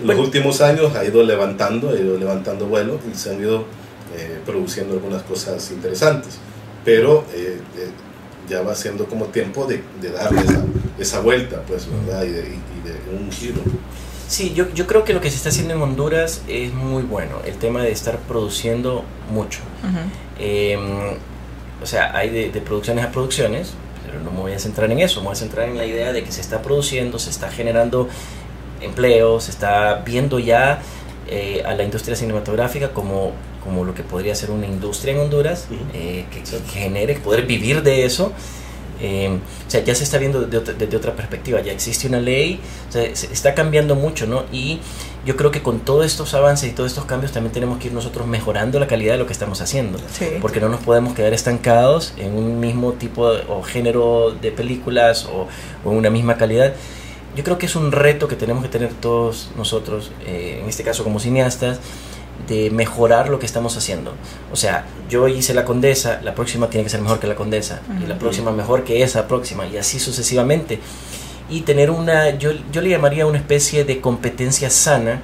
En 0.00 0.06
los 0.06 0.18
últimos 0.18 0.60
años 0.60 0.94
ha 0.96 1.04
ido 1.04 1.22
levantando, 1.22 1.90
ha 1.90 1.94
ido 1.94 2.16
levantando 2.16 2.66
vuelo 2.66 2.98
y 3.10 3.16
se 3.16 3.30
han 3.30 3.40
ido 3.40 3.64
eh, 4.16 4.40
produciendo 4.44 4.94
algunas 4.94 5.22
cosas 5.22 5.70
interesantes. 5.70 6.38
Pero 6.84 7.24
eh, 7.34 7.60
eh, 7.76 7.90
ya 8.48 8.62
va 8.62 8.74
siendo 8.74 9.04
como 9.06 9.26
tiempo 9.26 9.66
de, 9.66 9.82
de 10.00 10.10
darle 10.10 10.40
esa, 10.40 10.64
esa, 10.98 11.20
vuelta, 11.20 11.62
pues, 11.66 11.86
¿verdad? 12.06 12.24
Y 12.24 12.30
de, 12.30 12.40
y 12.40 12.88
de, 12.88 13.18
un 13.18 13.30
giro. 13.30 13.60
Sí, 14.26 14.52
yo, 14.54 14.72
yo 14.72 14.86
creo 14.86 15.04
que 15.04 15.12
lo 15.12 15.20
que 15.20 15.28
se 15.28 15.36
está 15.36 15.50
haciendo 15.50 15.74
en 15.74 15.82
Honduras 15.82 16.42
es 16.48 16.72
muy 16.72 17.02
bueno, 17.02 17.36
el 17.44 17.56
tema 17.56 17.82
de 17.82 17.92
estar 17.92 18.18
produciendo 18.20 19.04
mucho. 19.30 19.60
Uh 19.82 20.40
-huh. 20.40 21.16
o 21.82 21.86
sea, 21.86 22.16
hay 22.16 22.30
de, 22.30 22.50
de 22.50 22.60
producciones 22.60 23.04
a 23.04 23.12
producciones, 23.12 23.74
pero 24.10 24.22
no 24.22 24.30
me 24.32 24.40
voy 24.40 24.52
a 24.52 24.58
centrar 24.58 24.90
en 24.90 24.98
eso, 24.98 25.20
me 25.20 25.26
voy 25.26 25.34
a 25.34 25.36
centrar 25.36 25.68
en 25.68 25.76
la 25.76 25.86
idea 25.86 26.12
de 26.12 26.24
que 26.24 26.32
se 26.32 26.40
está 26.40 26.62
produciendo, 26.62 27.18
se 27.18 27.30
está 27.30 27.48
generando 27.50 28.08
empleo, 28.80 29.40
se 29.40 29.52
está 29.52 30.02
viendo 30.04 30.38
ya 30.38 30.82
eh, 31.28 31.62
a 31.64 31.74
la 31.74 31.84
industria 31.84 32.16
cinematográfica 32.16 32.90
como, 32.92 33.32
como 33.62 33.84
lo 33.84 33.94
que 33.94 34.02
podría 34.02 34.34
ser 34.34 34.50
una 34.50 34.66
industria 34.66 35.14
en 35.14 35.20
Honduras, 35.20 35.68
uh 35.70 35.74
-huh. 35.74 35.78
eh, 35.94 36.24
que, 36.30 36.42
que, 36.42 36.58
genere, 36.68 37.14
poder 37.14 37.46
vivir 37.46 37.82
de 37.82 38.04
eso. 38.04 38.32
Eh, 39.00 39.38
o 39.66 39.70
sea, 39.70 39.82
ya 39.82 39.94
se 39.94 40.04
está 40.04 40.18
viendo 40.18 40.42
desde 40.42 40.58
otra, 40.58 40.74
desde 40.74 40.96
otra 40.96 41.16
perspectiva, 41.16 41.60
ya 41.60 41.72
existe 41.72 42.06
una 42.06 42.20
ley, 42.20 42.60
o 42.88 42.92
sea, 42.92 43.16
se 43.16 43.32
está 43.32 43.54
cambiando 43.54 43.94
mucho, 43.94 44.26
¿no? 44.26 44.44
Y 44.52 44.80
yo 45.24 45.36
creo 45.36 45.50
que 45.50 45.62
con 45.62 45.80
todos 45.80 46.06
estos 46.06 46.34
avances 46.34 46.70
y 46.70 46.72
todos 46.72 46.90
estos 46.90 47.04
cambios 47.04 47.32
también 47.32 47.52
tenemos 47.52 47.78
que 47.78 47.88
ir 47.88 47.92
nosotros 47.92 48.26
mejorando 48.26 48.78
la 48.80 48.86
calidad 48.86 49.14
de 49.14 49.18
lo 49.18 49.26
que 49.26 49.32
estamos 49.32 49.60
haciendo. 49.60 49.98
Sí. 50.12 50.26
Porque 50.40 50.60
no 50.60 50.68
nos 50.68 50.80
podemos 50.80 51.14
quedar 51.14 51.32
estancados 51.34 52.14
en 52.16 52.34
un 52.34 52.60
mismo 52.60 52.94
tipo 52.94 53.32
de, 53.32 53.44
o 53.48 53.62
género 53.62 54.34
de 54.40 54.50
películas 54.50 55.26
o, 55.26 55.46
o, 55.84 55.92
en 55.92 55.98
una 55.98 56.10
misma 56.10 56.36
calidad. 56.36 56.74
Yo 57.36 57.44
creo 57.44 57.58
que 57.58 57.66
es 57.66 57.76
un 57.76 57.92
reto 57.92 58.28
que 58.28 58.36
tenemos 58.36 58.62
que 58.62 58.68
tener 58.68 58.92
todos 58.94 59.50
nosotros, 59.56 60.10
eh, 60.26 60.60
en 60.62 60.68
este 60.68 60.82
caso 60.82 61.04
como 61.04 61.20
cineastas, 61.20 61.80
de 62.50 62.70
mejorar 62.70 63.30
lo 63.30 63.38
que 63.38 63.46
estamos 63.46 63.76
haciendo. 63.78 64.12
O 64.52 64.56
sea, 64.56 64.84
yo 65.08 65.26
hice 65.28 65.54
la 65.54 65.64
condesa, 65.64 66.20
la 66.22 66.34
próxima 66.34 66.68
tiene 66.68 66.84
que 66.84 66.90
ser 66.90 67.00
mejor 67.00 67.18
que 67.18 67.26
la 67.26 67.36
condesa, 67.36 67.80
uh 67.88 67.92
-huh. 67.92 68.04
y 68.04 68.06
la 68.06 68.18
próxima 68.18 68.50
mejor 68.50 68.84
que 68.84 69.02
esa 69.02 69.26
próxima, 69.26 69.66
y 69.66 69.78
así 69.78 69.98
sucesivamente 69.98 70.80
y 71.50 71.62
tener 71.62 71.90
una, 71.90 72.30
yo, 72.38 72.52
yo 72.72 72.80
le 72.80 72.90
llamaría 72.90 73.26
una 73.26 73.38
especie 73.38 73.84
de 73.84 74.00
competencia 74.00 74.70
sana 74.70 75.20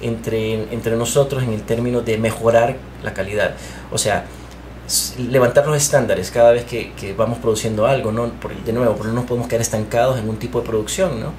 entre, 0.00 0.72
entre 0.72 0.96
nosotros 0.96 1.42
en 1.42 1.52
el 1.52 1.62
término 1.62 2.00
de 2.00 2.16
mejorar 2.16 2.76
la 3.02 3.12
calidad. 3.12 3.54
O 3.90 3.98
sea, 3.98 4.24
levantar 5.18 5.66
los 5.66 5.76
estándares 5.76 6.30
cada 6.30 6.52
vez 6.52 6.64
que, 6.64 6.92
que 6.92 7.12
vamos 7.12 7.38
produciendo 7.38 7.86
algo, 7.86 8.12
¿no? 8.12 8.28
Por, 8.40 8.54
de 8.54 8.72
nuevo, 8.72 8.94
porque 8.94 9.08
no 9.08 9.14
nos 9.14 9.24
podemos 9.24 9.48
quedar 9.48 9.62
estancados 9.62 10.18
en 10.18 10.28
un 10.28 10.36
tipo 10.36 10.60
de 10.60 10.66
producción, 10.66 11.20
¿no? 11.20 11.32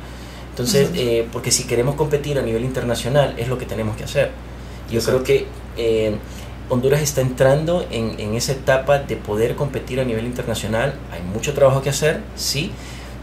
Entonces, 0.50 0.90
eh, 0.94 1.28
porque 1.32 1.50
si 1.50 1.64
queremos 1.64 1.96
competir 1.96 2.38
a 2.38 2.42
nivel 2.42 2.64
internacional, 2.64 3.34
es 3.38 3.48
lo 3.48 3.58
que 3.58 3.66
tenemos 3.66 3.98
que 3.98 4.04
hacer. 4.04 4.32
Yo 4.94 5.00
Exacto. 5.00 5.24
creo 5.24 5.40
que 5.40 5.48
eh, 5.78 6.16
Honduras 6.70 7.02
está 7.02 7.22
entrando 7.22 7.86
en, 7.90 8.20
en 8.20 8.36
esa 8.36 8.52
etapa 8.52 9.00
de 9.00 9.16
poder 9.16 9.56
competir 9.56 10.00
a 10.00 10.06
nivel 10.06 10.26
internacional. 10.26 10.94
Hay 11.12 11.22
mucho 11.24 11.54
trabajo 11.54 11.82
que 11.82 11.90
hacer, 11.90 12.22
sí, 12.36 12.72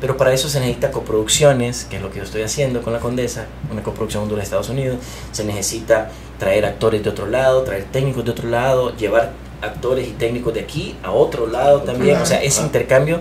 pero 0.01 0.17
para 0.17 0.33
eso 0.33 0.49
se 0.49 0.59
necesita 0.59 0.91
coproducciones, 0.91 1.85
que 1.85 1.97
es 1.97 2.03
lo 2.03 2.11
que 2.11 2.19
yo 2.19 2.25
estoy 2.25 2.43
haciendo 2.43 2.83
con 2.83 2.93
la 2.93 2.99
Condesa, 2.99 3.47
una 3.71 3.83
coproducción 3.83 4.25
Honduras-Estados 4.25 4.69
Unidos. 4.69 4.99
Se 5.31 5.45
necesita 5.45 6.11
traer 6.39 6.65
actores 6.65 7.05
de 7.05 7.11
otro 7.11 7.27
lado, 7.27 7.63
traer 7.63 7.85
técnicos 7.85 8.25
de 8.25 8.31
otro 8.33 8.49
lado, 8.49 8.97
llevar 8.97 9.33
actores 9.63 10.09
y 10.09 10.13
técnicos 10.13 10.55
de 10.55 10.61
aquí 10.61 10.97
a 11.05 11.13
otro 11.13 11.47
lado 11.47 11.83
también. 11.83 12.17
O 12.17 12.27
sea, 12.27 12.43
ese 12.43 12.63
intercambio. 12.63 13.21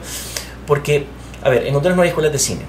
Porque, 0.65 1.05
a 1.43 1.49
ver, 1.49 1.67
en 1.67 1.75
Honduras 1.75 1.95
no 1.95 2.03
hay 2.03 2.09
escuelas 2.09 2.31
de 2.31 2.39
cine, 2.39 2.61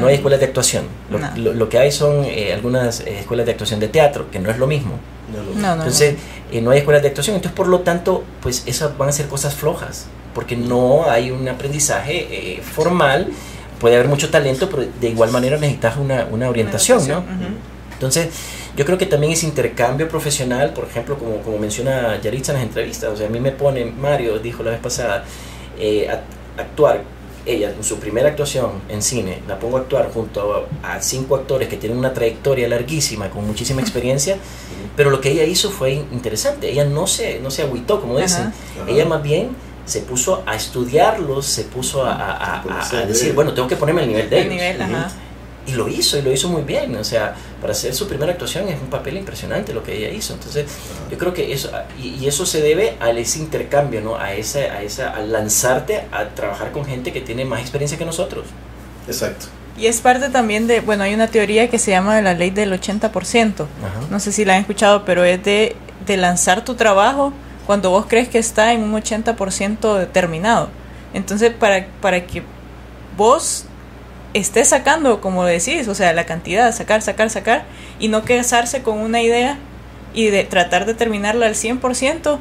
no 0.00 0.06
hay 0.06 0.14
escuelas 0.16 0.40
de 0.40 0.46
actuación. 0.46 0.84
Lo, 1.10 1.18
no. 1.18 1.30
lo, 1.36 1.54
lo 1.54 1.68
que 1.68 1.78
hay 1.78 1.92
son 1.92 2.24
eh, 2.24 2.52
algunas 2.52 3.00
eh, 3.00 3.20
escuelas 3.20 3.46
de 3.46 3.52
actuación 3.52 3.80
de 3.80 3.88
teatro, 3.88 4.30
que 4.30 4.38
no 4.38 4.50
es 4.50 4.58
lo 4.58 4.66
mismo. 4.66 4.98
No, 5.56 5.76
no, 5.76 5.82
entonces, 5.82 6.16
eh, 6.50 6.60
no 6.60 6.70
hay 6.70 6.78
escuelas 6.78 7.02
de 7.02 7.08
actuación. 7.08 7.36
Entonces, 7.36 7.56
por 7.56 7.68
lo 7.68 7.80
tanto, 7.80 8.24
pues 8.42 8.64
esas 8.66 8.96
van 8.98 9.08
a 9.08 9.12
ser 9.12 9.28
cosas 9.28 9.54
flojas 9.54 10.06
porque 10.34 10.56
no 10.56 11.08
hay 11.08 11.30
un 11.30 11.48
aprendizaje 11.48 12.26
eh, 12.30 12.62
formal, 12.62 13.28
puede 13.78 13.96
haber 13.96 14.08
mucho 14.08 14.30
talento, 14.30 14.68
pero 14.70 14.84
de 15.00 15.08
igual 15.08 15.30
manera 15.30 15.56
necesitas 15.58 15.96
una, 15.96 16.26
una 16.30 16.48
orientación, 16.48 17.06
¿no? 17.08 17.18
Uh 17.18 17.22
-huh. 17.22 17.92
Entonces, 17.94 18.28
yo 18.76 18.84
creo 18.84 18.96
que 18.96 19.06
también 19.06 19.32
ese 19.32 19.46
intercambio 19.46 20.08
profesional, 20.08 20.72
por 20.72 20.84
ejemplo, 20.84 21.18
como, 21.18 21.38
como 21.38 21.58
menciona 21.58 22.20
Yaritza 22.20 22.52
en 22.52 22.58
las 22.58 22.66
entrevistas, 22.66 23.10
o 23.10 23.16
sea, 23.16 23.26
a 23.26 23.30
mí 23.30 23.40
me 23.40 23.52
pone, 23.52 23.84
Mario 23.84 24.38
dijo 24.38 24.62
la 24.62 24.70
vez 24.70 24.80
pasada, 24.80 25.24
eh, 25.78 26.08
a, 26.08 26.20
actuar, 26.60 27.02
ella 27.46 27.70
en 27.70 27.82
su 27.84 27.98
primera 27.98 28.28
actuación 28.28 28.70
en 28.88 29.02
cine, 29.02 29.42
la 29.48 29.58
pongo 29.58 29.78
a 29.78 29.80
actuar 29.80 30.10
junto 30.12 30.68
a, 30.82 30.94
a, 30.94 31.02
cinco 31.02 31.36
actores 31.36 31.68
que 31.68 31.76
tienen 31.76 31.98
una 31.98 32.12
trayectoria 32.12 32.68
larguísima, 32.68 33.30
con 33.30 33.46
muchísima 33.46 33.80
experiencia, 33.80 34.36
pero 34.96 35.10
lo 35.10 35.20
que 35.20 35.30
ella 35.30 35.44
hizo 35.44 35.70
fue 35.70 35.92
interesante, 35.92 36.70
ella 36.70 36.84
no 36.84 37.06
se, 37.06 37.40
no 37.40 37.50
se 37.50 37.62
agüitó, 37.62 38.00
como 38.00 38.18
dicen, 38.18 38.48
uh 38.48 38.82
-huh. 38.84 38.92
ella 38.92 39.06
más 39.06 39.22
bien 39.22 39.50
se 39.84 40.00
puso 40.00 40.42
a 40.46 40.54
estudiarlos, 40.54 41.46
se 41.46 41.64
puso 41.64 42.04
a, 42.04 42.12
a, 42.12 42.62
a, 42.62 42.98
a 42.98 43.06
decir, 43.06 43.32
bueno, 43.32 43.54
tengo 43.54 43.66
que 43.66 43.76
ponerme 43.76 44.02
al 44.02 44.08
nivel 44.08 44.30
de 44.30 44.40
ellos. 44.40 44.52
Nivel, 44.52 44.80
uh 44.80 44.84
-huh. 44.84 45.08
Y 45.66 45.72
lo 45.72 45.88
hizo, 45.88 46.18
y 46.18 46.22
lo 46.22 46.32
hizo 46.32 46.48
muy 46.48 46.62
bien. 46.62 46.96
O 46.96 47.04
sea, 47.04 47.34
para 47.60 47.72
hacer 47.72 47.94
su 47.94 48.08
primera 48.08 48.32
actuación 48.32 48.68
es 48.68 48.80
un 48.80 48.88
papel 48.88 49.16
impresionante 49.16 49.72
lo 49.72 49.82
que 49.82 49.96
ella 49.96 50.10
hizo. 50.10 50.34
Entonces, 50.34 50.66
yo 51.10 51.18
creo 51.18 51.34
que 51.34 51.52
eso, 51.52 51.70
y, 52.02 52.26
eso 52.26 52.46
se 52.46 52.60
debe 52.60 52.96
a 53.00 53.10
ese 53.10 53.38
intercambio, 53.38 54.00
¿no? 54.00 54.16
A 54.16 54.32
esa, 54.32 54.58
a 54.58 54.82
esa, 54.82 55.10
a 55.10 55.20
lanzarte 55.20 56.06
a 56.12 56.28
trabajar 56.28 56.72
con 56.72 56.84
gente 56.84 57.12
que 57.12 57.20
tiene 57.20 57.44
más 57.44 57.60
experiencia 57.60 57.98
que 57.98 58.04
nosotros. 58.04 58.46
Exacto. 59.06 59.46
Y 59.76 59.86
es 59.86 60.00
parte 60.00 60.28
también 60.28 60.66
de, 60.66 60.80
bueno, 60.80 61.04
hay 61.04 61.14
una 61.14 61.28
teoría 61.28 61.70
que 61.70 61.78
se 61.78 61.90
llama 61.90 62.20
la 62.20 62.34
ley 62.34 62.50
del 62.50 62.72
80%. 62.72 63.66
No 64.10 64.20
sé 64.20 64.32
si 64.32 64.44
la 64.44 64.54
han 64.54 64.60
escuchado, 64.60 65.04
pero 65.04 65.24
es 65.24 65.42
de, 65.42 65.76
de 66.06 66.16
lanzar 66.16 66.64
tu 66.64 66.74
trabajo 66.74 67.32
cuando 67.66 67.90
vos 67.90 68.06
crees 68.08 68.28
que 68.28 68.38
está 68.38 68.72
en 68.72 68.82
un 68.82 68.92
80% 68.92 69.96
determinado. 69.96 70.68
Entonces, 71.14 71.52
para, 71.52 71.86
para 72.00 72.26
que 72.26 72.42
vos 73.16 73.64
estés 74.34 74.68
sacando, 74.68 75.20
como 75.20 75.44
decís, 75.44 75.88
o 75.88 75.94
sea, 75.94 76.12
la 76.12 76.26
cantidad, 76.26 76.72
sacar, 76.74 77.02
sacar, 77.02 77.30
sacar, 77.30 77.64
y 77.98 78.08
no 78.08 78.24
casarse 78.24 78.82
con 78.82 78.98
una 78.98 79.22
idea 79.22 79.58
y 80.14 80.26
de 80.26 80.44
tratar 80.44 80.86
de 80.86 80.94
terminarla 80.94 81.46
al 81.46 81.54
100%, 81.54 82.38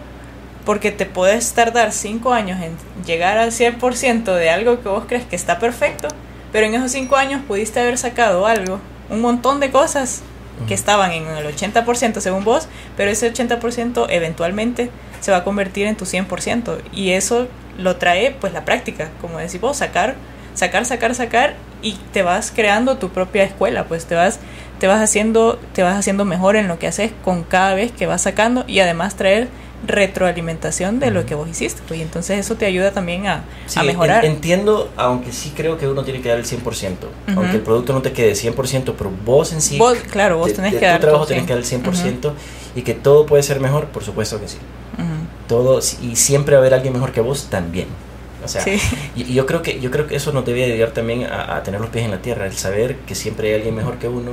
porque 0.65 0.91
te 0.91 1.05
puedes 1.05 1.53
tardar 1.53 1.91
5 1.91 2.33
años 2.33 2.61
en 2.61 2.75
llegar 3.05 3.37
al 3.37 3.51
100% 3.51 4.35
de 4.35 4.49
algo 4.49 4.81
que 4.81 4.89
vos 4.89 5.05
crees 5.07 5.25
que 5.25 5.35
está 5.35 5.59
perfecto, 5.59 6.07
pero 6.51 6.65
en 6.65 6.75
esos 6.75 6.91
5 6.91 7.15
años 7.15 7.41
pudiste 7.47 7.79
haber 7.79 7.97
sacado 7.97 8.45
algo, 8.45 8.79
un 9.09 9.21
montón 9.21 9.59
de 9.59 9.71
cosas 9.71 10.21
que 10.67 10.73
estaban 10.73 11.11
en 11.11 11.25
el 11.25 11.45
80% 11.45 12.19
según 12.19 12.43
vos, 12.43 12.67
pero 12.97 13.09
ese 13.09 13.33
80% 13.33 14.07
eventualmente 14.09 14.89
se 15.21 15.31
va 15.31 15.37
a 15.37 15.43
convertir 15.43 15.87
en 15.87 15.95
tu 15.95 16.05
100% 16.05 16.81
y 16.91 17.11
eso 17.11 17.47
lo 17.77 17.95
trae 17.95 18.35
pues 18.39 18.53
la 18.53 18.65
práctica, 18.65 19.09
como 19.21 19.39
decís 19.39 19.61
vos, 19.61 19.77
sacar, 19.77 20.15
sacar, 20.59 20.85
sacar, 20.85 21.15
sacar 21.15 21.55
y 21.81 21.93
te 22.11 22.21
vas 22.21 22.51
creando 22.53 22.97
tu 22.97 23.09
propia 23.09 23.43
escuela, 23.43 23.85
pues 23.85 24.05
te 24.05 24.15
vas 24.15 24.39
te 24.79 24.87
vas 24.87 25.01
haciendo 25.01 25.59
te 25.73 25.83
vas 25.83 25.97
haciendo 25.97 26.25
mejor 26.25 26.55
en 26.55 26.67
lo 26.67 26.79
que 26.79 26.87
haces 26.87 27.11
con 27.23 27.43
cada 27.43 27.73
vez 27.73 27.91
que 27.91 28.05
vas 28.05 28.21
sacando 28.21 28.63
y 28.67 28.79
además 28.79 29.15
traer 29.15 29.47
retroalimentación 29.87 30.99
de 30.99 31.09
lo 31.09 31.25
que 31.25 31.35
vos 31.35 31.47
hiciste. 31.47 31.81
Pues, 31.87 32.01
y 32.01 32.03
entonces 32.03 32.37
eso 32.37 32.55
te 32.55 32.65
ayuda 32.65 32.91
también 32.91 33.27
a, 33.27 33.45
mejorar. 33.85 34.25
entiendo, 34.25 34.89
aunque 34.97 35.31
sí 35.31 35.53
creo 35.55 35.77
que 35.77 35.87
uno 35.87 36.03
tiene 36.03 36.19
que 36.19 36.27
dar 36.27 36.37
el 36.37 36.45
100%. 36.45 36.95
Aunque 37.35 37.55
el 37.55 37.61
producto 37.61 37.93
no 37.93 38.01
te 38.01 38.11
quede 38.11 38.33
100%, 38.33 38.93
pero 38.97 39.09
vos 39.25 39.53
en 39.53 39.61
sí. 39.61 39.77
Vos, 39.77 39.97
claro, 40.11 40.37
vos 40.37 40.53
tenés 40.53 40.75
que 40.75 40.85
dar. 40.85 40.99
Tu 40.99 41.07
trabajo 41.07 41.25
tenés 41.25 41.45
que 41.45 41.53
dar 41.53 41.59
el 41.59 41.65
100% 41.65 42.33
y 42.75 42.81
que 42.81 42.93
todo 42.93 43.25
puede 43.25 43.41
ser 43.41 43.61
mejor, 43.61 43.85
por 43.85 44.03
supuesto 44.03 44.39
que 44.39 44.49
sí. 44.49 44.57
Todo, 45.47 45.79
y 45.79 46.17
siempre 46.17 46.55
va 46.55 46.59
a 46.59 46.61
haber 46.61 46.73
alguien 46.73 46.93
mejor 46.93 47.13
que 47.13 47.21
vos 47.21 47.47
también. 47.49 47.87
Y, 49.15 49.33
yo 49.33 49.45
creo 49.45 49.61
que 49.61 49.79
yo 49.79 49.91
creo 49.91 50.07
que 50.07 50.15
eso 50.15 50.31
nos 50.31 50.45
debe 50.45 50.65
ayudar 50.65 50.91
también 50.91 51.25
a, 51.25 51.57
a 51.57 51.63
tener 51.63 51.81
los 51.81 51.89
pies 51.89 52.05
en 52.05 52.11
la 52.11 52.21
tierra, 52.21 52.45
el 52.45 52.53
saber 52.53 52.97
que 53.07 53.15
siempre 53.15 53.49
hay 53.49 53.55
alguien 53.55 53.75
mejor 53.75 53.97
que 53.97 54.07
uno 54.07 54.31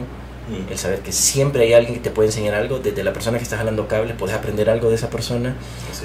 Mm. 0.48 0.70
El 0.72 0.78
saber 0.78 1.00
que 1.00 1.12
siempre 1.12 1.64
hay 1.64 1.72
alguien 1.72 1.94
que 1.94 2.00
te 2.00 2.10
puede 2.10 2.28
enseñar 2.28 2.54
algo, 2.54 2.78
desde 2.78 3.02
la 3.02 3.12
persona 3.12 3.38
que 3.38 3.44
estás 3.44 3.58
jalando 3.58 3.88
cables, 3.88 4.14
puedes 4.16 4.36
aprender 4.36 4.70
algo 4.70 4.88
de 4.88 4.94
esa 4.94 5.10
persona. 5.10 5.56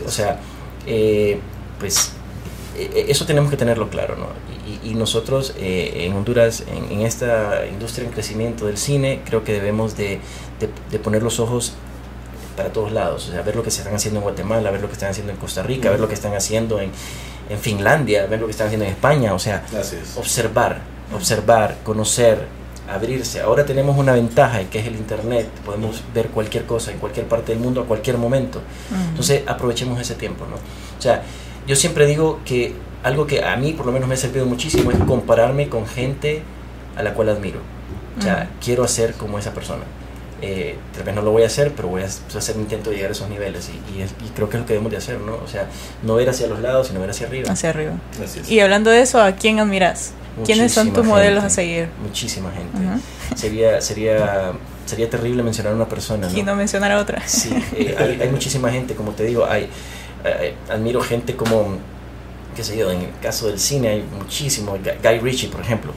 O 0.05 0.09
sea, 0.09 0.39
eh, 0.87 1.39
pues 1.79 2.13
e, 2.77 2.83
e, 2.83 3.11
eso 3.11 3.25
tenemos 3.25 3.51
que 3.51 3.57
tenerlo 3.57 3.89
claro, 3.89 4.15
¿no? 4.15 4.27
Y, 4.83 4.93
nosotros 4.95 5.53
eh, 5.57 6.05
en 6.05 6.13
Honduras, 6.13 6.63
en, 6.67 7.01
esta 7.01 7.65
industria 7.67 8.07
en 8.07 8.13
crecimiento 8.13 8.67
del 8.67 8.77
cine, 8.77 9.21
creo 9.25 9.43
que 9.43 9.53
debemos 9.53 9.97
de, 9.97 10.19
de, 10.59 10.99
poner 10.99 11.23
los 11.23 11.39
ojos 11.39 11.73
para 12.55 12.71
todos 12.71 12.91
lados, 12.91 13.27
o 13.27 13.31
sea, 13.31 13.41
ver 13.41 13.55
lo 13.55 13.63
que 13.63 13.71
se 13.71 13.79
están 13.79 13.95
haciendo 13.95 14.19
en 14.19 14.23
Guatemala, 14.23 14.69
ver 14.71 14.81
lo 14.81 14.87
que 14.87 14.93
están 14.93 15.09
haciendo 15.09 15.31
en 15.33 15.39
Costa 15.39 15.63
Rica, 15.63 15.89
ver 15.89 15.99
lo 15.99 16.07
que 16.07 16.13
están 16.13 16.35
haciendo 16.35 16.79
en, 16.79 16.91
en 17.51 17.59
Finlandia, 17.59 18.25
ver 18.27 18.39
lo 18.39 18.45
que 18.45 18.51
están 18.51 18.67
haciendo 18.67 18.85
en 18.85 18.91
España, 18.91 19.33
o 19.33 19.39
sea, 19.39 19.63
observar, 20.15 20.79
observar, 21.13 21.77
conocer, 21.83 22.47
abrirse. 22.89 23.41
Ahora 23.41 23.65
tenemos 23.65 23.97
una 23.97 24.13
ventaja 24.13 24.63
que 24.69 24.79
es 24.79 24.87
el 24.87 24.95
Internet, 24.95 25.49
podemos 25.65 26.01
ver 26.13 26.29
cualquier 26.29 26.65
cosa 26.65 26.91
en 26.91 26.99
cualquier 26.99 27.27
parte 27.27 27.51
del 27.51 27.61
mundo 27.61 27.81
a 27.81 27.85
cualquier 27.85 28.17
momento. 28.17 28.61
Entonces 29.09 29.43
aprovechemos 29.45 29.99
ese 29.99 30.15
tiempo, 30.15 30.45
¿no? 30.49 30.55
O 30.55 31.01
sea, 31.01 31.23
yo 31.67 31.75
siempre 31.75 32.05
digo 32.05 32.39
que 32.45 32.73
algo 33.03 33.27
que 33.27 33.43
a 33.43 33.55
mí 33.57 33.73
por 33.73 33.85
lo 33.85 33.91
menos 33.91 34.07
me 34.07 34.15
ha 34.15 34.17
servido 34.17 34.45
muchísimo 34.45 34.91
es 34.91 34.97
compararme 34.99 35.67
con 35.67 35.85
gente 35.85 36.43
a 36.95 37.03
la 37.03 37.13
cual 37.13 37.29
admiro. 37.29 37.59
O 38.17 38.21
sea, 38.21 38.49
quiero 38.63 38.83
hacer 38.83 39.13
como 39.13 39.39
esa 39.39 39.53
persona. 39.53 39.83
Eh, 40.43 40.75
tal 40.93 41.03
vez 41.03 41.13
no 41.13 41.21
lo 41.21 41.31
voy 41.31 41.43
a 41.43 41.47
hacer, 41.47 41.71
pero 41.75 41.87
voy 41.87 42.01
a 42.01 42.05
hacer 42.05 42.55
un 42.55 42.63
intento 42.63 42.89
de 42.89 42.95
llegar 42.95 43.11
a 43.11 43.13
esos 43.13 43.29
niveles 43.29 43.69
y, 43.69 44.01
y, 44.01 44.29
creo 44.29 44.49
que 44.49 44.57
es 44.57 44.61
lo 44.61 44.65
que 44.65 44.73
debemos 44.73 44.91
de 44.91 44.97
hacer, 44.97 45.19
¿no? 45.19 45.35
O 45.35 45.47
sea, 45.47 45.67
no 46.01 46.15
ver 46.15 46.29
hacia 46.29 46.47
los 46.47 46.59
lados, 46.59 46.87
sino 46.87 46.99
ver 46.99 47.11
hacia 47.11 47.27
arriba. 47.27 47.51
Hacia 47.51 47.69
arriba. 47.69 47.93
Y 48.47 48.59
hablando 48.59 48.89
de 48.89 49.01
eso, 49.01 49.21
¿a 49.21 49.33
quién 49.33 49.59
admiras? 49.59 50.13
¿Quiénes 50.45 50.73
son 50.73 50.93
tus 50.93 51.05
modelos 51.05 51.43
a 51.43 51.49
seguir? 51.49 51.89
Muchísima 52.01 52.51
gente. 52.51 52.77
Sería, 53.35 53.81
sería, 53.81 54.53
sería 54.85 55.09
terrible 55.09 55.43
mencionar 55.43 55.73
a 55.73 55.75
una 55.75 55.87
persona. 55.87 56.27
Y 56.33 56.41
no 56.41 56.55
mencionar 56.55 56.91
a 56.91 56.99
otra. 56.99 57.21
Sí, 57.27 57.49
eh, 57.75 57.95
hay, 57.97 58.19
hay, 58.21 58.29
muchísima 58.29 58.71
gente, 58.71 58.95
como 58.95 59.11
te 59.11 59.23
digo, 59.23 59.45
hay, 59.45 59.69
eh, 60.23 60.55
admiro 60.69 61.01
gente 61.01 61.35
como, 61.35 61.77
qué 62.55 62.63
sé 62.63 62.77
yo, 62.77 62.91
en 62.91 63.01
el 63.01 63.09
caso 63.21 63.47
del 63.47 63.59
cine 63.59 63.89
hay 63.89 64.05
muchísimo, 64.17 64.77
Guy 65.03 65.19
Ritchie, 65.19 65.49
por 65.49 65.61
ejemplo, 65.61 65.93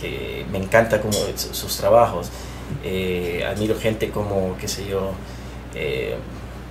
que 0.00 0.44
me 0.50 0.58
encanta 0.58 1.00
como 1.00 1.14
sus 1.34 1.76
trabajos. 1.76 2.28
Eh, 2.84 3.44
admiro 3.48 3.76
gente 3.78 4.10
como, 4.10 4.56
qué 4.58 4.68
sé 4.68 4.86
yo, 4.86 5.12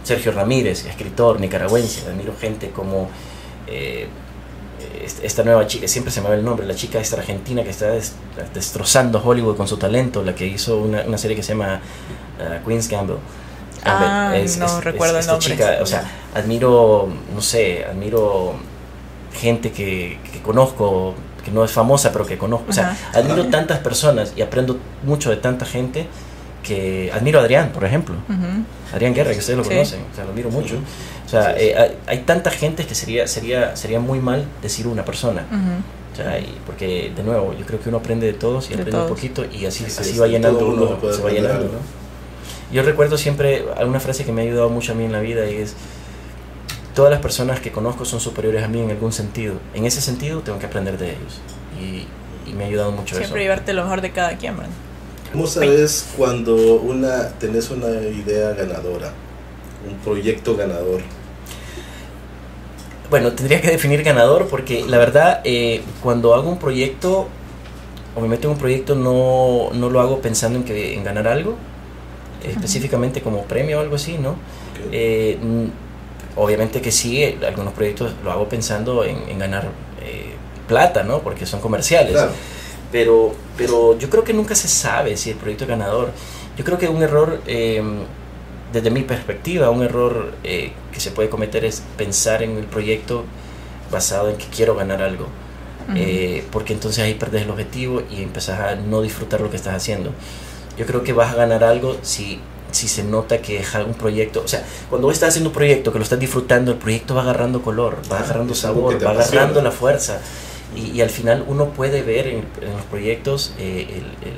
Sergio 0.03 0.31
Ramírez, 0.31 0.85
escritor 0.85 1.39
nicaragüense, 1.39 2.07
admiro 2.07 2.33
gente 2.39 2.69
como 2.71 3.09
esta 5.23 5.43
nueva 5.43 5.67
chica, 5.67 5.87
siempre 5.87 6.11
se 6.11 6.21
me 6.21 6.29
va 6.29 6.35
el 6.35 6.43
nombre, 6.43 6.65
la 6.65 6.75
chica 6.75 6.99
esta 6.99 7.17
argentina 7.17 7.63
que 7.63 7.69
está 7.69 7.91
destrozando 8.53 9.21
Hollywood 9.23 9.57
con 9.57 9.67
su 9.67 9.77
talento, 9.77 10.23
la 10.23 10.35
que 10.35 10.45
hizo 10.45 10.77
una, 10.77 11.17
serie 11.17 11.35
que 11.35 11.43
se 11.43 11.53
llama 11.53 11.81
uh, 12.39 12.65
Queen's 12.67 12.87
Gamble. 12.87 13.17
Ah, 13.83 14.33
no 14.57 14.81
recuerdo 14.81 15.19
el 15.19 15.25
nombre. 15.25 15.51
Chica, 15.51 15.77
o 15.81 15.85
sea, 15.85 16.03
admiro, 16.33 17.07
no 17.33 17.41
sé, 17.41 17.85
admiro 17.85 18.53
gente 19.33 19.71
que, 19.71 20.19
que 20.31 20.41
conozco, 20.41 21.15
que 21.43 21.51
no 21.51 21.63
es 21.63 21.71
famosa, 21.71 22.11
pero 22.11 22.25
que 22.25 22.37
conozco. 22.37 22.65
O 22.69 22.73
sea, 22.73 22.97
admiro 23.13 23.45
tantas 23.47 23.79
personas 23.79 24.33
y 24.35 24.41
aprendo 24.41 24.77
mucho 25.03 25.29
de 25.29 25.37
tanta 25.37 25.65
gente 25.65 26.07
que 26.63 27.11
admiro 27.13 27.39
a 27.39 27.43
Adrián, 27.43 27.71
por 27.73 27.83
ejemplo. 27.83 28.15
Adrián 28.93 29.13
Guerra, 29.13 29.31
que 29.31 29.39
ustedes 29.39 29.57
lo 29.57 29.63
conocen, 29.63 30.01
o 30.11 30.15
sea, 30.15 30.25
lo 30.25 30.31
admiro 30.31 30.49
mucho. 30.49 30.75
O 31.25 31.29
sea, 31.29 31.55
eh, 31.57 31.95
hay, 32.07 32.19
tanta 32.19 32.49
gente 32.49 32.85
que 32.85 32.95
sería, 32.95 33.27
sería, 33.27 33.75
sería 33.75 33.99
muy 33.99 34.19
mal 34.19 34.45
decir 34.61 34.87
una 34.87 35.05
persona. 35.05 35.45
o 36.13 36.15
sea, 36.15 36.39
porque, 36.65 37.11
de 37.15 37.23
nuevo, 37.23 37.53
yo 37.57 37.65
creo 37.65 37.79
que 37.79 37.89
uno 37.89 37.99
aprende 37.99 38.27
de 38.27 38.33
todos 38.33 38.69
y 38.71 38.73
aprende 38.73 38.97
un 38.97 39.07
poquito 39.07 39.45
y 39.45 39.65
así, 39.65 39.85
así 39.85 40.17
va 40.17 40.27
llenando 40.27 40.67
uno, 40.67 40.97
se 41.11 41.21
va 41.21 41.29
llenando, 41.29 41.65
¿no? 41.65 41.99
Yo 42.71 42.83
recuerdo 42.83 43.17
siempre 43.17 43.65
una 43.83 43.99
frase 43.99 44.25
que 44.25 44.31
me 44.31 44.41
ha 44.41 44.45
ayudado 44.45 44.69
mucho 44.69 44.91
a 44.91 44.95
mí 44.95 45.03
en 45.03 45.11
la 45.11 45.21
vida 45.21 45.49
y 45.49 45.55
es, 45.55 45.75
todas 46.99 47.11
las 47.11 47.21
personas 47.21 47.61
que 47.61 47.71
conozco 47.71 48.03
son 48.03 48.19
superiores 48.19 48.61
a 48.61 48.67
mí 48.67 48.81
en 48.81 48.89
algún 48.89 49.13
sentido. 49.13 49.53
En 49.73 49.85
ese 49.85 50.01
sentido 50.01 50.41
tengo 50.41 50.59
que 50.59 50.65
aprender 50.65 50.97
de 50.97 51.11
ellos. 51.11 51.39
Y, 51.81 52.51
me 52.51 52.65
ha 52.65 52.67
ayudado 52.67 52.91
mucho 52.91 53.15
siempre 53.15 53.23
eso. 53.23 53.27
Siempre 53.27 53.43
llevarte 53.43 53.71
lo 53.71 53.83
mejor 53.83 54.01
de 54.01 54.11
cada 54.11 54.35
quien, 54.35 54.57
¿verdad? 54.57 54.71
¿Cómo 55.31 55.47
sabes 55.47 56.09
cuando 56.17 56.57
una, 56.81 57.29
tenés 57.39 57.69
una 57.69 57.87
idea 57.87 58.51
ganadora, 58.51 59.13
un 59.89 59.95
proyecto 59.99 60.57
ganador? 60.57 60.99
Bueno, 63.09 63.31
tendría 63.31 63.61
que 63.61 63.71
definir 63.71 64.03
ganador 64.03 64.49
porque 64.49 64.83
la 64.85 64.97
verdad, 64.97 65.39
eh, 65.45 65.81
cuando 66.03 66.35
hago 66.35 66.49
un 66.49 66.59
proyecto 66.59 67.29
o 68.13 68.19
me 68.19 68.27
meto 68.27 68.49
en 68.49 68.55
un 68.55 68.59
proyecto, 68.59 68.95
no, 68.95 69.69
no 69.71 69.89
lo 69.89 70.01
hago 70.01 70.19
pensando 70.19 70.59
en, 70.59 70.65
que, 70.65 70.95
en 70.95 71.05
ganar 71.05 71.29
algo, 71.29 71.55
específicamente 72.43 73.21
como 73.21 73.43
premio 73.43 73.77
o 73.77 73.81
algo 73.81 73.95
así, 73.95 74.17
¿no? 74.17 74.35
Eh, 74.91 75.37
obviamente 76.39 76.81
que 76.81 76.91
sí, 76.91 77.23
algunos 77.45 77.73
proyectos 77.73 78.13
lo 78.23 78.31
hago 78.31 78.49
pensando 78.49 79.03
en, 79.03 79.37
ganar 79.37 79.69
eh, 80.01 80.33
plata, 80.67 81.03
¿no? 81.03 81.19
Porque 81.19 81.45
son 81.45 81.59
comerciales. 81.59 82.17
Pero, 82.91 83.33
pero 83.55 83.97
yo 83.99 84.09
creo 84.09 84.23
que 84.23 84.33
nunca 84.33 84.55
se 84.55 84.67
sabe 84.67 85.15
si 85.15 85.29
el 85.29 85.37
proyecto 85.37 85.65
es 85.65 85.69
ganador. 85.69 86.11
Yo 86.57 86.63
creo 86.65 86.77
que 86.77 86.87
un 86.87 87.03
error 87.03 87.39
desde 88.71 88.91
mi 88.91 89.01
perspectiva, 89.01 89.69
un 89.69 89.83
error 89.83 90.33
eh, 90.43 90.71
que 90.91 90.99
se 90.99 91.11
puede 91.11 91.29
cometer 91.29 91.65
es 91.65 91.81
pensar 91.97 92.43
en 92.43 92.57
el 92.57 92.65
proyecto 92.65 93.23
basado 93.91 94.29
en 94.29 94.37
que 94.37 94.45
quiero 94.45 94.75
ganar 94.75 95.01
algo. 95.01 95.27
Eh, 95.95 96.45
porque 96.51 96.73
entonces 96.73 97.03
ahí 97.03 97.15
perdes 97.15 97.41
el 97.41 97.49
objetivo 97.49 98.03
y 98.11 98.21
empezás 98.21 98.59
a 98.59 98.75
no 98.75 99.01
disfrutar 99.01 99.41
lo 99.41 99.49
que 99.49 99.55
estás 99.55 99.73
haciendo. 99.73 100.11
Yo 100.77 100.85
creo 100.85 101.03
que 101.03 101.13
vas 101.13 101.33
a 101.33 101.35
ganar 101.35 101.63
algo 101.63 101.97
si, 102.03 102.39
si 102.71 102.87
se 102.87 103.03
nota 103.03 103.39
que 103.39 103.59
es 103.59 103.75
un 103.75 103.93
proyecto. 103.93 104.41
O 104.43 104.47
sea, 104.47 104.65
cuando 104.89 105.07
vos 105.07 105.15
estás 105.15 105.29
haciendo 105.29 105.49
un 105.49 105.55
proyecto 105.55 105.91
que 105.91 105.99
lo 105.99 106.03
estás 106.03 106.19
disfrutando, 106.19 106.71
el 106.71 106.77
proyecto 106.77 107.15
va 107.15 107.21
agarrando 107.23 107.61
color, 107.61 107.97
va 108.11 108.19
agarrando 108.19 108.53
sabor, 108.55 109.03
va 109.03 109.11
agarrando 109.11 109.61
la 109.61 109.71
fuerza. 109.71 110.19
Y, 110.75 111.01
al 111.01 111.09
final 111.09 111.43
uno 111.47 111.69
puede 111.69 112.03
ver 112.03 112.27
en, 112.27 112.45
los 112.61 112.85
proyectos 112.89 113.53
eh, 113.57 114.03
el 114.21 114.33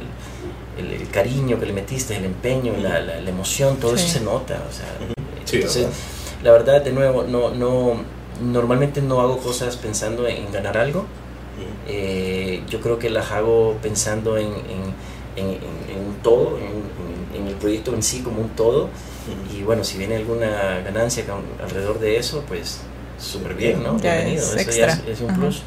el, 0.77 1.07
cariño 1.09 1.59
que 1.59 1.65
le 1.65 1.73
metiste, 1.73 2.15
el 2.15 2.25
empeño, 2.25 2.73
la, 2.81 3.01
la, 3.01 3.29
emoción, 3.29 3.77
todo 3.77 3.95
eso 3.95 4.07
se 4.07 4.21
nota. 4.21 4.61
O 4.69 4.73
sea, 4.73 4.87
entonces, 5.51 5.87
la 6.43 6.51
verdad, 6.51 6.81
de 6.81 6.91
nuevo, 6.91 7.23
no, 7.23 7.51
no, 7.51 8.01
normalmente 8.41 9.01
no 9.01 9.21
hago 9.21 9.37
cosas 9.37 9.77
pensando 9.77 10.27
en 10.27 10.51
ganar 10.51 10.77
algo, 10.77 11.05
Eh, 11.87 12.63
yo 12.69 12.79
creo 12.79 12.97
que 12.97 13.09
las 13.09 13.31
hago 13.31 13.77
pensando 13.81 14.37
en, 14.37 14.47
en, 14.47 14.83
en, 15.35 15.47
en 15.91 15.99
un 16.07 16.15
todo, 16.23 16.57
en, 16.57 16.83
el 17.47 17.55
proyecto 17.55 17.93
en 17.93 18.03
sí 18.03 18.21
como 18.21 18.41
un 18.41 18.49
todo. 18.49 18.89
Y 19.55 19.61
bueno, 19.63 19.83
si 19.83 19.97
viene 19.97 20.15
alguna 20.15 20.81
ganancia 20.83 21.23
alrededor 21.61 21.99
de 21.99 22.17
eso, 22.17 22.43
pues 22.47 22.81
súper 23.19 23.53
bien, 23.53 23.83
¿no? 23.83 23.93
Bienvenido, 23.95 24.43
es 24.55 24.67
eso 24.67 24.79
ya 24.79 24.99
es, 25.07 25.21
un 25.21 25.33
plus. 25.35 25.63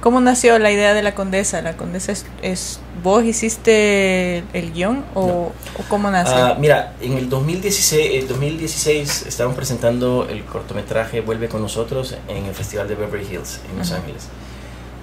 ¿Cómo 0.00 0.20
nació 0.20 0.58
la 0.58 0.70
idea 0.70 0.94
de 0.94 1.02
la 1.02 1.14
condesa? 1.14 1.62
¿La 1.62 1.76
condesa 1.76 2.12
es, 2.42 2.80
vos 3.02 3.24
hiciste 3.24 4.44
el 4.52 4.72
guion 4.72 5.04
o, 5.14 5.52
cómo 5.88 6.10
nació? 6.10 6.36
Ah, 6.36 6.56
mira, 6.60 6.94
en 7.00 7.14
el 7.14 7.28
2016, 7.28 8.22
el 8.22 8.28
2016 8.28 9.24
estábamos 9.26 9.56
presentando 9.56 10.26
el 10.30 10.44
cortometraje 10.44 11.22
Vuelve 11.22 11.48
con 11.48 11.62
nosotros 11.62 12.14
en 12.28 12.44
el 12.44 12.54
Festival 12.54 12.86
de 12.88 12.94
Beverly 12.94 13.26
Hills 13.26 13.60
en 13.70 13.78
Los 13.78 13.90
Ángeles, 13.90 14.28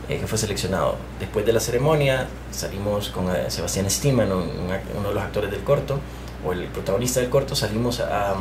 eh, 0.10 0.20
que 0.20 0.28
fue 0.28 0.38
seleccionado. 0.38 0.98
Después 1.20 1.46
de 1.46 1.54
la 1.54 1.60
ceremonia 1.60 2.28
salimos 2.52 3.10
con 3.10 3.34
eh, 3.36 3.50
Sebastián 3.50 3.90
Stiman, 3.90 4.32
uno 4.32 5.10
de 5.10 5.14
los 5.14 5.24
actores 5.24 5.52
del 5.52 5.64
corto, 5.64 6.00
o 6.46 6.52
el 6.52 6.66
protagonista 6.68 7.20
del 7.20 7.30
corto, 7.30 7.56
salimos 7.56 8.00
a, 8.00 8.36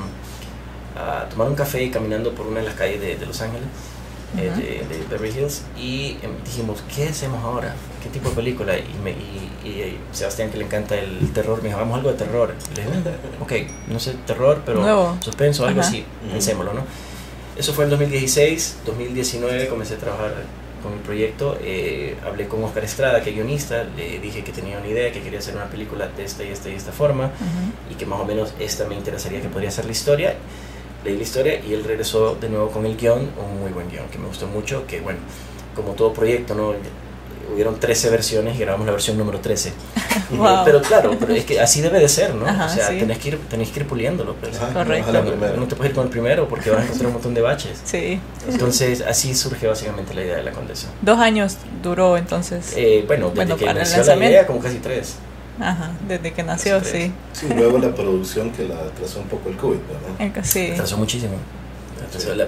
a 0.96 1.28
tomar 1.28 1.48
un 1.48 1.54
café 1.54 1.90
caminando 1.90 2.34
por 2.34 2.46
una 2.46 2.60
de 2.60 2.66
las 2.66 2.74
calles 2.74 3.00
de, 3.00 3.16
de 3.16 3.26
Los 3.26 3.40
Ángeles 3.40 3.66
eh, 4.38 4.82
de, 4.88 5.04
Beverly 5.10 5.40
Hills 5.40 5.62
y 5.78 6.16
em, 6.22 6.42
dijimos, 6.42 6.82
¿qué 6.94 7.08
hacemos 7.08 7.44
ahora? 7.44 7.74
¿Qué 8.02 8.08
tipo 8.08 8.30
de 8.30 8.36
película? 8.36 8.78
Y, 8.78 8.86
me, 9.04 9.10
y, 9.10 9.98
Sebastián, 10.10 10.50
que 10.50 10.56
le 10.56 10.64
encanta 10.64 10.94
el 10.94 11.30
terror, 11.34 11.58
me 11.62 11.68
dijo, 11.68 11.78
hagamos 11.78 11.98
algo 11.98 12.12
de 12.12 12.16
terror. 12.16 12.54
le 12.74 12.82
dije, 12.82 13.10
ok, 13.40 13.52
no 13.88 14.00
sé, 14.00 14.14
terror, 14.26 14.62
pero 14.64 15.16
suspenso, 15.20 15.66
algo 15.66 15.82
así, 15.82 16.06
pensémoslo, 16.30 16.72
¿no? 16.72 16.80
Eso 17.56 17.74
fue 17.74 17.84
en 17.84 17.90
2016, 17.90 18.78
2019 18.86 19.68
comencé 19.68 19.94
a 19.94 19.98
trabajar 19.98 20.32
con 20.82 20.92
el 20.92 20.98
proyecto, 20.98 21.58
eh, 21.62 22.16
hablé 22.24 22.48
con 22.48 22.62
Oscar 22.64 22.84
Estrada, 22.84 23.22
que 23.22 23.30
es 23.30 23.36
guionista, 23.36 23.84
le 23.96 24.18
dije 24.18 24.42
que 24.42 24.52
tenía 24.52 24.78
una 24.78 24.88
idea, 24.88 25.12
que 25.12 25.20
quería 25.20 25.38
hacer 25.38 25.54
una 25.54 25.66
película 25.66 26.08
de 26.08 26.24
esta 26.24 26.44
y 26.44 26.48
esta 26.48 26.68
y 26.68 26.74
esta 26.74 26.92
forma, 26.92 27.30
y 27.90 27.94
que 27.94 28.06
más 28.06 28.20
o 28.20 28.24
menos 28.24 28.54
esta 28.58 28.86
me 28.86 28.94
interesaría 28.94 29.40
que 29.40 29.48
podría 29.48 29.70
ser 29.70 29.84
la 29.84 29.92
historia 29.92 30.36
leí 31.04 31.16
la 31.16 31.22
historia 31.22 31.60
y 31.64 31.72
él 31.72 31.84
regresó 31.84 32.36
de 32.36 32.48
nuevo 32.48 32.70
con 32.70 32.86
el 32.86 32.96
guion, 32.96 33.20
un 33.20 33.60
muy 33.60 33.72
buen 33.72 33.88
guion 33.90 34.08
que 34.08 34.18
me 34.18 34.28
gustó 34.28 34.46
mucho, 34.46 34.86
que 34.86 35.00
bueno, 35.00 35.18
como 35.74 35.92
todo 35.92 36.12
proyecto, 36.12 36.54
¿no? 36.54 36.74
Hubieron 37.53 37.78
13 37.78 38.11
versiones 38.11 38.57
y 38.57 38.61
grabamos 38.61 38.86
la 38.86 38.93
versión 38.93 39.16
número 39.18 39.40
13. 39.40 39.72
Pero 40.64 40.82
claro, 40.82 41.14
pero 41.18 41.34
es 41.34 41.45
que 41.45 41.61
así 41.61 41.80
debe 41.80 41.99
de 41.99 42.09
ser, 42.09 42.34
¿no? 42.34 42.45
o 42.45 42.68
sea, 42.68 42.88
tenés, 42.88 43.18
que 43.18 43.28
ir, 43.28 43.38
tenés 43.49 43.70
que 43.70 43.80
ir 43.80 43.86
puliéndolo. 43.86 44.34
Pues. 44.34 44.57
Correcto. 44.57 45.12
No, 45.12 45.66
te 45.66 45.76
puedes 45.76 45.90
ir 45.90 45.95
con 45.95 46.05
el 46.05 46.11
primero 46.11 46.49
porque 46.49 46.70
vas 46.70 46.80
a 46.80 46.84
encontrar 46.84 47.07
un 47.09 47.12
montón 47.14 47.34
de 47.34 47.40
baches. 47.43 47.80
Sí. 47.84 48.18
Entonces, 48.49 49.03
así 49.03 49.34
surge 49.34 49.66
básicamente 49.66 50.14
la 50.14 50.22
idea 50.22 50.36
de 50.36 50.43
la 50.43 50.53
condesa. 50.53 50.88
Dos 51.03 51.18
años 51.18 51.59
duró 51.82 52.16
entonces. 52.16 52.72
Eh, 52.76 53.05
bueno, 53.07 53.28
desde 53.28 53.36
bueno, 53.36 53.57
que 53.57 53.66
nació 53.66 54.05
la 54.05 54.16
idea, 54.16 54.47
como 54.47 54.61
casi 54.61 54.78
tres. 54.78 55.16
Ajá, 55.61 55.93
desde 56.09 56.32
que 56.32 56.43
nació, 56.43 56.82
sí. 56.82 57.12
Sí, 57.32 57.49
luego 57.55 57.78
la 57.78 57.95
producción 57.95 58.51
que 58.51 58.64
la 58.64 58.76
atrasó 58.76 59.20
un 59.20 59.28
poco 59.28 59.49
el 59.51 59.57
COVID, 59.57 59.76
¿no? 59.76 60.45
Sí. 60.45 60.70
Atrasó 60.72 60.97
muchísimo. 60.97 61.34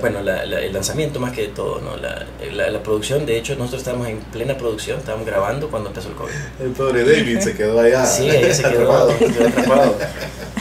Bueno, 0.00 0.20
el 0.20 0.72
lanzamiento 0.72 1.20
más 1.20 1.32
que 1.32 1.48
todo, 1.48 1.80
¿no? 1.80 1.96
La, 1.96 2.26
la, 2.70 2.82
producción, 2.82 3.26
de 3.26 3.38
hecho, 3.38 3.54
nosotros 3.56 3.82
estábamos 3.82 4.08
en 4.08 4.18
plena 4.18 4.56
producción, 4.56 4.98
estábamos 4.98 5.26
grabando 5.26 5.70
cuando 5.70 5.88
empezó 5.88 6.08
el 6.08 6.14
COVID. 6.14 6.32
El 6.60 6.70
pobre 6.70 7.04
David 7.04 7.40
se 7.40 7.54
quedó 7.54 7.80
allá. 7.80 8.04
Sí, 8.04 8.28
se 8.52 8.62
quedó 8.62 8.92
atrapado. 8.92 9.96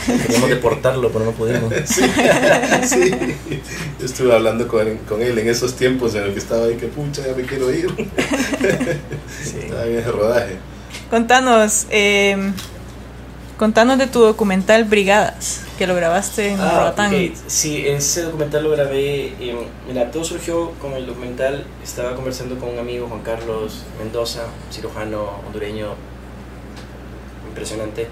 Queríamos 0.05 0.49
deportarlo, 0.49 1.09
pero 1.11 1.25
no 1.25 1.31
pudimos. 1.31 1.73
Sí, 1.83 2.01
sí. 2.83 3.11
Yo 3.99 4.05
estuve 4.05 4.33
hablando 4.33 4.67
con, 4.67 4.97
con, 5.09 5.21
él 5.21 5.37
en 5.37 5.49
esos 5.49 5.75
tiempos 5.75 6.15
en 6.15 6.25
los 6.25 6.33
que 6.33 6.39
estaba 6.39 6.65
ahí, 6.65 6.75
que 6.75 6.87
pucha, 6.87 7.25
ya 7.25 7.33
me 7.33 7.43
quiero 7.43 7.71
ir. 7.71 7.87
Sí. 9.43 9.59
Estaba 9.63 9.85
en 9.85 9.97
ese 9.97 10.11
rodaje. 10.11 10.57
Contanos, 11.09 11.87
eh, 11.89 12.35
contanos 13.63 13.97
de 13.97 14.07
tu 14.07 14.19
documental 14.19 14.83
Brigadas, 14.83 15.61
que 15.77 15.87
lo 15.87 15.95
grabaste 15.95 16.49
en 16.49 16.59
ah, 16.59 16.93
Sí, 17.47 17.87
ese 17.87 18.23
documental 18.23 18.61
lo 18.65 18.71
grabé. 18.71 19.31
mira, 19.87 20.11
todo 20.11 20.25
surgió 20.25 20.71
con 20.81 20.91
el 20.95 21.07
documental. 21.07 21.63
Estaba 21.81 22.13
conversando 22.13 22.59
con 22.59 22.71
un 22.71 22.79
amigo, 22.79 23.07
Juan 23.07 23.21
Carlos 23.21 23.83
Mendoza, 23.97 24.47
cirujano 24.69 25.39
hondureño 25.47 25.95
impresionante. 27.47 28.09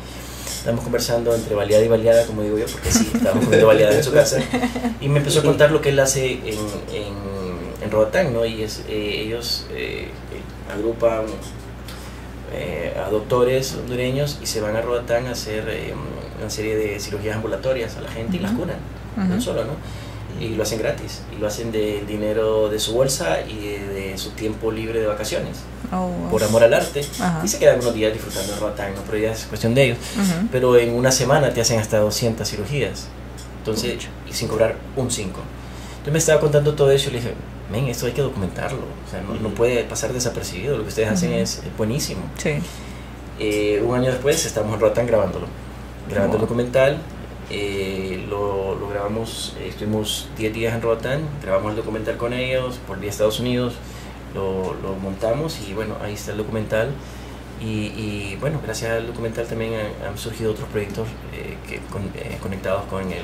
Estábamos 0.47 0.85
conversando 0.85 1.35
entre 1.35 1.53
baleada 1.53 1.83
y 1.83 1.89
baleada, 1.89 2.25
como 2.27 2.43
digo 2.43 2.57
yo, 2.57 2.67
porque 2.67 2.89
sí, 2.89 3.11
estábamos 3.13 3.43
comiendo 3.43 3.67
baleada 3.67 3.93
en 3.93 4.03
su 4.05 4.13
casa. 4.13 4.37
Y 5.01 5.09
me 5.09 5.19
empezó 5.19 5.41
a 5.41 5.43
contar 5.43 5.69
lo 5.71 5.81
que 5.81 5.89
él 5.89 5.99
hace 5.99 6.31
en, 6.31 6.59
en, 6.93 7.13
en 7.83 7.91
Roatán, 7.91 8.31
¿no? 8.31 8.45
Y 8.45 8.63
es, 8.63 8.85
eh, 8.87 9.23
ellos 9.25 9.65
eh, 9.71 10.07
agrupan 10.73 11.25
eh, 12.53 12.93
a 12.97 13.09
doctores 13.09 13.73
hondureños 13.75 14.39
y 14.41 14.45
se 14.45 14.59
van 14.59 14.75
a 14.75 14.81
Roatán 14.81 15.27
a 15.27 15.31
hacer 15.31 15.69
eh, 15.69 15.93
una 16.39 16.49
serie 16.49 16.75
de 16.75 16.99
cirugías 16.99 17.35
ambulatorias 17.35 17.95
a 17.95 18.01
la 18.01 18.09
gente 18.09 18.37
y 18.37 18.39
las 18.39 18.51
curan, 18.51 18.77
no 19.15 19.39
solo, 19.39 19.63
¿no? 19.63 19.71
Y 20.39 20.55
lo 20.55 20.63
hacen 20.63 20.79
gratis, 20.79 21.21
y 21.33 21.39
lo 21.39 21.47
hacen 21.47 21.71
del 21.71 22.07
dinero 22.07 22.67
de 22.69 22.79
su 22.79 22.93
bolsa 22.93 23.41
y 23.41 23.77
de, 23.77 24.17
su 24.17 24.31
tiempo 24.31 24.71
libre 24.71 24.99
de 24.99 25.07
vacaciones, 25.07 25.59
oh, 25.93 26.09
por 26.29 26.43
amor 26.43 26.63
al 26.63 26.73
arte, 26.73 27.05
y 27.43 27.47
se 27.47 27.59
quedan 27.59 27.79
unos 27.79 27.93
días 27.93 28.11
disfrutando 28.11 28.53
de 28.53 28.59
Roatán, 28.59 28.95
¿no? 28.95 29.01
pero 29.05 29.17
ya 29.17 29.31
es 29.31 29.45
cuestión 29.45 29.73
de 29.75 29.83
ellos. 29.85 29.97
Pero 30.51 30.77
en 30.77 30.93
una 30.93 31.11
semana 31.11 31.53
te 31.53 31.61
hacen 31.61 31.79
hasta 31.79 31.99
200 31.99 32.47
cirugías, 32.49 33.07
entonces, 33.59 34.07
y 34.29 34.33
sin 34.33 34.47
cobrar 34.47 34.75
un 34.95 35.11
5. 35.11 35.39
Entonces 35.91 36.13
me 36.13 36.19
estaba 36.19 36.41
contando 36.41 36.73
todo 36.73 36.91
eso 36.91 37.09
y 37.09 37.13
le 37.13 37.19
dije, 37.19 37.33
men, 37.71 37.87
esto 37.87 38.05
hay 38.05 38.11
que 38.11 38.21
documentarlo, 38.21 38.79
o 38.79 39.09
sea, 39.09 39.21
no, 39.21 39.49
puede 39.49 39.83
pasar 39.85 40.13
desapercibido, 40.13 40.77
lo 40.77 40.83
que 40.83 40.89
ustedes 40.89 41.09
hacen 41.09 41.33
es, 41.33 41.61
buenísimo. 41.77 42.21
Sí. 42.37 42.59
Eh, 43.39 43.81
un 43.83 43.95
año 43.95 44.11
después 44.11 44.45
estamos 44.45 44.73
en 44.73 44.79
Roatán 44.79 45.07
grabándolo, 45.07 45.47
grabando 46.09 46.35
el 46.35 46.41
documental, 46.41 46.97
eh, 47.49 48.25
lo, 48.29 48.75
lo, 48.75 48.89
grabamos, 48.89 49.55
eh, 49.59 49.69
estuvimos 49.69 50.29
10 50.37 50.53
días 50.53 50.73
en 50.75 50.81
Roatán, 50.81 51.21
grabamos 51.41 51.71
el 51.71 51.77
documental 51.77 52.17
con 52.17 52.33
ellos, 52.33 52.79
volví 52.87 53.07
a 53.07 53.09
Estados 53.09 53.39
Unidos, 53.39 53.73
lo, 54.35 54.75
lo 54.75 54.95
montamos 54.95 55.59
y 55.67 55.73
bueno, 55.73 55.95
ahí 56.03 56.13
está 56.13 56.31
el 56.31 56.37
documental. 56.37 56.91
Y, 57.59 57.93
y, 57.95 58.37
bueno, 58.41 58.59
gracias 58.63 58.89
al 58.89 59.05
documental 59.05 59.45
también 59.45 59.73
han, 59.75 60.17
surgido 60.17 60.51
otros 60.51 60.67
proyectos 60.69 61.07
que, 61.67 61.79
conectados 62.39 62.85
con, 62.85 63.03
el, 63.03 63.21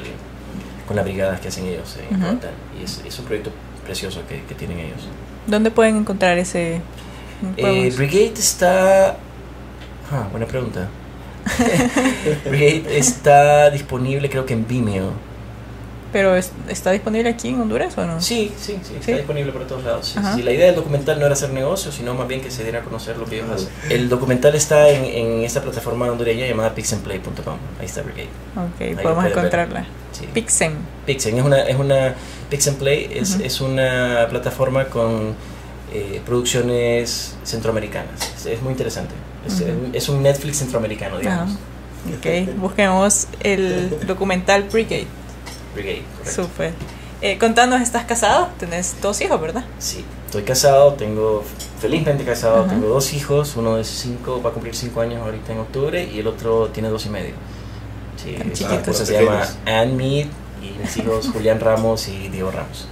con 0.88 0.96
las 0.96 1.06
brigadas 1.06 1.40
que 1.40 1.48
hacen 1.48 1.66
ellos 1.66 1.98
en 2.12 2.22
Roatán. 2.22 2.52
Y 2.80 2.84
es, 2.84 3.02
es, 3.04 3.18
un 3.18 3.26
proyecto 3.26 3.50
precioso 3.88 4.22
que, 4.28 4.44
que 4.44 4.54
tienen 4.54 4.80
ellos. 4.80 5.08
¿Dónde 5.48 5.72
pueden 5.72 5.96
encontrar 5.96 6.38
ese? 6.38 6.82
Eh, 7.56 7.94
Brigade 7.96 8.34
está. 8.38 9.18
Ah, 10.12 10.28
buena 10.30 10.46
pregunta. 10.46 10.90
Brigade 12.46 12.98
está 12.98 13.70
disponible, 13.70 14.30
creo 14.30 14.46
que 14.46 14.54
en 14.54 14.68
Vimeo. 14.68 15.12
¿Pero 16.12 16.36
está 16.36 16.92
disponible 16.92 17.30
aquí 17.30 17.50
en 17.50 17.62
Honduras 17.62 17.98
o 17.98 18.06
no? 18.06 18.22
Sí, 18.22 18.52
sí, 18.58 18.80
sí, 18.82 18.96
está 19.00 19.12
disponible 19.18 19.52
por 19.52 19.68
todos 19.68 19.84
lados. 19.84 20.16
Sí, 20.36 20.42
la 20.42 20.52
idea 20.52 20.68
del 20.68 20.76
documental 20.76 21.20
no 21.20 21.26
era 21.26 21.34
hacer 21.34 21.50
negocio, 21.52 21.92
sino 21.92 22.14
más 22.14 22.28
bien 22.28 22.42
que 22.42 22.50
se 22.50 22.64
diera 22.64 22.80
a 22.80 22.82
conocer 22.82 23.18
lo 23.18 23.26
que 23.26 23.36
ellos 23.40 23.50
hacen. 23.52 23.70
El 23.90 24.08
documental 24.08 24.56
está 24.56 24.90
en, 24.90 25.04
en 25.04 25.44
esta 25.44 25.62
plataforma 25.62 26.10
hondureña 26.10 26.48
llamada 26.48 26.74
pixenplay.com. 26.74 27.58
Ahí 27.80 27.86
está 27.86 28.04
Brigade. 28.04 28.30
Ok, 28.56 29.02
podemos 29.02 29.26
encontrarla. 29.26 29.86
Sí. 30.14 30.28
Pixen. 30.34 30.76
Pixen 31.06 31.38
es 31.38 31.44
una, 31.44 31.62
es 31.64 31.76
una 31.76 32.16
Pixenplay 32.50 33.10
es, 33.14 33.40
es 33.40 33.62
una 33.62 34.28
plataforma 34.30 34.86
con 34.86 35.36
eh, 35.94 36.22
producciones 36.26 37.36
centroamericanas. 37.44 38.46
Es, 38.46 38.62
muy 38.62 38.72
interesante. 38.72 39.14
Es, 39.46 39.64
es, 39.94 40.10
un 40.10 40.22
Netflix 40.22 40.58
centroamericano, 40.58 41.20
digamos. 41.20 41.54
Ok, 42.18 42.58
busquemos 42.58 43.28
el 43.42 44.06
documental 44.06 44.64
Brigade. 44.64 45.08
Brigade, 45.74 46.04
Súper. 46.26 46.74
Eh, 47.22 47.38
contanos, 47.38 47.82
¿estás 47.82 48.06
casado? 48.06 48.50
Tenés 48.60 48.96
dos 49.02 49.20
hijos, 49.22 49.42
¿verdad? 49.42 49.66
Sí, 49.80 50.06
estoy 50.26 50.44
casado, 50.44 50.94
tengo, 50.94 51.44
felizmente 51.80 52.24
casado, 52.24 52.66
tengo 52.66 52.88
dos 52.88 53.14
hijos, 53.14 53.56
uno 53.56 53.78
de 53.78 53.84
cinco, 53.84 54.42
va 54.42 54.52
a 54.52 54.54
cumplir 54.54 54.76
cinco 54.76 55.02
años 55.02 55.24
ahorita 55.24 55.52
en 55.52 55.60
octubre 55.60 56.10
y 56.14 56.20
el 56.20 56.28
otro 56.28 56.68
tiene 56.68 56.90
dos 56.90 57.06
y 57.08 57.10
medio. 57.10 57.34
Sí, 58.24 58.36
esa 58.52 58.76
esposa 58.76 59.06
se 59.06 59.14
llama 59.14 59.48
Anne 59.66 59.94
Mead 59.94 60.28
y 60.76 60.78
mis 60.82 60.98
hijos 60.98 61.30
Julián 61.32 61.60
Ramos 61.60 62.08
y 62.08 62.30
Diego 62.30 62.52
Ramos. 62.52 62.88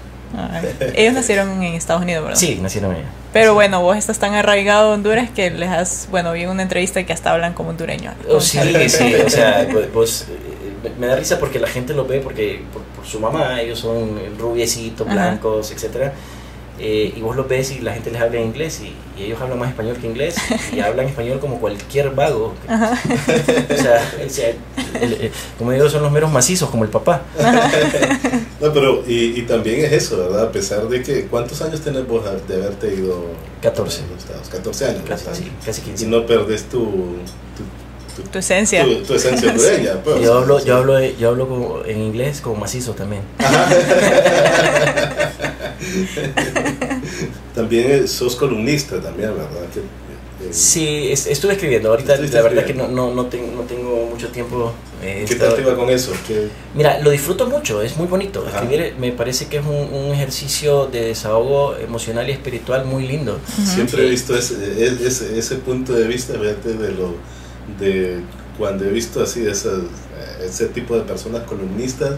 ellos 0.95 1.13
nacieron 1.13 1.61
en 1.63 1.73
Estados 1.73 2.01
Unidos, 2.01 2.23
¿verdad? 2.23 2.39
Sí, 2.39 2.59
nacieron 2.61 2.91
allá. 2.91 3.05
Pero 3.33 3.53
bueno, 3.53 3.81
vos 3.81 3.97
estás 3.97 4.19
tan 4.19 4.33
arraigado 4.33 4.91
a 4.91 4.93
Honduras 4.93 5.29
que 5.29 5.49
les 5.51 5.69
has, 5.69 6.07
bueno, 6.11 6.31
vi 6.33 6.45
una 6.45 6.63
entrevista 6.63 7.03
que 7.05 7.13
hasta 7.13 7.31
hablan 7.31 7.53
como 7.53 7.69
hondureño. 7.69 8.13
Oh, 8.29 8.39
sí, 8.39 8.59
sí, 8.89 9.15
o 9.15 9.29
sea, 9.29 9.67
pues, 9.71 9.87
pues 9.93 10.25
me 10.99 11.07
da 11.07 11.15
risa 11.15 11.39
porque 11.39 11.59
la 11.59 11.67
gente 11.67 11.93
lo 11.93 12.05
ve 12.05 12.19
porque 12.19 12.61
por, 12.71 13.05
su 13.05 13.19
mamá, 13.19 13.61
ellos 13.61 13.79
son 13.79 14.19
rubiecitos, 14.39 15.07
blancos, 15.07 15.71
etcétera 15.71 16.13
eh, 16.79 17.13
y 17.15 17.21
vos 17.21 17.35
los 17.35 17.47
ves 17.47 17.71
y 17.71 17.79
la 17.79 17.93
gente 17.93 18.11
les 18.11 18.21
habla 18.21 18.39
en 18.39 18.47
inglés 18.47 18.81
y, 18.81 18.93
y 19.19 19.25
ellos 19.25 19.39
hablan 19.41 19.57
más 19.59 19.69
español 19.69 19.95
que 19.99 20.07
inglés 20.07 20.35
y 20.73 20.79
hablan 20.81 21.07
español 21.07 21.39
como 21.39 21.59
cualquier 21.59 22.09
vago. 22.11 22.53
o 22.67 23.77
sea, 23.81 24.11
o 24.25 24.29
sea, 24.29 24.49
el- 25.01 25.13
el- 25.13 25.31
como 25.57 25.71
digo, 25.71 25.89
son 25.89 26.01
los 26.03 26.11
meros 26.11 26.31
macizos, 26.31 26.69
como 26.69 26.83
el 26.83 26.89
papá. 26.89 27.21
No, 28.61 28.71
pero 28.73 29.03
y, 29.05 29.37
y 29.37 29.41
también 29.43 29.83
es 29.83 29.91
eso, 29.91 30.17
¿verdad? 30.17 30.45
A 30.45 30.51
pesar 30.51 30.87
de 30.87 31.03
que, 31.03 31.25
¿cuántos 31.27 31.61
años 31.61 31.81
tenés 31.81 32.07
vos 32.07 32.23
de 32.47 32.55
haberte 32.55 32.95
ido 32.95 33.25
14. 33.61 34.01
a 34.01 34.07
los 34.13 34.23
Estados? 34.23 34.47
14 34.49 34.85
años. 34.85 35.01
Casi, 35.07 35.25
sí, 35.33 35.51
casi 35.63 35.81
15. 35.81 36.05
Y 36.05 36.07
no 36.07 36.25
perdés 36.25 36.63
tu, 36.63 36.79
tu, 38.15 38.21
Tu 38.31 38.39
esencia. 38.39 38.85
tu, 38.85 38.95
tu 39.03 39.13
esencia 39.13 39.53
pues, 40.03 40.21
Yo 40.23 40.35
hablo, 40.37 40.63
yo 40.63 40.77
hablo, 40.77 40.99
yo 41.03 41.29
hablo 41.29 41.47
como- 41.49 41.83
en 41.85 42.01
inglés 42.01 42.39
como 42.39 42.55
macizo 42.55 42.93
también. 42.93 43.21
También 47.55 47.91
eh, 47.91 48.07
sos 48.07 48.35
columnista 48.35 48.99
también, 49.01 49.31
¿verdad? 49.31 49.67
Que, 49.73 49.79
eh, 49.79 50.51
Sí, 50.51 51.07
es- 51.11 51.27
estuve 51.27 51.53
escribiendo. 51.53 51.89
Ahorita 51.89 52.17
la 52.17 52.41
verdad 52.41 52.65
que 52.65 52.73
no, 52.73 52.87
no, 52.89 53.13
no, 53.13 53.25
tengo, 53.27 53.47
no 53.55 53.61
tengo 53.63 54.07
mucho 54.11 54.27
tiempo. 54.29 54.73
eh, 55.01 55.23
¿Qué 55.27 55.33
estado- 55.33 55.53
tal 55.55 55.63
te 55.63 55.69
iba 55.69 55.77
con 55.77 55.89
eso? 55.89 56.11
¿Qué- 56.27 56.49
Mira, 56.73 56.99
lo 56.99 57.11
disfruto 57.11 57.47
mucho, 57.47 57.81
es 57.81 57.95
muy 57.97 58.07
bonito. 58.07 58.43
Ajá. 58.47 58.61
Escribir 58.61 58.95
me 58.99 59.11
parece 59.13 59.47
que 59.47 59.57
es 59.57 59.65
un, 59.65 59.75
un 59.93 60.13
ejercicio 60.13 60.87
de 60.87 61.07
desahogo 61.07 61.75
emocional 61.77 62.27
y 62.29 62.33
espiritual 62.33 62.85
muy 62.85 63.07
lindo. 63.07 63.39
Siempre 63.63 64.05
he 64.05 64.09
visto 64.09 64.35
ese, 64.35 64.55
e- 64.55 65.07
ese, 65.07 65.37
ese 65.39 65.55
punto 65.55 65.93
de 65.93 66.07
vista, 66.07 66.33
fíjate, 66.33 66.73
de 66.73 66.91
lo 66.91 67.15
de 67.79 68.19
cuando 68.57 68.85
he 68.85 68.89
visto 68.89 69.21
así 69.23 69.45
esas, 69.45 69.79
eh, 69.79 70.45
ese 70.47 70.67
tipo 70.67 70.95
de 70.95 71.03
personas 71.03 71.43
columnistas, 71.43 72.15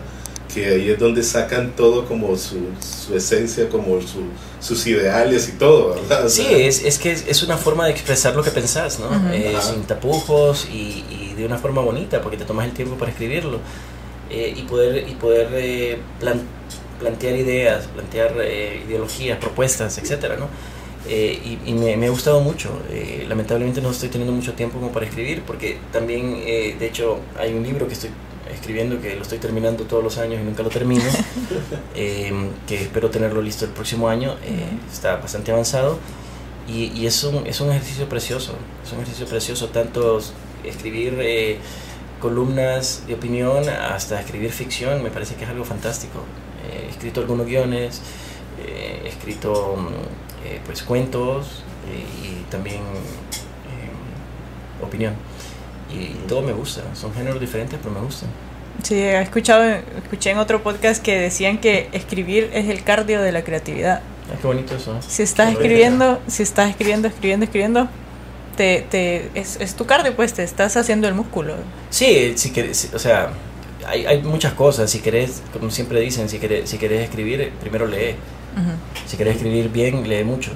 que 0.57 0.65
ahí 0.67 0.89
es 0.89 0.99
donde 0.99 1.21
sacan 1.23 1.75
todo 1.75 2.05
como 2.05 2.35
su, 2.35 2.57
su 2.79 3.15
esencia, 3.15 3.69
como 3.69 4.01
su, 4.01 4.21
sus 4.59 4.85
ideales 4.87 5.49
y 5.49 5.51
todo, 5.53 5.95
¿verdad? 5.95 6.25
O 6.25 6.29
Sí, 6.29 6.43
sea, 6.43 6.57
es, 6.57 6.83
es 6.83 6.97
que 6.97 7.11
es, 7.11 7.25
es 7.27 7.43
una 7.43 7.57
forma 7.57 7.85
de 7.85 7.91
expresar 7.91 8.35
lo 8.35 8.43
que 8.43 8.51
pensás, 8.51 8.99
¿no? 8.99 9.07
Ujú. 9.07 9.27
Eh, 9.33 9.53
Ajá. 9.55 9.61
sin 9.73 9.83
tapujos 9.83 10.67
y, 10.71 11.03
y 11.09 11.33
de 11.37 11.45
una 11.45 11.57
forma 11.57 11.81
bonita, 11.81 12.21
porque 12.21 12.37
te 12.37 12.45
tomas 12.45 12.65
el 12.65 12.73
tiempo 12.73 12.95
para 12.95 13.11
escribirlo. 13.11 13.59
Eh, 14.29 14.53
y 14.57 14.63
poder, 14.63 15.07
y 15.07 15.13
poder 15.15 15.47
eh, 15.53 15.99
plan- 16.19 16.41
plantear 16.99 17.35
ideas, 17.35 17.87
plantear 17.87 18.33
eh, 18.41 18.83
ideologías, 18.87 19.37
propuestas, 19.39 19.97
etcétera, 19.99 20.35
¿no? 20.37 20.47
Eh, 21.07 21.39
y 21.65 21.69
y 21.69 21.73
me, 21.73 21.95
me 21.95 22.07
ha 22.07 22.09
gustado 22.09 22.41
mucho. 22.41 22.69
Eh, 22.91 23.25
lamentablemente 23.29 23.79
no 23.81 23.91
estoy 23.91 24.09
teniendo 24.09 24.33
mucho 24.33 24.53
tiempo 24.53 24.79
como 24.79 24.91
para 24.91 25.05
escribir, 25.05 25.43
porque 25.47 25.77
también, 25.93 26.41
eh, 26.45 26.75
de 26.79 26.85
hecho, 26.87 27.19
hay 27.39 27.53
un 27.53 27.63
libro 27.63 27.87
que 27.87 27.93
estoy 27.93 28.09
escribiendo 28.57 28.99
que 29.01 29.15
lo 29.15 29.21
estoy 29.21 29.37
terminando 29.37 29.85
todos 29.85 30.03
los 30.03 30.17
años 30.17 30.41
y 30.41 30.43
nunca 30.43 30.63
lo 30.63 30.69
termino, 30.69 31.03
eh, 31.95 32.33
que 32.67 32.81
espero 32.81 33.09
tenerlo 33.09 33.41
listo 33.41 33.65
el 33.65 33.71
próximo 33.71 34.09
año. 34.09 34.35
eh, 34.43 34.67
está 34.91 35.17
bastante 35.17 35.51
avanzado 35.51 35.99
y, 36.67 36.91
y 36.93 37.07
es, 37.07 37.23
un, 37.23 37.47
es 37.47 37.61
un 37.61 37.69
ejercicio 37.69 38.09
precioso, 38.09 38.53
es 38.83 38.91
un 38.91 38.99
ejercicio 38.99 39.27
precioso, 39.27 39.69
tanto 39.69 40.19
escribir 40.63 41.17
eh, 41.21 41.59
columnas 42.19 43.03
de 43.07 43.13
opinión 43.13 43.69
hasta 43.69 44.19
escribir 44.19 44.51
ficción, 44.51 45.03
me 45.03 45.11
parece 45.11 45.35
que 45.35 45.43
es 45.43 45.49
algo 45.49 45.63
fantástico. 45.63 46.19
Eh, 46.67 46.87
he 46.87 46.89
escrito 46.89 47.21
algunos 47.21 47.45
guiones, 47.45 48.01
he 48.59 49.07
escrito 49.07 49.75
mm, 49.77 50.65
pues 50.65 50.81
cuentos 50.81 51.63
y 52.23 52.49
también 52.49 52.81
opinión. 54.81 55.13
Y 55.89 56.27
todo 56.27 56.41
me 56.41 56.51
gusta, 56.53 56.83
son 56.93 57.13
géneros 57.13 57.39
diferentes, 57.39 57.79
pero 57.81 57.93
me 57.93 58.01
gustan. 58.01 58.29
Sí, 58.83 58.95
he 58.95 59.21
escuchado, 59.21 59.63
escuché 59.63 60.31
en 60.31 60.37
otro 60.37 60.63
podcast 60.63 61.01
que 61.03 61.17
decían 61.19 61.57
que 61.59 61.89
escribir 61.91 62.49
es 62.53 62.69
el 62.69 62.83
cardio 62.83 63.21
de 63.21 63.31
la 63.31 63.43
creatividad. 63.43 64.01
Ah, 64.31 64.35
qué 64.39 64.47
bonito 64.47 64.75
eso. 64.75 64.95
¿eh? 64.95 64.99
Si 65.07 65.23
estás 65.23 65.47
Qué 65.49 65.53
bonito. 65.55 65.61
escribiendo, 65.63 66.19
si 66.27 66.43
estás 66.43 66.69
escribiendo, 66.69 67.07
escribiendo, 67.07 67.43
escribiendo, 67.45 67.87
te, 68.55 68.85
te, 68.89 69.29
es, 69.35 69.57
es 69.59 69.75
tu 69.75 69.85
cardio, 69.85 70.15
pues 70.15 70.33
te 70.33 70.43
estás 70.43 70.77
haciendo 70.77 71.07
el 71.07 71.15
músculo. 71.15 71.55
Sí, 71.89 72.33
si 72.37 72.51
querés, 72.51 72.91
o 72.93 72.99
sea, 72.99 73.29
hay, 73.85 74.05
hay 74.05 74.21
muchas 74.21 74.53
cosas. 74.53 74.89
Si 74.91 74.99
querés, 74.99 75.41
como 75.53 75.69
siempre 75.71 75.99
dicen, 75.99 76.29
si 76.29 76.39
querés, 76.39 76.69
si 76.69 76.77
querés 76.77 77.03
escribir, 77.03 77.51
primero 77.61 77.87
lee. 77.87 78.15
Si 79.05 79.17
querés 79.17 79.35
escribir 79.35 79.69
bien, 79.69 80.07
lee 80.09 80.23
mucho. 80.23 80.51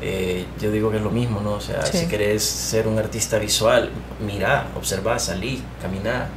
Eh, 0.00 0.44
yo 0.60 0.70
digo 0.70 0.90
que 0.90 0.96
es 0.98 1.02
lo 1.02 1.10
mismo, 1.10 1.40
¿no? 1.40 1.52
O 1.54 1.60
sea, 1.60 1.84
Sí. 1.86 1.98
si 1.98 2.06
querés 2.06 2.42
ser 2.44 2.86
un 2.88 2.98
artista 2.98 3.38
visual, 3.38 3.90
mira, 4.24 4.68
observa, 4.76 5.18
salí, 5.18 5.60
caminá, 5.80 6.26
eh, 6.26 6.28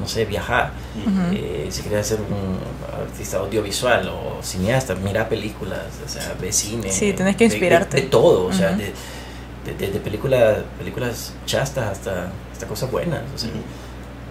no 0.00 0.06
sé, 0.08 0.24
viajar. 0.24 0.72
Eh, 1.32 1.68
si 1.70 1.82
querés 1.82 2.06
ser 2.08 2.18
un 2.20 2.58
artista 3.02 3.38
audiovisual 3.38 4.08
o 4.08 4.42
cineasta, 4.42 4.94
mira 4.96 5.28
películas, 5.28 5.80
o 6.04 6.08
sea, 6.08 6.34
ve 6.40 6.52
cine. 6.52 6.90
Sí, 6.90 7.12
tenés 7.12 7.36
que 7.36 7.44
de- 7.44 7.50
de- 7.50 7.54
inspirarte. 7.56 7.96
De, 8.00 8.02
todo, 8.08 8.46
o 8.46 8.52
sea, 8.52 8.70
Ujú. 8.70 8.78
de, 8.78 8.92
de, 9.66 9.86
de- 9.86 9.92
de 9.92 10.00
películas, 10.00 10.58
películas 10.78 11.32
chastas 11.46 11.86
hasta, 11.92 12.30
hasta 12.52 12.66
cosas 12.66 12.90
buenas. 12.90 13.20
O 13.34 13.38
sea, 13.38 13.50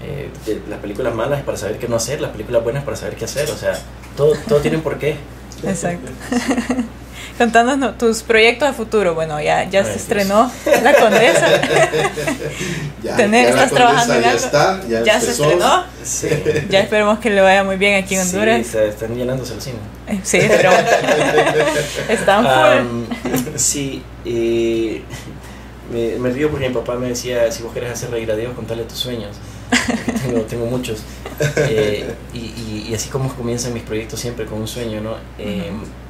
eh, 0.04 0.30
de 0.46 0.62
las 0.70 0.80
películas 0.80 1.14
malas 1.16 1.42
para 1.44 1.58
saber 1.58 1.78
qué 1.78 1.88
no 1.88 1.96
hacer, 1.98 2.20
las 2.22 2.32
películas 2.32 2.64
buenas 2.64 2.84
para 2.84 2.98
saber 2.98 3.16
qué 3.16 3.26
hacer, 3.26 3.50
o 3.52 3.56
sea, 3.58 3.74
todo, 4.18 4.34
todo 4.48 4.60
tiene 4.60 4.78
un 4.78 4.84
porqué. 4.84 5.16
Exacto. 5.64 6.10
Contanos 7.38 7.78
no, 7.78 7.94
tus 7.94 8.24
proyectos 8.24 8.70
a 8.70 8.74
futuro. 8.74 9.14
Bueno, 9.16 9.40
ya, 9.42 9.64
ya 9.70 9.84
se 9.84 9.96
estrenó 9.96 10.52
La 10.84 10.94
Condesa. 10.94 11.48
ya, 13.04 13.16
Tenés- 13.18 13.44
ya 13.50 13.56
la 13.56 13.64
estás 13.64 13.72
trabajando 13.72 14.14
en 14.16 14.22
condesa 14.24 14.48
algo. 14.60 14.84
Ya 14.84 14.86
está, 14.86 14.88
ya, 14.88 15.04
Ya 15.04 15.22
se 15.22 15.32
estrenó. 15.32 15.84
Sí. 16.04 16.28
Ya 16.70 16.80
esperemos 16.82 17.20
que 17.20 17.30
le 17.30 17.42
vaya 17.42 17.64
muy 17.64 17.78
bien 17.78 18.04
aquí 18.04 18.16
en 18.16 18.26
Sí, 18.26 18.36
Honduras. 18.36 18.60
está- 18.62 18.84
están 18.86 19.16
llenándose 19.16 19.54
el 19.54 19.62
cine. 19.62 19.78
Eh, 20.08 20.20
Sí, 20.24 20.40
pero 20.48 20.72
están 22.10 22.44
full. 22.44 22.52
Am, 22.54 23.06
sí, 23.56 24.02
eh, 24.26 25.02
me, 25.92 26.18
me 26.20 26.30
río 26.32 26.50
porque 26.50 26.68
mi 26.70 26.76
papá 26.76 26.96
me 26.96 27.08
decía, 27.10 27.52
si 27.52 27.64
vos 27.64 27.74
querés 27.74 27.92
hacer 27.92 28.12
reír 28.12 28.32
a 28.32 28.36
Dios, 28.36 28.54
contale 28.56 28.84
tus 28.84 28.98
sueños. 29.00 29.38
Tengo, 30.24 30.42
tengo 30.42 30.66
muchos. 30.66 31.02
Eh, 31.58 32.10
y, 32.34 32.38
y- 32.40 32.86
y 32.90 32.94
así 32.96 33.10
como 33.10 33.34
comienzan 33.36 33.74
mis 33.74 33.84
proyectos 33.84 34.20
siempre 34.20 34.46
con 34.46 34.60
un 34.62 34.68
sueño, 34.68 35.00
¿no? 35.02 35.16
Eh, 35.38 35.70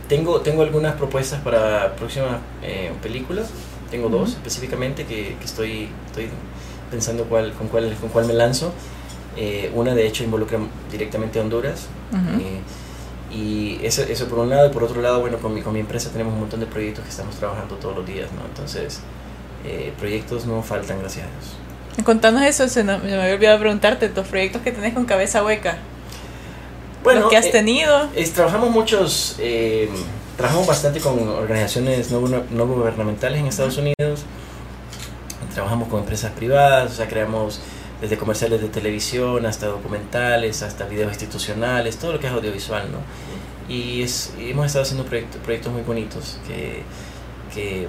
tengo, 0.10 0.42
tengo 0.42 0.64
algunas 0.64 0.96
propuestas 0.96 1.40
para 1.40 1.96
próximas 1.96 2.40
eh, 2.62 2.92
películas. 3.02 3.48
Tengo 3.90 4.10
dos 4.10 4.30
Ujú. 4.30 4.38
específicamente 4.38 5.06
que, 5.06 5.36
que 5.40 5.46
estoy, 5.46 5.90
estoy 6.08 6.28
pensando 6.92 7.24
cuál, 7.24 7.54
con, 7.54 7.70
cuál, 7.70 7.96
con 8.02 8.10
cuál 8.10 8.26
me 8.26 8.34
lanzo. 8.34 8.74
Eh, 9.38 9.72
una 9.74 9.96
de 9.96 10.06
hecho 10.06 10.24
involucra 10.26 10.60
directamente 10.92 11.40
a 11.40 11.44
Honduras. 11.44 11.88
Ujú. 12.12 12.42
Eh, 12.42 12.60
y 13.32 13.80
eso, 13.86 14.02
eso 14.04 14.28
por 14.28 14.40
un 14.40 14.50
lado, 14.50 14.68
y 14.68 14.74
por 14.74 14.84
otro 14.84 15.02
lado, 15.02 15.22
bueno, 15.22 15.38
con 15.38 15.54
mi, 15.54 15.62
con 15.62 15.72
mi 15.74 15.80
empresa 15.80 16.10
tenemos 16.12 16.34
un 16.34 16.40
montón 16.42 16.60
de 16.60 16.66
proyectos 16.66 17.04
que 17.04 17.12
estamos 17.12 17.36
trabajando 17.36 17.76
todos 17.76 17.96
los 17.96 18.06
días, 18.06 18.28
¿no? 18.32 18.44
Entonces, 18.46 19.02
eh, 19.66 19.94
proyectos 20.00 20.46
no 20.48 20.64
faltan, 20.64 21.00
gracias 21.00 21.28
a 21.28 21.30
Dios. 21.30 22.06
Contanos 22.06 22.42
eso, 22.44 22.68
se, 22.68 22.84
no- 22.84 22.98
me 23.00 23.14
había 23.14 23.36
olvidado 23.36 23.60
preguntarte, 23.60 24.10
tus 24.10 24.26
proyectos 24.28 24.64
que 24.64 24.72
tenés 24.72 24.94
con 24.96 25.06
cabeza 25.06 25.44
hueca. 25.44 25.78
Los 27.04 27.30
que 27.30 27.38
has 27.38 27.46
eh, 27.46 27.52
tenido. 27.52 28.10
es- 28.16 28.34
trabajamos 28.34 28.70
muchos, 28.72 29.36
eh, 29.40 29.90
trabajamos 30.38 30.68
bastante 30.68 31.00
con 31.00 31.28
organizaciones 31.28 32.12
no, 32.12 32.22
no 32.22 32.68
gubernamentales 32.68 33.40
en 33.40 33.48
Estados 33.48 33.78
Unidos, 33.78 34.22
trabajamos 35.54 35.88
con 35.90 36.00
empresas 36.02 36.32
privadas, 36.32 36.92
o 36.92 36.96
sea, 36.96 37.08
creamos 37.08 37.60
desde 38.02 38.18
comerciales 38.18 38.62
de 38.62 38.70
televisión 38.70 39.46
hasta 39.46 39.68
documentales, 39.68 40.62
hasta 40.62 40.86
videos 40.86 41.12
institucionales, 41.12 41.98
todo 41.98 42.14
lo 42.14 42.20
que 42.20 42.28
es 42.28 42.34
audiovisual, 42.34 42.90
¿no? 42.92 43.00
Y, 43.74 44.02
es, 44.04 44.34
y 44.40 44.52
hemos 44.52 44.66
estado 44.68 44.84
haciendo 44.84 45.06
proyectos, 45.06 45.42
proyectos 45.44 45.74
muy 45.74 45.82
bonitos 45.84 46.38
que, 46.48 46.82
que, 47.54 47.88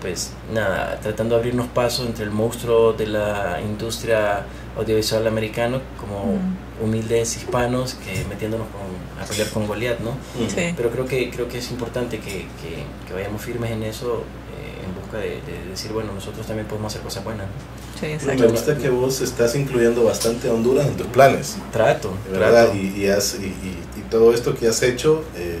pues 0.00 0.32
nada, 0.52 0.98
tratando 1.00 1.36
de 1.36 1.40
abrirnos 1.40 1.68
paso 1.68 2.04
entre 2.04 2.24
el 2.24 2.30
monstruo 2.32 2.92
de 2.92 3.06
la 3.06 3.60
industria 3.62 4.44
audiovisual 4.76 5.26
americano 5.26 5.80
como 6.00 6.24
Mm. 6.34 6.71
Humildes 6.82 7.36
hispanos 7.36 7.94
que 7.94 8.24
metiéndonos 8.28 8.66
con- 8.68 9.22
a 9.22 9.26
pelear 9.26 9.48
con 9.50 9.66
Goliat, 9.66 10.00
¿no? 10.00 10.12
Sí. 10.48 10.74
Pero 10.76 10.90
creo 10.90 11.06
que, 11.06 11.30
creo 11.30 11.48
que 11.48 11.58
es 11.58 11.70
importante 11.70 12.18
que, 12.18 12.46
que, 12.60 12.84
que 13.06 13.12
vayamos 13.14 13.40
firmes 13.42 13.70
en 13.70 13.82
eso 13.84 14.24
eh, 14.58 14.84
en 14.84 14.94
busca 15.00 15.18
de, 15.18 15.40
de 15.42 15.68
decir, 15.70 15.92
bueno, 15.92 16.12
nosotros 16.12 16.46
también 16.46 16.66
podemos 16.66 16.92
hacer 16.92 17.02
cosas 17.02 17.24
buenas. 17.24 17.46
¿no? 17.46 18.00
Sí, 18.00 18.06
Me 18.06 18.14
exacto. 18.14 18.48
gusta 18.50 18.76
que 18.76 18.90
vos 18.90 19.20
estás 19.20 19.54
incluyendo 19.54 20.02
bastante 20.04 20.48
a 20.48 20.52
Honduras 20.54 20.86
en 20.88 20.96
tus 20.96 21.06
planes. 21.08 21.56
Trato, 21.72 22.12
De 22.30 22.38
verdad, 22.38 22.64
trato. 22.66 22.76
y, 22.76 23.02
y, 23.02 23.06
has- 23.08 23.36
y- 23.40 23.46
y- 23.46 23.78
y 24.00 24.02
todo 24.10 24.34
esto 24.34 24.54
que 24.56 24.66
has 24.66 24.82
hecho 24.82 25.22
eh, 25.36 25.58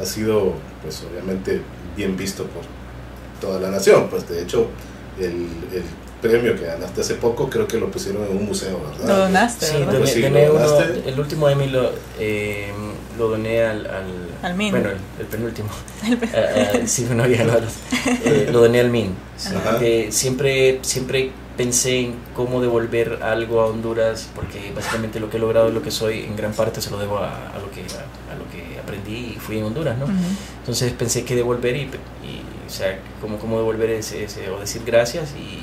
ha 0.00 0.04
sido, 0.04 0.54
pues 0.82 1.02
obviamente, 1.10 1.62
bien 1.96 2.16
visto 2.16 2.44
por 2.44 2.62
toda 3.40 3.58
la 3.58 3.70
nación. 3.70 4.08
Pues 4.10 4.28
de 4.28 4.42
hecho, 4.42 4.66
el, 5.18 5.46
el 5.72 5.82
premio 6.22 6.56
que 6.56 6.64
ganaste 6.64 7.00
hace 7.02 7.14
poco 7.16 7.50
creo 7.50 7.66
que 7.68 7.78
lo 7.78 7.90
pusieron 7.90 8.24
en 8.24 8.36
un 8.36 8.46
museo, 8.46 8.80
¿verdad? 8.80 9.06
Lo 9.08 9.16
donaste, 9.24 9.66
Sí, 9.66 9.72
¿verdad? 9.74 9.86
doné, 9.92 9.98
Pues 9.98 10.12
sí, 10.12 10.22
doné 10.22 10.46
lo 10.46 10.54
uno, 10.54 10.68
donaste. 10.68 11.08
el 11.10 11.20
último 11.20 11.48
Emmy 11.48 11.66
lo, 11.68 11.90
eh, 12.18 12.72
lo 13.18 13.28
doné 13.28 13.62
al, 13.64 13.86
al, 13.86 14.04
Al 14.42 14.54
MIN. 14.54 14.70
Bueno, 14.70 14.88
el, 14.90 14.96
el 15.20 15.26
penúltimo. 15.26 15.68
Eh, 16.34 16.70
eh, 16.74 16.82
sí, 16.86 17.06
no 17.14 17.24
había 17.24 17.38
ganado. 17.44 17.66
Eh, 18.24 18.48
lo 18.50 18.60
doné 18.60 18.80
al 18.80 18.90
MIN. 18.90 19.14
Sí, 19.36 19.50
siempre, 20.10 20.78
siempre 20.82 21.30
pensé 21.56 21.98
en 22.00 22.14
cómo 22.34 22.60
devolver 22.62 23.18
algo 23.22 23.60
a 23.60 23.66
Honduras, 23.66 24.28
porque 24.34 24.72
básicamente 24.74 25.20
lo 25.20 25.28
que 25.28 25.36
he 25.36 25.40
logrado 25.40 25.68
y 25.68 25.72
lo 25.72 25.82
que 25.82 25.90
soy 25.90 26.20
en 26.20 26.36
gran 26.36 26.52
parte 26.54 26.80
se 26.80 26.90
lo 26.90 26.98
debo 26.98 27.18
a, 27.18 27.28
a 27.50 27.58
lo, 27.58 27.70
que, 27.70 27.80
a, 27.82 28.34
lo 28.36 28.48
que 28.50 28.78
aprendí 28.80 29.34
y 29.36 29.38
fui 29.38 29.58
en 29.58 29.64
Honduras, 29.64 29.98
¿no? 29.98 30.06
Entonces 30.60 30.92
pensé 30.92 31.24
que 31.24 31.34
devolver 31.36 31.76
y, 31.76 31.80
y 31.82 32.42
o 32.66 32.70
sea, 32.70 32.98
cómo, 33.20 33.38
cómo 33.38 33.58
devolver 33.58 33.90
ese, 33.90 34.24
ese, 34.24 34.48
o 34.48 34.58
decir 34.60 34.82
gracias 34.86 35.34
y 35.36 35.58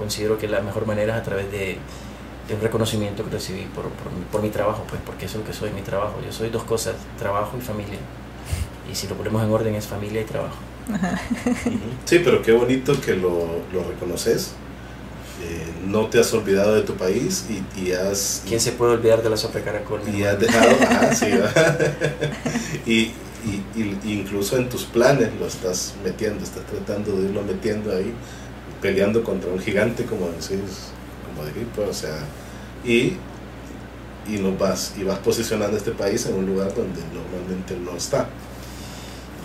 considero 0.00 0.38
que 0.38 0.48
la 0.48 0.62
mejor 0.62 0.86
manera 0.86 1.14
es 1.14 1.20
a 1.20 1.22
través 1.22 1.52
de, 1.52 1.76
de 2.48 2.54
un 2.54 2.60
reconocimiento 2.60 3.22
que 3.22 3.30
recibí 3.30 3.66
por, 3.74 3.84
por, 3.84 4.10
por, 4.32 4.42
mi 4.42 4.48
trabajo, 4.48 4.84
pues 4.88 5.00
porque 5.04 5.26
eso 5.26 5.38
es 5.38 5.44
lo 5.44 5.46
que 5.46 5.56
soy, 5.56 5.70
mi 5.70 5.82
trabajo. 5.82 6.16
Yo 6.24 6.32
soy 6.32 6.48
dos 6.48 6.64
cosas, 6.64 6.96
trabajo 7.18 7.56
y 7.58 7.60
familia. 7.60 7.98
Y 8.90 8.94
si 8.94 9.06
lo 9.06 9.14
ponemos 9.14 9.42
en 9.44 9.50
orden 9.52 9.74
es 9.74 9.86
familia 9.86 10.22
y 10.22 10.24
trabajo. 10.24 10.56
Sí, 12.06 12.20
pero 12.24 12.42
qué 12.42 12.52
bonito 12.52 12.98
que 13.00 13.14
lo, 13.14 13.46
lo 13.72 13.84
reconoces. 13.84 14.54
Eh, 15.42 15.66
no 15.86 16.06
te 16.06 16.18
has 16.18 16.32
olvidado 16.34 16.74
de 16.74 16.82
tu 16.82 16.94
país 16.94 17.46
y, 17.48 17.80
y, 17.80 17.92
has... 17.92 18.42
¿Quién 18.46 18.60
se 18.60 18.72
puede 18.72 18.92
olvidar 18.94 19.22
de 19.22 19.30
la 19.30 19.36
sopa 19.36 19.58
de 19.58 19.64
caracol? 19.64 20.00
Y 20.12 20.24
has 20.24 20.40
dejado... 20.40 20.70
ah, 20.88 21.14
sí, 21.14 21.26
y, 22.86 23.12
y, 23.46 23.62
y, 23.74 23.98
incluso 24.04 24.56
en 24.56 24.68
tus 24.68 24.84
planes 24.84 25.30
lo 25.38 25.46
estás 25.46 25.94
metiendo, 26.04 26.44
estás 26.44 26.64
tratando 26.66 27.12
de 27.12 27.28
irlo 27.28 27.42
metiendo 27.42 27.94
ahí, 27.94 28.12
peleando 28.80 29.22
contra 29.22 29.50
un 29.50 29.58
gigante, 29.58 30.04
como 30.04 30.26
decís, 30.28 30.92
como 31.26 31.46
decir, 31.46 31.66
pues, 31.74 31.88
o 31.88 31.94
sea, 31.94 32.18
y, 32.84 33.14
y, 34.28 34.38
no 34.40 34.56
vas, 34.56 34.94
y 34.98 35.04
vas 35.04 35.18
posicionando 35.18 35.76
este 35.76 35.92
país 35.92 36.24
en 36.26 36.34
un 36.34 36.46
lugar 36.46 36.74
donde 36.74 37.00
normalmente 37.12 37.76
no 37.76 37.96
está. 37.96 38.28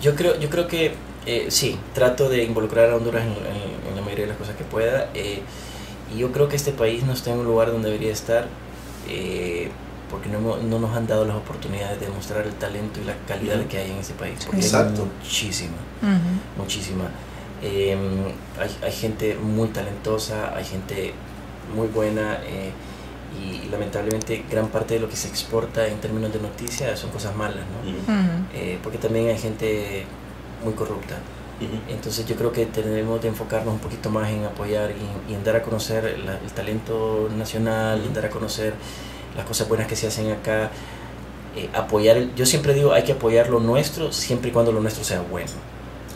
Yo 0.00 0.14
creo, 0.14 0.38
yo 0.38 0.48
creo 0.50 0.66
que 0.66 0.94
eh, 1.26 1.46
sí, 1.48 1.78
trato 1.94 2.28
de 2.28 2.44
involucrar 2.44 2.90
a 2.90 2.96
Honduras 2.96 3.22
en, 3.24 3.32
en, 3.32 3.88
en, 3.88 3.96
la 3.96 4.02
mayoría 4.02 4.24
de 4.24 4.30
las 4.30 4.38
cosas 4.38 4.56
que 4.56 4.64
pueda. 4.64 5.10
Eh, 5.14 5.40
y 6.14 6.18
yo 6.18 6.30
creo 6.32 6.48
que 6.48 6.56
este 6.56 6.72
país 6.72 7.02
no 7.04 7.12
está 7.12 7.32
en 7.32 7.38
un 7.38 7.46
lugar 7.46 7.72
donde 7.72 7.88
debería 7.88 8.12
estar 8.12 8.46
eh, 9.08 9.70
porque 10.10 10.28
no, 10.28 10.38
no, 10.56 10.78
nos 10.78 10.96
han 10.96 11.06
dado 11.06 11.24
las 11.24 11.36
oportunidades 11.36 12.00
de 12.00 12.08
mostrar 12.08 12.46
el 12.46 12.52
talento 12.54 13.00
y 13.00 13.04
la 13.04 13.16
calidad 13.26 13.58
uh 13.58 13.62
-huh. 13.62 13.68
que 13.68 13.78
hay 13.78 13.90
en 13.90 13.98
ese 13.98 14.14
país. 14.14 14.38
Porque 14.44 14.60
Exacto. 14.60 15.02
hay 15.02 15.08
muchísima, 15.24 15.76
uh 16.02 16.06
-huh. 16.06 16.58
muchísima. 16.58 17.04
Eh, 17.66 17.96
hay, 18.60 18.76
hay, 18.82 18.92
gente 18.92 19.34
muy 19.34 19.68
talentosa, 19.68 20.54
hay 20.56 20.64
gente 20.64 21.12
muy 21.74 21.88
buena 21.88 22.38
y, 22.46 23.66
y, 23.66 23.68
lamentablemente 23.70 24.44
gran 24.48 24.68
parte 24.68 24.94
de 24.94 25.00
lo 25.00 25.08
que 25.08 25.16
se 25.16 25.26
exporta 25.26 25.86
en 25.88 25.98
términos 26.00 26.32
de 26.32 26.38
noticias 26.38 26.98
son 26.98 27.10
cosas 27.10 27.34
malas, 27.34 27.64
¿no? 27.72 27.90
Uh 27.90 27.94
-huh. 27.94 28.78
porque 28.82 28.98
también 28.98 29.28
hay 29.28 29.38
gente 29.38 30.04
muy 30.64 30.74
corrupta. 30.74 31.16
Uh 31.60 31.64
-huh. 31.64 31.94
Entonces 31.94 32.24
yo 32.26 32.36
creo 32.36 32.52
que 32.52 32.66
tenemos 32.66 33.20
de 33.20 33.28
enfocarnos 33.28 33.74
un 33.74 33.80
poquito 33.80 34.10
más 34.10 34.30
en 34.30 34.44
apoyar 34.44 34.92
y, 34.92 35.32
y 35.32 35.34
en 35.34 35.42
dar 35.42 35.56
a 35.56 35.62
conocer 35.62 36.18
la, 36.24 36.38
el 36.38 36.52
talento 36.52 37.28
nacional, 37.36 37.98
uh 37.98 38.02
-huh. 38.02 38.06
en 38.06 38.14
dar 38.14 38.26
a 38.26 38.30
conocer 38.30 38.74
las 39.36 39.44
cosas 39.44 39.68
buenas 39.68 39.88
que 39.88 39.96
se 39.96 40.06
hacen 40.06 40.30
acá. 40.30 40.70
Eh, 41.56 41.70
apoyar, 41.72 42.34
yo 42.36 42.44
siempre 42.44 42.74
digo, 42.74 42.92
hay 42.92 43.02
que 43.02 43.12
apoyar 43.12 43.48
lo 43.48 43.60
nuestro 43.60 44.12
siempre 44.12 44.50
y 44.50 44.52
cuando 44.52 44.72
lo 44.72 44.80
nuestro 44.80 45.02
sea 45.04 45.22
bueno. 45.22 45.52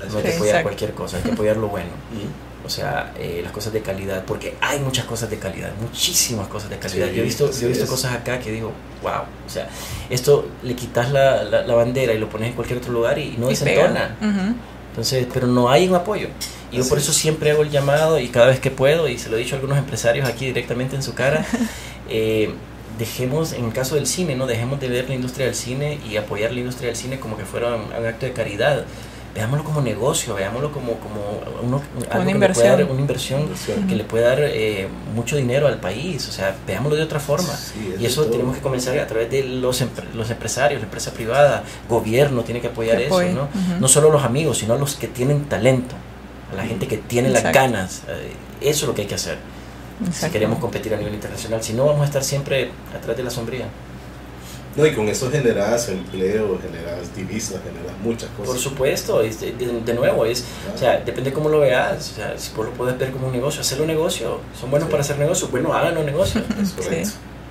No 0.09 0.18
hay 0.18 0.22
que 0.24 0.28
apoyar 0.30 0.46
Exacto. 0.46 0.62
cualquier 0.62 0.92
cosa, 0.94 1.16
hay 1.18 1.22
que 1.22 1.32
apoyar 1.32 1.57
lo 1.57 1.68
bueno. 1.68 1.90
O 2.62 2.68
sea, 2.68 3.12
eh, 3.18 3.40
las 3.42 3.53
cosas 3.53 3.72
de 3.72 3.80
calidad, 3.80 4.22
porque 4.26 4.55
hay 4.61 4.78
muchas 4.80 5.07
cosas 5.07 5.30
de 5.30 5.38
calidad, 5.38 5.72
muchísimas 5.80 6.46
cosas 6.46 6.68
de 6.68 6.78
calidad. 6.78 7.09
Sí, 7.09 7.14
yo 7.14 7.22
he 7.22 7.24
visto, 7.24 7.51
yo 7.51 7.66
he 7.66 7.68
visto 7.70 7.86
cosas 7.86 8.12
acá 8.14 8.38
que 8.38 8.53
digo, 8.53 8.70
wow, 9.03 9.22
o 9.46 9.51
sea, 9.51 9.66
esto 10.11 10.46
le 10.62 10.74
quitas 10.74 11.11
la, 11.11 11.42
la, 11.42 11.62
la 11.62 11.74
bandera 11.74 12.12
y 12.12 12.18
lo 12.18 12.28
pones 12.28 12.51
en 12.51 12.55
cualquier 12.55 12.78
otro 12.78 12.92
lugar 12.92 13.18
y 13.18 13.34
no 13.38 13.48
desentona. 13.48 14.16
Uh 14.20 14.24
-huh. 14.24 14.55
Entonces, 14.90 15.26
pero 15.32 15.46
no 15.46 15.70
hay 15.70 15.88
un 15.88 15.94
apoyo. 15.94 16.28
Y 16.70 16.76
yo 16.76 16.88
por 16.88 16.98
eso 16.98 17.12
siempre 17.14 17.51
hago 17.51 17.62
el 17.62 17.70
llamado 17.70 18.20
y 18.20 18.28
cada 18.28 18.48
vez 18.48 18.61
que 18.61 18.70
puedo, 18.70 19.09
y 19.09 19.18
se 19.18 19.30
lo 19.30 19.36
he 19.36 19.40
dicho 19.40 19.55
a 19.55 19.59
algunos 19.59 19.78
empresarios 19.78 20.28
aquí 20.28 20.44
directamente 20.44 20.94
en 20.96 21.03
su 21.03 21.14
cara, 21.14 21.46
eh, 22.11 22.51
dejemos, 22.98 23.53
en 23.55 23.64
el 23.64 23.72
caso 23.72 23.94
del 23.94 24.07
cine, 24.07 24.36
no 24.36 24.46
dejemos 24.46 24.78
de 24.80 24.88
ver 24.88 25.09
la 25.09 25.14
industria 25.14 25.46
del 25.46 25.55
cine 25.55 25.98
y 26.09 26.18
apoyar 26.18 26.53
la 26.53 26.61
industria 26.61 26.88
del 26.88 26.96
cine 26.96 27.18
como 27.18 27.36
que 27.38 27.46
fuera 27.46 27.74
un, 27.74 27.84
un 27.98 28.07
acto 28.07 28.26
de 28.26 28.32
caridad 28.34 28.84
veámoslo 29.34 29.64
como 29.64 29.80
negocio, 29.80 30.34
veámoslo 30.34 30.72
como, 30.72 30.94
como 30.94 31.20
uno, 31.62 31.80
algo 32.10 32.22
una, 32.22 32.30
inversión. 32.30 32.68
Dar, 32.68 32.84
una 32.84 33.00
inversión, 33.00 33.48
que 33.88 33.94
le 33.94 34.04
puede 34.04 34.24
dar 34.24 34.38
eh, 34.40 34.88
mucho 35.14 35.36
dinero 35.36 35.68
al 35.68 35.78
país, 35.78 36.28
o 36.28 36.32
sea, 36.32 36.56
veámoslo 36.66 36.96
de 36.96 37.02
otra 37.02 37.20
forma. 37.20 37.54
Sí, 37.54 37.94
y 37.98 38.06
eso 38.06 38.26
tenemos 38.26 38.56
que 38.56 38.62
comenzar 38.62 38.98
a 38.98 39.06
través 39.06 39.30
de 39.30 39.44
los, 39.44 39.84
los 40.14 40.30
empresarios, 40.30 40.80
la 40.80 40.86
empresa 40.86 41.12
privada, 41.12 41.62
gobierno 41.88 42.42
tiene 42.42 42.60
que 42.60 42.68
apoyar 42.68 42.96
que 42.98 43.06
eso, 43.06 43.22
¿no? 43.22 43.42
Uh 43.42 43.46
-huh. 43.46 43.78
No 43.80 43.88
solo 43.88 44.10
los 44.10 44.24
amigos, 44.24 44.58
sino 44.58 44.74
a 44.74 44.78
los 44.78 44.96
que 44.96 45.06
tienen 45.06 45.44
talento, 45.44 45.94
a 46.52 46.56
la 46.56 46.64
gente 46.64 46.88
que 46.88 46.96
tiene 46.96 47.28
Exacto. 47.28 47.46
las 47.46 47.54
ganas. 47.54 48.02
Eh, 48.08 48.32
eso 48.60 48.84
es 48.84 48.88
lo 48.88 48.94
que 48.94 49.02
hay 49.02 49.08
que 49.08 49.14
hacer. 49.14 49.38
Exacto. 50.00 50.26
Si 50.26 50.32
queremos 50.32 50.58
competir 50.58 50.92
a 50.94 50.96
nivel 50.96 51.14
internacional, 51.14 51.62
si 51.62 51.72
no 51.74 51.86
vamos 51.86 52.02
a 52.02 52.04
estar 52.06 52.24
siempre 52.24 52.70
atrás 52.96 53.16
de 53.16 53.22
la 53.22 53.30
sombría. 53.30 53.66
No, 54.80 54.86
y 54.86 54.92
con 54.92 55.08
eso 55.08 55.30
generas 55.30 55.88
empleo, 55.88 56.58
generas 56.60 57.14
divisas, 57.14 57.60
generas 57.62 57.96
muchas 58.02 58.30
cosas. 58.30 58.46
Por 58.46 58.58
supuesto, 58.58 59.20
de, 59.20 59.30
de, 59.30 59.80
de 59.84 59.94
nuevo, 59.94 60.24
es, 60.24 60.44
claro. 60.62 60.74
o 60.74 60.78
sea, 60.78 61.00
depende 61.00 61.32
cómo 61.32 61.48
lo 61.48 61.60
veas. 61.60 62.10
O 62.12 62.14
sea, 62.14 62.38
si 62.38 62.52
vos 62.54 62.66
lo 62.66 62.72
puedes 62.72 62.98
ver 62.98 63.10
como 63.10 63.26
un 63.26 63.32
negocio, 63.32 63.60
hacerlo 63.60 63.84
un 63.84 63.90
negocio. 63.90 64.40
Son 64.58 64.70
buenos 64.70 64.88
sí. 64.88 64.90
para 64.90 65.02
hacer 65.02 65.18
negocios, 65.18 65.50
bueno, 65.50 65.72
háganlo 65.72 66.02
negocio. 66.02 66.42
sí. 66.64 67.02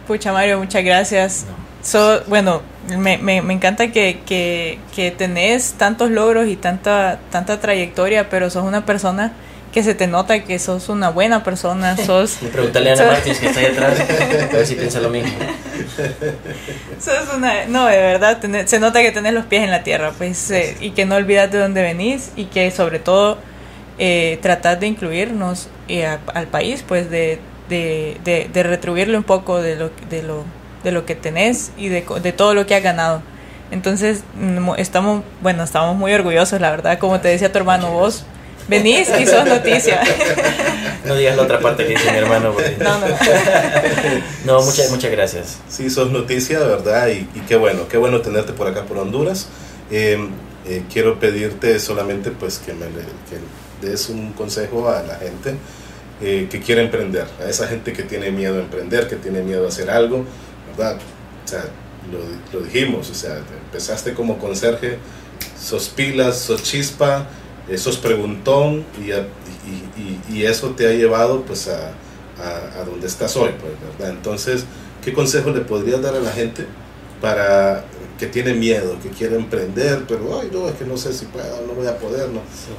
Pucha, 0.08 0.34
Mario, 0.34 0.58
muchas 0.58 0.84
gracias. 0.84 1.46
No. 1.48 1.70
So, 1.82 2.22
bueno, 2.28 2.62
me, 2.98 3.18
me, 3.18 3.42
me 3.42 3.54
encanta 3.54 3.92
que, 3.92 4.20
que, 4.26 4.80
que, 4.94 5.12
tenés 5.12 5.74
tantos 5.74 6.12
logros 6.12 6.48
y 6.48 6.56
tanta, 6.56 7.20
tanta 7.32 7.60
trayectoria, 7.60 8.30
pero 8.30 8.50
sos 8.50 8.66
una 8.66 8.86
persona 8.86 9.34
que 9.72 9.84
se 9.84 9.94
te 9.94 10.08
nota 10.08 10.44
que 10.44 10.60
sos 10.60 10.90
una 10.90 11.10
buena 11.10 11.44
persona, 11.44 11.96
sos... 12.06 12.38
Pregúntale 12.52 12.92
a 12.92 12.94
Ana 12.94 13.06
Martins 13.06 13.40
que 13.40 13.48
está 13.48 13.60
ahí 13.60 13.66
atrás, 13.68 14.00
a 14.00 14.56
ver 14.56 14.66
si 14.66 14.76
piensa 14.76 15.00
lo 15.00 15.10
mismo. 15.10 15.32
sos 17.00 17.36
una... 17.36 17.66
No, 17.68 17.86
de 17.86 17.98
verdad, 17.98 18.40
tenés, 18.40 18.70
se 18.70 18.80
nota 18.80 19.02
que 19.02 19.12
tenés 19.12 19.34
los 19.34 19.46
pies 19.46 19.64
en 19.64 19.72
la 19.72 19.84
tierra, 19.84 20.12
pues, 20.18 20.50
eh, 20.52 20.78
y 20.80 20.92
que 20.92 21.06
no 21.06 21.16
olvidas 21.16 21.52
de 21.52 21.60
dónde 21.60 21.82
venís, 21.82 22.32
y 22.36 22.46
que 22.46 22.72
sobre 22.72 23.00
todo 23.00 23.38
eh, 23.98 24.40
tratás 24.42 24.80
de 24.80 24.88
incluirnos 24.88 25.70
eh, 25.88 26.06
a, 26.06 26.20
al 26.34 26.48
país, 26.48 26.84
pues, 26.88 27.10
de, 27.10 27.40
de, 27.70 28.18
de, 28.24 28.50
de, 28.52 28.64
retribuirle 28.64 29.18
un 29.18 29.24
poco 29.24 29.62
de 29.62 29.76
lo, 29.76 29.92
de 30.10 30.24
lo, 30.24 30.44
de 30.84 30.92
lo 30.92 31.06
que 31.06 31.16
tenés 31.16 31.72
y 31.78 31.90
de, 31.90 32.06
de 32.22 32.32
todo 32.32 32.54
lo 32.54 32.66
que 32.66 32.76
has 32.76 32.84
ganado. 32.84 33.22
Entonces, 33.72 34.24
estamos, 34.78 35.24
bueno, 35.42 35.64
estamos 35.64 35.96
muy 35.96 36.12
orgullosos, 36.12 36.60
la 36.60 36.72
verdad, 36.72 36.98
como 36.98 37.20
te 37.20 37.28
decía 37.28 37.52
tu 37.52 37.60
hermano, 37.60 37.92
vos 37.92 38.26
venís 38.70 39.10
y 39.20 39.26
sos 39.26 39.46
noticia. 39.46 40.02
No 41.06 41.16
digas 41.16 41.38
la 41.38 41.44
otra 41.44 41.60
parte 41.60 41.88
que 41.88 41.92
dice 41.92 42.12
mi 42.12 42.18
hermano. 42.18 42.52
Porque... 42.54 42.78
No, 42.78 43.00
no. 43.00 43.08
no, 44.46 44.62
muchas, 44.62 44.92
muchas 44.92 45.10
gracias. 45.10 45.58
Sí, 45.68 45.90
sos 45.90 46.12
noticia, 46.12 46.60
de 46.60 46.68
verdad, 46.68 47.08
y, 47.08 47.28
y, 47.34 47.42
qué 47.48 47.56
bueno, 47.56 47.88
qué 47.88 47.98
bueno 47.98 48.22
tenerte 48.22 48.54
por 48.54 48.68
acá, 48.68 48.84
por 48.84 48.98
Honduras. 48.98 49.48
Eh, 49.90 50.20
eh, 50.68 50.84
quiero 50.92 51.20
pedirte 51.20 51.80
solamente 51.80 52.30
pues 52.30 52.60
que 52.60 52.74
me 52.74 52.86
que 52.86 53.88
des 53.88 54.10
un 54.10 54.34
consejo 54.34 54.90
a 54.90 55.02
la 55.02 55.16
gente 55.16 55.56
eh, 56.22 56.48
que 56.52 56.60
quiere 56.60 56.84
emprender, 56.84 57.26
a 57.40 57.50
esa 57.50 57.68
gente 57.68 57.94
que 57.94 58.04
tiene 58.04 58.30
miedo 58.30 58.56
a 58.56 58.60
emprender, 58.60 59.08
que 59.08 59.16
tiene 59.16 59.42
miedo 59.42 59.66
a 59.66 59.70
hacer 59.70 59.90
algo, 59.90 60.26
¿verdad? 60.70 60.98
O 61.46 61.48
sea, 61.48 61.64
lo, 62.12 62.60
lo 62.60 62.66
dijimos, 62.66 63.10
o 63.10 63.16
sea, 63.16 63.38
empezaste 63.38 64.14
como 64.14 64.38
conserje, 64.38 64.98
sos 65.60 65.88
pilas, 65.88 66.38
sos 66.38 66.62
chispa, 66.62 67.26
sos 67.78 67.98
preguntón 67.98 68.86
y, 69.00 69.12
y, 69.12 70.22
y, 70.32 70.38
y, 70.38 70.44
eso 70.46 70.70
te 70.72 70.88
ha 70.88 70.92
llevado 70.92 71.44
pues 71.44 71.68
a, 71.68 71.92
a, 72.42 72.82
a, 72.82 72.86
donde 72.86 73.08
estás 73.08 73.36
hoy, 73.38 73.52
pues, 73.60 73.74
¿verdad? 73.98 74.16
Entonces, 74.16 74.66
¿qué 75.04 75.14
consejo 75.14 75.52
le 75.52 75.62
podrías 75.62 76.02
dar 76.02 76.16
a 76.16 76.20
la 76.20 76.32
gente 76.32 76.66
para 77.22 77.86
que 78.18 78.28
tiene 78.28 78.54
miedo, 78.54 78.98
que 79.02 79.10
quiere 79.10 79.36
emprender, 79.36 80.06
pero 80.08 80.40
ay 80.40 80.50
no, 80.52 80.68
es 80.68 80.76
que 80.76 80.86
no 80.86 80.98
sé 80.98 81.14
si 81.14 81.26
puedo, 81.26 81.66
no 81.68 81.74
voy 81.74 81.88
a 81.88 81.98
poder, 81.98 82.30
no? 82.30 82.40
Sí. 82.40 82.72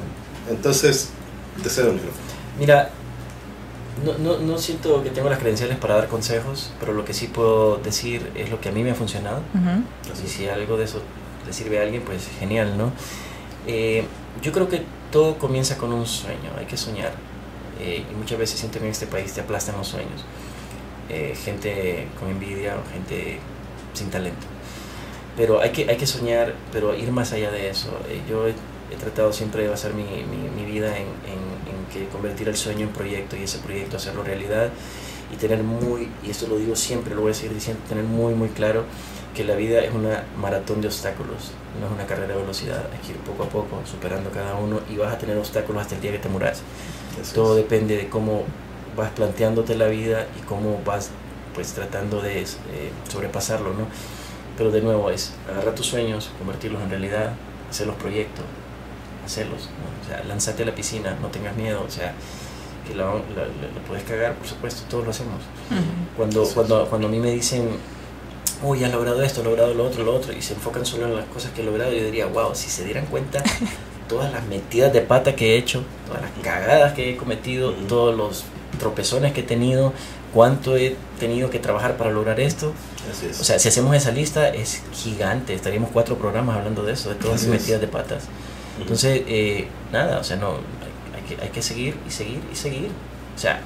Entonces, 0.51 1.11
te 1.63 1.71
cedo 1.71 1.89
el 1.89 1.95
micrófono. 1.95 2.25
Mira, 2.59 2.91
no, 4.05 4.19
no, 4.19 4.39
no, 4.39 4.59
siento 4.59 5.03
que 5.03 5.11
tengo 5.11 5.29
las 5.29 5.39
credenciales 5.39 5.79
para 5.79 5.97
dar 5.97 6.09
consejos, 6.09 6.73
pero 6.81 6.93
lo 6.93 7.05
que 7.05 7.15
sí 7.15 7.27
puedo 7.27 7.79
decir 7.79 8.31
es 8.35 8.51
lo 8.51 8.61
que 8.61 8.71
a 8.71 8.73
mí 8.73 8.83
me 8.83 8.91
ha 8.91 8.95
funcionado. 8.95 9.43
Uh 9.55 9.59
-huh. 9.59 10.25
Y 10.25 10.29
si 10.29 10.49
algo 10.49 10.77
de 10.77 10.85
eso 10.85 11.01
le 11.47 11.53
sirve 11.53 11.79
a 11.79 11.83
alguien, 11.83 12.03
pues 12.03 12.29
genial, 12.39 12.77
¿no? 12.77 12.93
Eh, 13.67 14.05
yo 14.43 14.53
creo 14.53 14.69
que 14.69 14.83
todo 15.11 15.39
comienza 15.39 15.77
con 15.77 15.93
un 15.93 16.07
sueño, 16.07 16.51
hay 16.59 16.67
que 16.67 16.77
soñar. 16.77 17.13
Eh, 17.81 18.05
y 18.11 18.15
muchas 18.15 18.39
veces 18.39 18.61
siento 18.61 18.79
que 18.79 18.85
en 18.85 18.91
este 18.91 19.07
país 19.07 19.33
te 19.33 19.41
aplastan 19.41 19.77
los 19.77 19.89
sueños. 19.89 20.25
Eh, 21.09 21.35
gente 21.35 22.07
con 22.19 22.29
envidia 22.29 22.77
o 22.77 22.93
gente 22.93 23.39
sin 23.95 24.11
talento. 24.11 24.47
Pero 25.37 25.61
hay 25.61 25.71
que, 25.71 25.89
hay 25.89 25.97
que 25.97 26.07
soñar, 26.07 26.55
pero 26.73 26.95
ir 26.95 27.11
más 27.11 27.33
allá 27.33 27.51
de 27.51 27.71
eso. 27.71 27.89
Eh, 28.09 28.21
yo 28.29 28.47
he, 28.47 28.55
tratado 29.01 29.33
siempre 29.33 29.63
de 29.63 29.69
basar 29.69 29.95
mi, 29.95 30.03
mi, 30.03 30.51
mi 30.55 30.71
vida 30.71 30.89
en, 30.97 31.07
en, 31.07 31.39
en, 31.71 31.87
que 31.93 32.09
convertir 32.09 32.49
el 32.49 32.57
sueño 32.57 32.87
en 32.87 32.93
proyecto 32.93 33.37
y 33.37 33.45
ese 33.45 33.59
proyecto 33.59 33.97
hacerlo 33.97 34.25
realidad 34.25 34.69
y 35.33 35.37
tener 35.37 35.63
muy, 35.63 36.09
y 36.25 36.31
esto 36.31 36.49
lo 36.49 36.59
digo 36.59 36.75
siempre, 36.75 37.15
lo 37.15 37.23
voy 37.23 37.31
a 37.31 37.35
seguir 37.35 37.55
diciendo, 37.55 37.81
tener 37.89 38.05
muy, 38.05 38.35
muy 38.35 38.49
claro 38.49 38.85
que 39.35 39.45
la 39.45 39.55
vida 39.55 39.81
es 39.81 39.95
una 39.95 40.25
maratón 40.41 40.81
de 40.81 40.89
obstáculos, 40.89 41.53
no 41.81 41.87
es 41.87 41.93
una 41.93 42.07
carrera 42.07 42.35
de 42.35 42.41
velocidad, 42.41 42.85
hay 42.93 42.99
que 43.07 43.13
ir 43.13 43.19
poco 43.19 43.45
a 43.45 43.49
poco 43.49 43.81
superando 43.85 44.31
cada 44.31 44.57
uno 44.57 44.81
y 44.91 44.97
vas 44.97 45.13
a 45.13 45.19
tener 45.19 45.37
obstáculos 45.37 45.83
hasta 45.83 45.95
el 45.95 46.01
día 46.01 46.13
que 46.13 46.19
te 46.19 46.29
muras. 46.29 46.63
Todo 47.35 47.55
depende 47.55 47.97
de 47.97 48.09
cómo 48.09 48.45
vas 48.97 49.11
planteándote 49.11 49.77
la 49.77 49.87
vida 49.87 50.27
y 50.39 50.43
cómo 50.43 50.81
vas 50.85 51.11
pues 51.55 51.73
tratando 51.73 52.21
de 52.21 52.43
eh, 52.43 52.47
sobrepasarlo, 53.09 53.71
¿no? 53.71 53.87
Pero 54.57 54.71
de 54.71 54.81
nuevo 54.81 55.11
es 55.11 55.33
agarrar 55.51 55.75
tus 55.75 55.87
sueños, 55.87 56.31
convertirlos 56.39 56.83
en 56.83 56.91
realidad, 56.91 57.33
hacer 57.69 57.87
los 57.87 57.97
proyectos, 57.97 58.45
hacerlos, 59.25 59.63
¿no? 59.63 60.05
o 60.05 60.09
sea, 60.09 60.25
lanzate 60.25 60.65
a 60.65 60.67
la 60.67 60.75
piscina, 60.75 61.17
no 61.21 61.29
tengas 61.29 61.57
miedo, 61.57 61.83
o 61.87 61.91
sea, 61.91 62.15
que 62.87 62.95
lo, 62.95 63.23
puedes 63.87 64.05
cagar, 64.05 64.35
por 64.35 64.47
supuesto, 64.47 64.83
todos 64.89 65.05
lo 65.05 65.11
hacemos. 65.11 65.41
cuando, 66.17 66.45
cuando, 66.49 66.87
cuando 66.89 67.09
a 67.09 67.11
mí 67.11 67.19
me 67.19 67.31
dicen, 67.31 67.69
uy, 68.63 68.85
has 68.85 68.93
logrado 68.93 69.23
esto, 69.23 69.41
has 69.41 69.47
logrado 69.47 69.75
lo 69.75 69.85
otro, 69.85 70.05
lo 70.05 70.15
otro, 70.15 70.33
y 70.33 70.43
se 70.43 70.55
enfocan 70.55 70.85
solo 70.85 71.07
en 71.07 71.17
las 71.17 71.27
cosas 71.27 71.53
que 71.53 71.63
he 71.63 71.65
logrado, 71.65 71.93
yo 71.93 72.05
diría, 72.05 72.27
wow, 72.27 72.55
si 72.55 72.69
se 72.69 72.85
dieran 72.85 73.07
cuenta 73.07 73.43
todas 74.09 74.33
las 74.33 74.45
metidas 74.47 74.93
de 74.93 75.01
pata 75.01 75.35
que 75.35 75.55
he 75.55 75.59
hecho, 75.59 75.83
todas 76.07 76.23
las 76.23 76.31
cagadas 76.43 76.93
que 76.95 77.11
he 77.11 77.17
cometido, 77.17 77.73
todos 77.89 78.17
los 78.17 78.45
tropezones 78.79 79.33
que 79.33 79.41
he 79.41 79.45
tenido, 79.45 79.93
cuánto 80.35 80.77
he 80.77 80.97
tenido 81.19 81.51
que 81.51 81.59
trabajar 81.59 81.97
para 81.97 82.11
lograr 82.11 82.41
esto. 82.41 82.73
O 83.41 83.45
sea, 83.45 83.59
si 83.59 83.69
hacemos 83.69 83.97
esa 83.97 84.11
lista 84.11 84.49
es 84.49 84.83
gigante, 84.93 85.55
estaríamos 85.55 85.91
cuatro 85.93 86.17
programas 86.17 86.57
hablando 86.57 86.83
de 86.83 86.93
eso, 86.93 87.09
de 87.11 87.17
todas 87.17 87.43
las 87.43 87.51
metidas 87.51 87.81
de 87.81 87.89
patas. 87.89 88.25
Entonces, 88.81 89.23
eh, 89.27 89.69
nada, 89.93 90.19
o 90.19 90.25
sea, 90.25 90.37
no, 90.37 90.55
hay 91.15 91.23
que, 91.37 91.43
hay 91.43 91.49
que 91.51 91.63
seguir 91.63 91.97
y 92.07 92.11
seguir 92.11 92.41
y 92.53 92.57
seguir. 92.57 92.91
O 93.37 93.39
sea, 93.39 93.61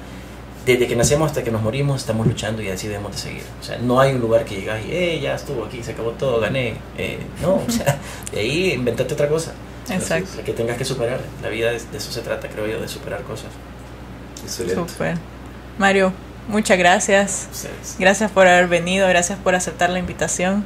desde 0.65 0.87
que 0.87 0.95
nacemos 0.95 1.27
hasta 1.27 1.43
que 1.43 1.51
nos 1.51 1.61
morimos 1.61 2.01
estamos 2.01 2.25
luchando 2.25 2.61
y 2.61 2.69
así 2.69 2.87
debemos 2.87 3.11
de 3.11 3.17
seguir. 3.17 3.43
O 3.61 3.63
sea, 3.63 3.77
no 3.77 3.99
hay 3.99 4.13
un 4.13 4.21
lugar 4.21 4.45
que 4.45 4.55
llegas 4.55 4.83
y, 4.85 4.91
eh, 4.91 5.19
ya 5.21 5.35
estuvo 5.35 5.65
aquí, 5.65 5.83
se 5.83 5.91
acabó 5.91 6.11
todo, 6.11 6.39
gané. 6.39 6.75
Eh, 6.97 7.19
no, 7.41 7.55
o 7.55 7.69
sea, 7.69 7.99
de 8.31 8.39
ahí 8.39 8.73
inventate 8.73 9.13
otra 9.13 9.29
cosa. 9.29 9.53
Exacto. 9.89 10.43
que 10.43 10.53
tengas 10.53 10.77
que 10.77 10.85
superar. 10.85 11.19
La 11.43 11.49
vida 11.49 11.69
de, 11.69 11.77
eso 11.77 12.11
se 12.11 12.21
trata, 12.21 12.49
creo 12.49 12.65
yo, 12.67 12.81
de 12.81 12.87
superar 12.87 13.21
cosas. 13.21 13.49
Excelente. 14.43 14.75
Super. 14.75 15.17
Mario, 15.77 16.11
muchas 16.47 16.77
gracias. 16.77 17.47
Gracias 17.99 18.31
por 18.31 18.47
haber 18.47 18.67
venido, 18.67 19.07
gracias 19.07 19.37
por 19.37 19.53
aceptar 19.53 19.91
la 19.91 19.99
invitación. 19.99 20.65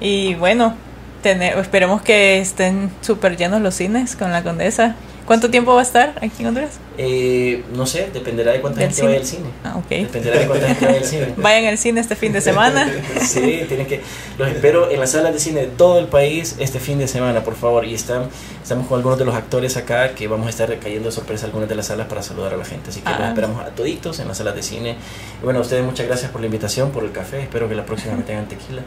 Y 0.00 0.34
bueno, 0.34 0.74
tener, 1.22 1.56
esperemos 1.58 2.02
que 2.02 2.40
estén 2.40 2.90
súper 3.00 3.36
llenos 3.36 3.62
los 3.62 3.74
cines 3.74 4.16
con 4.16 4.32
la 4.32 4.42
condesa. 4.42 4.96
¿Cuánto 5.32 5.48
tiempo 5.48 5.72
va 5.72 5.80
a 5.80 5.82
estar 5.82 6.10
aquí 6.20 6.42
en 6.42 6.48
Honduras? 6.48 6.72
Eh, 6.98 7.64
no 7.74 7.86
sé, 7.86 8.10
dependerá 8.12 8.52
de 8.52 8.60
cuánta 8.60 8.82
gente 8.82 9.02
vaya 9.02 9.16
al 9.16 9.24
cine. 9.24 9.48
Ah, 9.64 9.78
ok. 9.78 9.88
Dependerá 9.88 10.38
de 10.40 10.46
cuánta 10.46 10.66
gente 10.66 10.84
vaya 10.84 10.98
al 10.98 11.04
cine. 11.06 11.34
Vayan 11.38 11.64
al 11.64 11.78
cine 11.78 12.00
este 12.02 12.16
fin 12.16 12.34
de 12.34 12.42
semana. 12.42 12.86
sí, 13.22 13.64
tienen 13.66 13.86
que. 13.86 14.02
Los 14.36 14.50
espero 14.50 14.90
en 14.90 15.00
las 15.00 15.12
salas 15.12 15.32
de 15.32 15.40
cine 15.40 15.62
de 15.62 15.66
todo 15.68 15.98
el 16.00 16.08
país 16.08 16.56
este 16.58 16.80
fin 16.80 16.98
de 16.98 17.08
semana, 17.08 17.42
por 17.42 17.54
favor. 17.54 17.86
Y 17.86 17.94
están, 17.94 18.28
estamos 18.62 18.86
con 18.86 18.98
algunos 18.98 19.18
de 19.18 19.24
los 19.24 19.34
actores 19.34 19.78
acá 19.78 20.14
que 20.14 20.28
vamos 20.28 20.48
a 20.48 20.50
estar 20.50 20.78
cayendo 20.78 21.08
de 21.08 21.12
sorpresa 21.12 21.46
algunas 21.46 21.66
de 21.66 21.76
las 21.76 21.86
salas 21.86 22.08
para 22.08 22.22
saludar 22.22 22.52
a 22.52 22.58
la 22.58 22.66
gente. 22.66 22.90
Así 22.90 23.00
que 23.00 23.08
los 23.08 23.20
ah. 23.20 23.28
esperamos 23.28 23.64
a 23.64 23.70
toditos 23.70 24.18
en 24.18 24.28
las 24.28 24.36
salas 24.36 24.54
de 24.54 24.62
cine. 24.62 24.96
Y 25.40 25.44
bueno, 25.44 25.60
a 25.60 25.62
ustedes 25.62 25.82
muchas 25.82 26.06
gracias 26.06 26.30
por 26.30 26.42
la 26.42 26.46
invitación, 26.48 26.90
por 26.90 27.04
el 27.04 27.10
café. 27.10 27.40
Espero 27.40 27.70
que 27.70 27.74
la 27.74 27.86
próxima 27.86 28.16
me 28.16 28.22
tengan 28.22 28.48
tequila. 28.48 28.82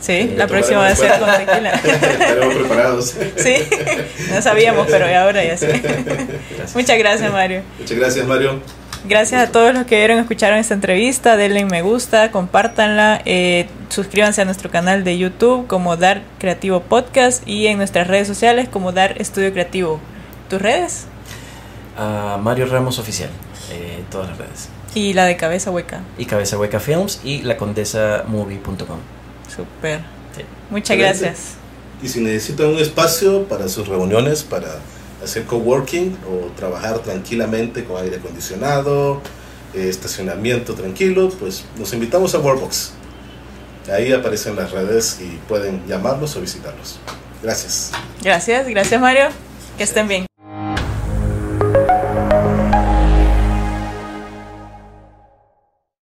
Sí, 0.00 0.34
la 0.36 0.46
próxima 0.46 0.78
va 0.78 0.88
a 0.88 0.96
ser 0.96 1.18
con 1.18 1.30
tequila. 1.30 1.70
Estaremos 1.84 2.54
preparados. 2.54 3.16
Sí, 3.36 3.56
no 4.32 4.40
sabíamos, 4.42 4.86
pero 4.88 5.06
ahora 5.06 5.44
ya 5.44 5.56
sé. 5.56 5.82
Muchas 6.74 6.98
gracias, 6.98 7.32
Mario. 7.32 7.62
Muchas 7.78 7.98
gracias, 7.98 8.26
Mario. 8.26 8.60
Gracias 9.04 9.48
a 9.48 9.52
todos 9.52 9.72
los 9.72 9.86
que 9.86 9.96
vieron, 9.96 10.18
escucharon 10.18 10.58
esta 10.58 10.74
entrevista. 10.74 11.36
Denle 11.36 11.64
me 11.64 11.82
gusta, 11.82 12.30
compártanla. 12.30 13.22
Eh, 13.24 13.68
suscríbanse 13.88 14.42
a 14.42 14.44
nuestro 14.44 14.70
canal 14.70 15.04
de 15.04 15.18
YouTube 15.18 15.66
como 15.66 15.96
Dar 15.96 16.22
Creativo 16.38 16.80
Podcast 16.80 17.46
y 17.46 17.68
en 17.68 17.78
nuestras 17.78 18.06
redes 18.08 18.26
sociales 18.26 18.68
como 18.68 18.92
Dar 18.92 19.20
Estudio 19.20 19.52
Creativo. 19.52 20.00
¿Tus 20.50 20.60
redes? 20.60 21.06
Mario 22.40 22.66
Ramos 22.66 22.98
Oficial, 22.98 23.30
eh, 23.72 24.02
todas 24.10 24.28
las 24.28 24.38
redes. 24.38 24.68
Y 24.94 25.14
la 25.14 25.24
de 25.26 25.36
Cabeza 25.36 25.70
Hueca. 25.70 26.00
Y 26.16 26.26
Cabeza 26.26 26.58
Hueca 26.58 26.80
Films 26.80 27.20
y 27.24 27.42
la 27.42 27.56
Super. 29.58 30.00
Muchas 30.70 30.96
gracias. 30.96 31.38
Y 32.00 32.08
si 32.08 32.20
necesitan 32.20 32.66
un 32.66 32.78
espacio 32.78 33.44
para 33.48 33.68
sus 33.68 33.88
reuniones, 33.88 34.44
para 34.44 34.78
hacer 35.22 35.44
coworking 35.44 36.16
o 36.30 36.52
trabajar 36.56 37.00
tranquilamente 37.00 37.84
con 37.84 38.00
aire 38.00 38.16
acondicionado, 38.16 39.20
eh, 39.74 39.88
estacionamiento 39.88 40.74
tranquilo, 40.74 41.28
pues 41.40 41.64
nos 41.76 41.92
invitamos 41.92 42.36
a 42.36 42.38
Workbox. 42.38 42.92
Ahí 43.92 44.12
aparecen 44.12 44.54
las 44.54 44.70
redes 44.70 45.18
y 45.20 45.38
pueden 45.48 45.84
llamarlos 45.88 46.36
o 46.36 46.40
visitarlos. 46.40 47.00
Gracias. 47.42 47.90
Gracias, 48.22 48.68
gracias 48.68 49.00
Mario. 49.00 49.28
Que 49.76 49.84
estén 49.84 50.06
bien. 50.06 50.27